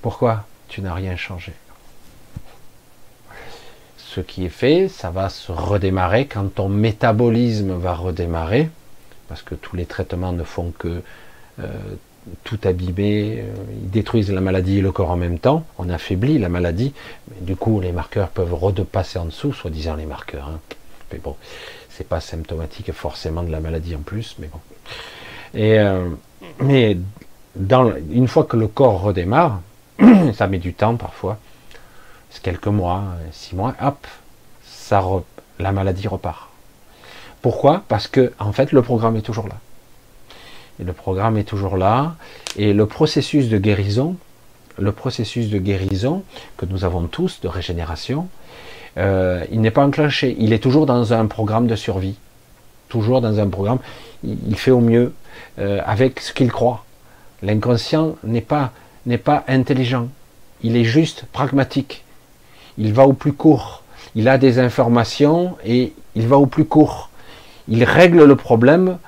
[0.00, 0.46] Pourquoi?
[0.68, 1.52] Tu n'as rien changé.
[3.98, 8.70] Ce qui est fait, ça va se redémarrer quand ton métabolisme va redémarrer
[9.30, 11.02] parce que tous les traitements ne font que
[11.60, 11.66] euh,
[12.44, 16.38] tout abîmer, euh, ils détruisent la maladie et le corps en même temps, on affaiblit
[16.38, 16.92] la maladie,
[17.40, 20.48] du coup les marqueurs peuvent redepasser en dessous, soi-disant les marqueurs.
[20.48, 20.60] Hein.
[21.12, 21.36] Mais bon,
[21.88, 24.60] c'est pas symptomatique forcément de la maladie en plus, mais bon.
[25.54, 26.08] Et, euh,
[26.60, 26.98] mais
[28.10, 29.60] une fois que le corps redémarre,
[30.34, 31.38] ça met du temps parfois,
[32.30, 34.06] c'est quelques mois, six mois, hop,
[35.58, 36.49] la maladie repart.
[37.42, 37.84] Pourquoi?
[37.88, 39.56] Parce que en fait le programme est toujours là.
[40.84, 42.16] Le programme est toujours là.
[42.56, 44.16] Et le processus de guérison,
[44.78, 46.22] le processus de guérison
[46.56, 48.28] que nous avons tous, de régénération,
[48.98, 50.36] euh, il n'est pas enclenché.
[50.38, 52.16] Il est toujours dans un programme de survie.
[52.88, 53.78] Toujours dans un programme.
[54.24, 55.12] Il fait au mieux
[55.58, 56.84] euh, avec ce qu'il croit.
[57.42, 58.72] L'inconscient n'est pas
[59.48, 60.08] intelligent.
[60.62, 62.04] Il est juste pragmatique.
[62.78, 63.82] Il va au plus court.
[64.14, 67.09] Il a des informations et il va au plus court
[67.70, 68.98] il règle le problème,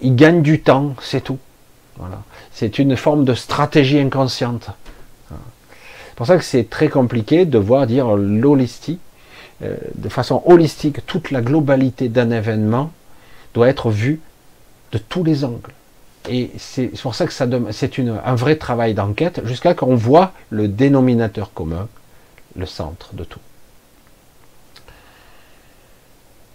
[0.00, 1.38] il gagne du temps, c'est tout.
[2.52, 4.70] C'est une forme de stratégie inconsciente.
[5.28, 9.00] C'est pour ça que c'est très compliqué de voir dire l'holistique,
[9.62, 12.90] euh, de façon holistique, toute la globalité d'un événement
[13.54, 14.20] doit être vue
[14.92, 15.72] de tous les angles.
[16.28, 21.52] Et c'est pour ça que c'est un vrai travail d'enquête jusqu'à qu'on voit le dénominateur
[21.54, 21.88] commun,
[22.56, 23.40] le centre de tout.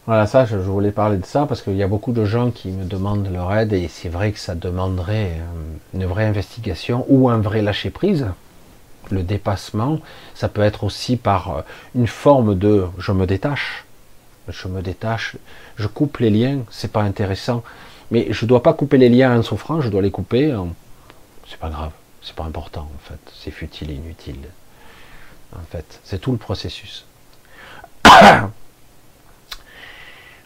[0.07, 2.69] Voilà, ça, je voulais parler de ça parce qu'il y a beaucoup de gens qui
[2.69, 7.27] me demandent leur aide et c'est vrai que ça demanderait euh, une vraie investigation ou
[7.29, 8.27] un vrai lâcher prise.
[9.09, 9.99] Le dépassement,
[10.35, 11.61] ça peut être aussi par euh,
[11.95, 13.85] une forme de je me détache,
[14.47, 15.37] je me détache,
[15.75, 17.63] je coupe les liens, c'est pas intéressant,
[18.11, 20.55] mais je dois pas couper les liens en souffrant, je dois les couper.
[21.49, 21.91] C'est pas grave,
[22.21, 24.49] c'est pas important en fait, c'est futile inutile.
[25.55, 27.07] En fait, c'est tout le processus.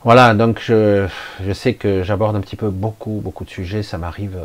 [0.06, 1.10] Voilà, donc je,
[1.54, 3.84] sais que j'aborde un petit peu beaucoup, beaucoup de sujets.
[3.84, 4.40] Ça m'arrive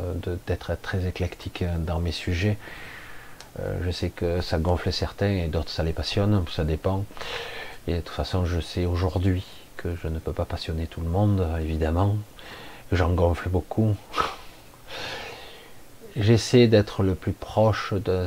[0.48, 2.58] d'être très éclectique dans mes sujets.
[3.60, 7.04] Euh, je sais que ça gonfle certains et d'autres ça les passionne, ça dépend.
[7.86, 9.44] Et de toute façon, je sais aujourd'hui
[9.76, 12.16] que je ne peux pas passionner tout le monde, évidemment.
[12.90, 13.94] J'en gonfle beaucoup.
[16.16, 18.26] J'essaie d'être le plus proche de.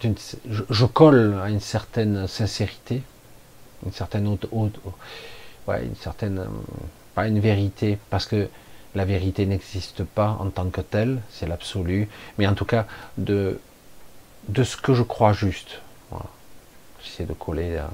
[0.00, 3.02] Je, je, colle à une certaine sincérité,
[3.84, 4.78] une certaine haute, haute
[5.66, 6.46] ouais, une certaine, euh,
[7.14, 8.48] pas une vérité, parce que
[8.94, 12.08] la vérité n'existe pas en tant que telle, c'est l'absolu,
[12.38, 12.86] mais en tout cas
[13.18, 13.58] de
[14.48, 15.80] de ce que je crois juste.
[17.02, 17.74] J'essaie de coller.
[17.76, 17.90] Là.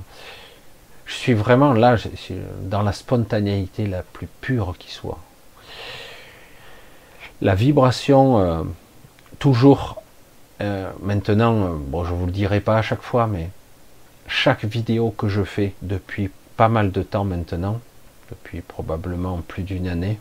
[1.05, 5.19] Je suis vraiment là, je suis dans la spontanéité la plus pure qui soit.
[7.43, 8.63] La vibration, euh,
[9.39, 10.03] toujours,
[10.61, 13.51] euh, maintenant, euh, bon, je vous le dirai pas à chaque fois, mais
[14.29, 16.31] chaque vidéo que je fais depuis
[16.61, 17.81] pas mal de temps maintenant,
[18.29, 20.19] depuis probablement plus d'une année,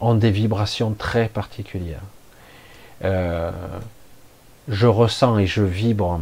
[0.00, 2.04] ont des vibrations très particulières.
[3.02, 3.50] Euh,
[4.68, 6.20] je ressens et je vibre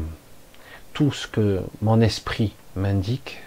[0.95, 3.43] tout ce que mon esprit m'indique.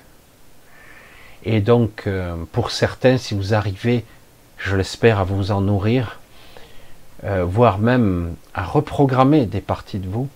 [1.43, 4.05] Et donc, euh, pour certains, si vous arrivez,
[4.59, 6.19] je l'espère, à vous en nourrir,
[7.23, 10.29] euh, voire même à reprogrammer des parties de vous,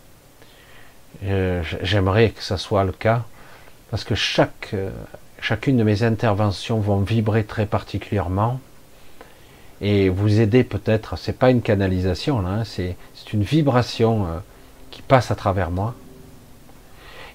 [1.21, 3.25] j'aimerais que ça soit le cas,
[3.91, 4.89] parce que chaque, euh,
[5.41, 8.59] chacune de mes interventions vont vibrer très particulièrement
[9.81, 11.17] et vous aider peut-être.
[11.17, 12.95] C'est pas une canalisation hein, c'est
[13.33, 14.39] une vibration euh,
[14.91, 15.95] qui passe à travers moi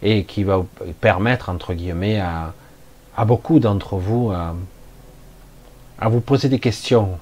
[0.02, 0.64] et qui va
[1.00, 2.52] permettre entre guillemets à,
[3.16, 4.54] à beaucoup d'entre vous à,
[5.98, 7.18] à vous poser des questions,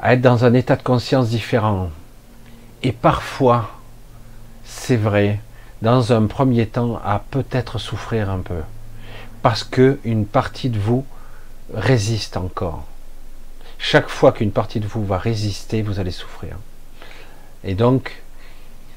[0.00, 1.90] à être dans un état de conscience différent.
[2.82, 3.70] Et parfois,
[4.64, 5.40] c'est vrai,
[5.82, 8.62] dans un premier temps, à peut-être souffrir un peu.
[9.42, 11.04] Parce que une partie de vous
[11.74, 12.84] résiste encore.
[13.78, 16.56] Chaque fois qu'une partie de vous va résister, vous allez souffrir.
[17.62, 18.22] Et donc,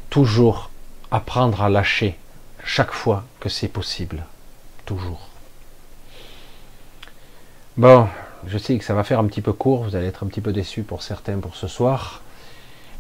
[0.10, 0.70] toujours
[1.12, 2.18] apprendre à lâcher
[2.64, 4.24] chaque fois que c'est possible.
[4.86, 5.28] Toujours.
[7.78, 8.08] Bon,
[8.48, 10.42] je sais que ça va faire un petit peu court, vous allez être un petit
[10.42, 12.22] peu déçus pour certains pour ce soir.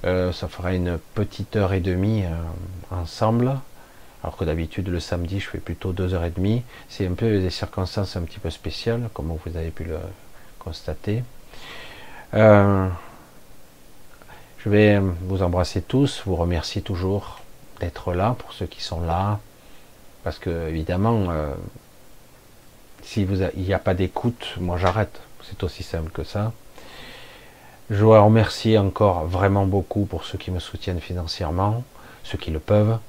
[0.05, 2.29] Euh, ça fera une petite heure et demie euh,
[2.91, 3.59] ensemble,
[4.23, 6.63] alors que d'habitude le samedi je fais plutôt deux heures et demie.
[6.89, 9.97] C'est un peu des circonstances un petit peu spéciales, comme vous avez pu le
[10.59, 11.23] constater.
[12.33, 12.87] Euh,
[14.59, 17.39] je vais vous embrasser tous, vous remercier toujours
[17.79, 19.39] d'être là pour ceux qui sont là,
[20.23, 21.53] parce que évidemment, euh,
[23.03, 25.21] si vous n'y a pas d'écoute, moi j'arrête.
[25.43, 26.51] C'est aussi simple que ça.
[27.89, 31.83] Je dois remercier encore vraiment beaucoup pour ceux qui me soutiennent financièrement,
[32.23, 32.99] ceux qui le peuvent,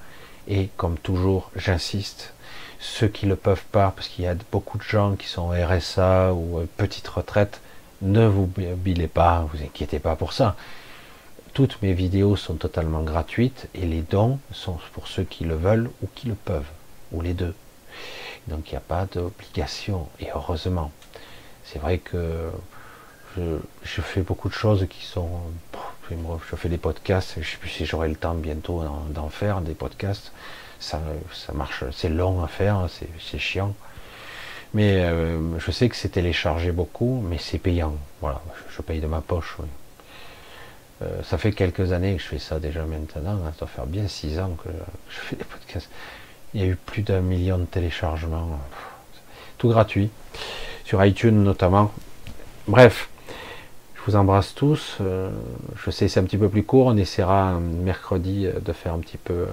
[0.51, 2.35] et comme toujours, j'insiste,
[2.81, 5.51] ceux qui ne le peuvent pas, parce qu'il y a beaucoup de gens qui sont
[5.51, 7.61] RSA ou petite retraite,
[8.03, 10.57] ne vous bilez pas, vous inquiétez pas pour ça.
[11.53, 15.91] Toutes mes vidéos sont totalement gratuites et les dons sont pour ceux qui le veulent
[16.03, 16.69] ou qui le peuvent,
[17.13, 17.55] ou les deux.
[18.49, 20.91] Donc il n'y a pas d'obligation, et heureusement.
[21.65, 22.51] C'est vrai que
[23.37, 25.29] je, fais beaucoup de choses qui sont.
[26.51, 29.75] Je fais des podcasts, je sais plus si j'aurai le temps bientôt d'en faire, des
[29.75, 30.33] podcasts.
[30.79, 31.01] Ça,
[31.33, 32.89] ça marche, c'est long à faire,
[33.21, 33.75] c'est chiant.
[34.73, 37.95] Mais euh, je sais que c'est téléchargé beaucoup, mais c'est payant.
[38.21, 39.57] Voilà, je paye de ma poche.
[41.03, 43.33] Euh, ça fait quelques années que je fais ça déjà maintenant.
[43.33, 44.71] Hein, ça doit faire bien six ans que
[45.09, 45.91] je fais des podcasts.
[46.55, 48.61] Il y a eu plus d'un million de téléchargements.
[49.59, 50.11] Tout gratuit.
[50.85, 51.93] Sur iTunes notamment.
[52.69, 53.09] Bref,
[54.01, 54.97] je vous embrasse tous.
[55.01, 55.31] Euh,
[55.85, 56.87] je sais c'est un petit peu plus court.
[56.87, 59.47] On essaiera mercredi de faire un petit peu.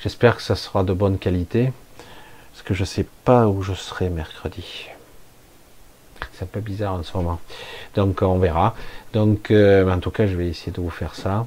[0.00, 1.72] J'espère que ça sera de bonne qualité.
[2.52, 4.86] Parce que je ne sais pas où je serai mercredi.
[6.32, 7.40] C'est un peu bizarre en ce moment.
[7.94, 8.74] Donc on verra.
[9.12, 11.46] Donc euh, en tout cas, je vais essayer de vous faire ça.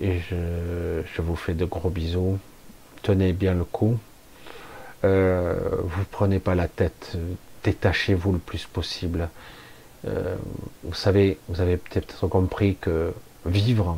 [0.00, 2.38] Et je, vous fais de gros bisous.
[3.02, 3.98] Tenez bien le coup.
[5.04, 7.16] Euh, vous prenez pas la tête.
[7.64, 9.28] Détachez-vous le plus possible.
[10.06, 10.36] Euh,
[10.84, 13.12] vous savez, vous avez peut-être compris que
[13.46, 13.96] vivre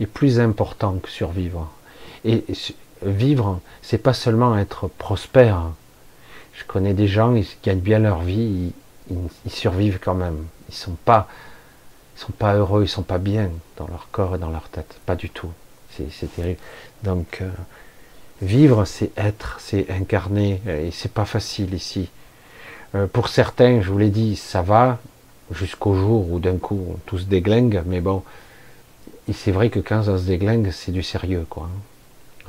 [0.00, 1.70] est plus important que survivre.
[2.24, 2.44] Et
[3.02, 5.70] vivre, c'est pas seulement être prospère.
[6.54, 8.72] Je connais des gens qui gagnent bien leur vie,
[9.10, 9.16] ils,
[9.46, 10.46] ils, survivent quand même.
[10.68, 11.28] Ils sont pas,
[12.16, 14.98] ils sont pas heureux, ils sont pas bien dans leur corps et dans leur tête,
[15.06, 15.50] pas du tout.
[15.90, 16.58] C'est terrible.
[17.02, 17.50] Donc euh,
[18.40, 22.08] vivre, c'est être, c'est incarner, et c'est pas facile ici.
[22.94, 24.98] Euh, pour certains, je vous l'ai dit, ça va
[25.50, 28.22] jusqu'au jour où d'un coup tout se déglingue, mais bon,
[29.32, 31.68] c'est vrai que quand ça se déglingue, c'est du sérieux, quoi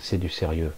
[0.04, 0.74] c'est du sérieux.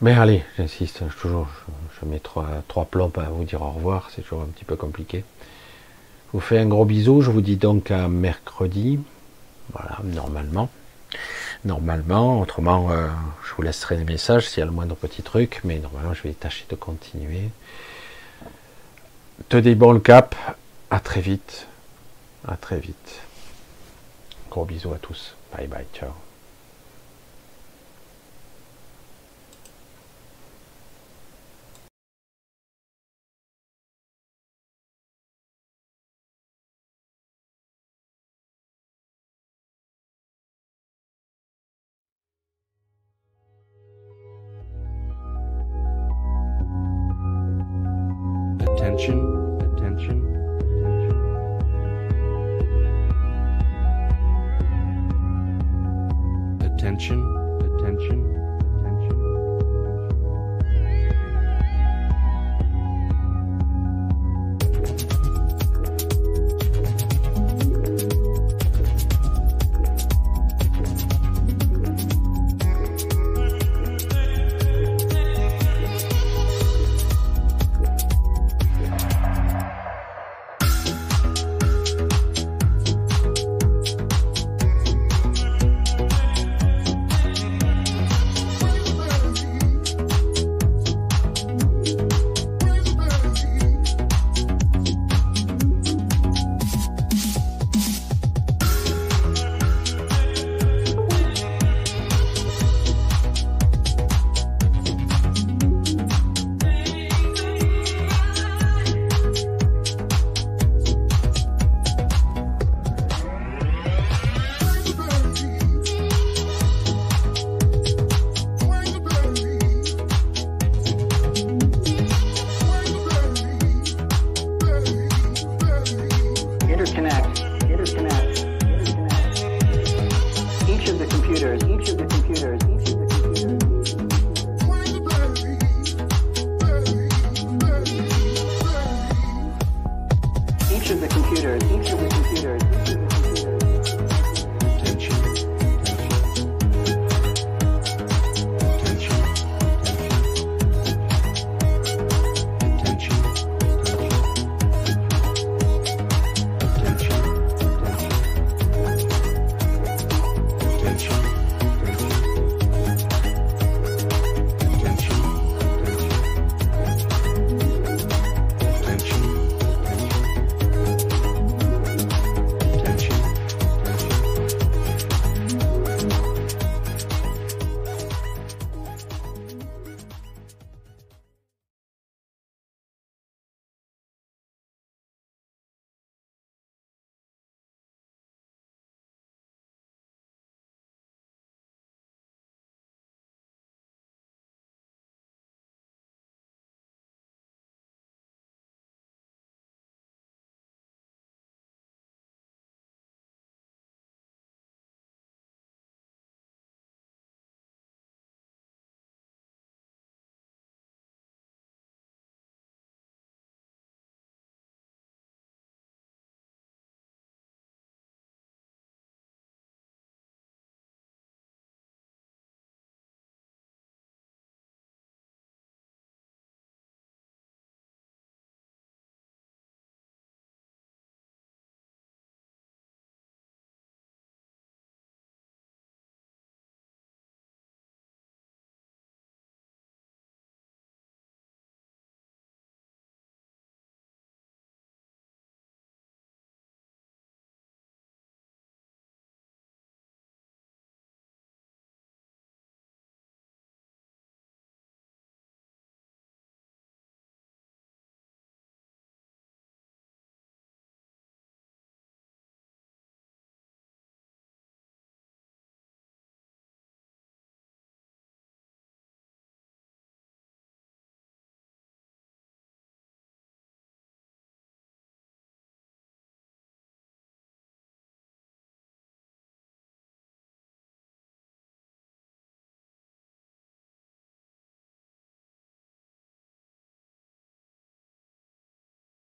[0.00, 4.08] Mais allez, j'insiste, toujours, je, je mets trois, trois plombs à vous dire au revoir,
[4.10, 5.18] c'est toujours un petit peu compliqué.
[5.18, 8.98] Je vous fais un gros bisou, je vous dis donc à mercredi,
[9.72, 10.70] voilà, normalement.
[11.64, 13.08] Normalement, autrement, euh,
[13.46, 16.22] je vous laisserai des messages s'il y a le moindre petit truc, mais normalement, je
[16.22, 17.50] vais tâcher de continuer.
[19.48, 20.34] Tenez bon le cap,
[20.90, 21.66] à très vite,
[22.48, 23.20] à très vite.
[24.50, 26.29] Gros bisous à tous, bye bye, ciao.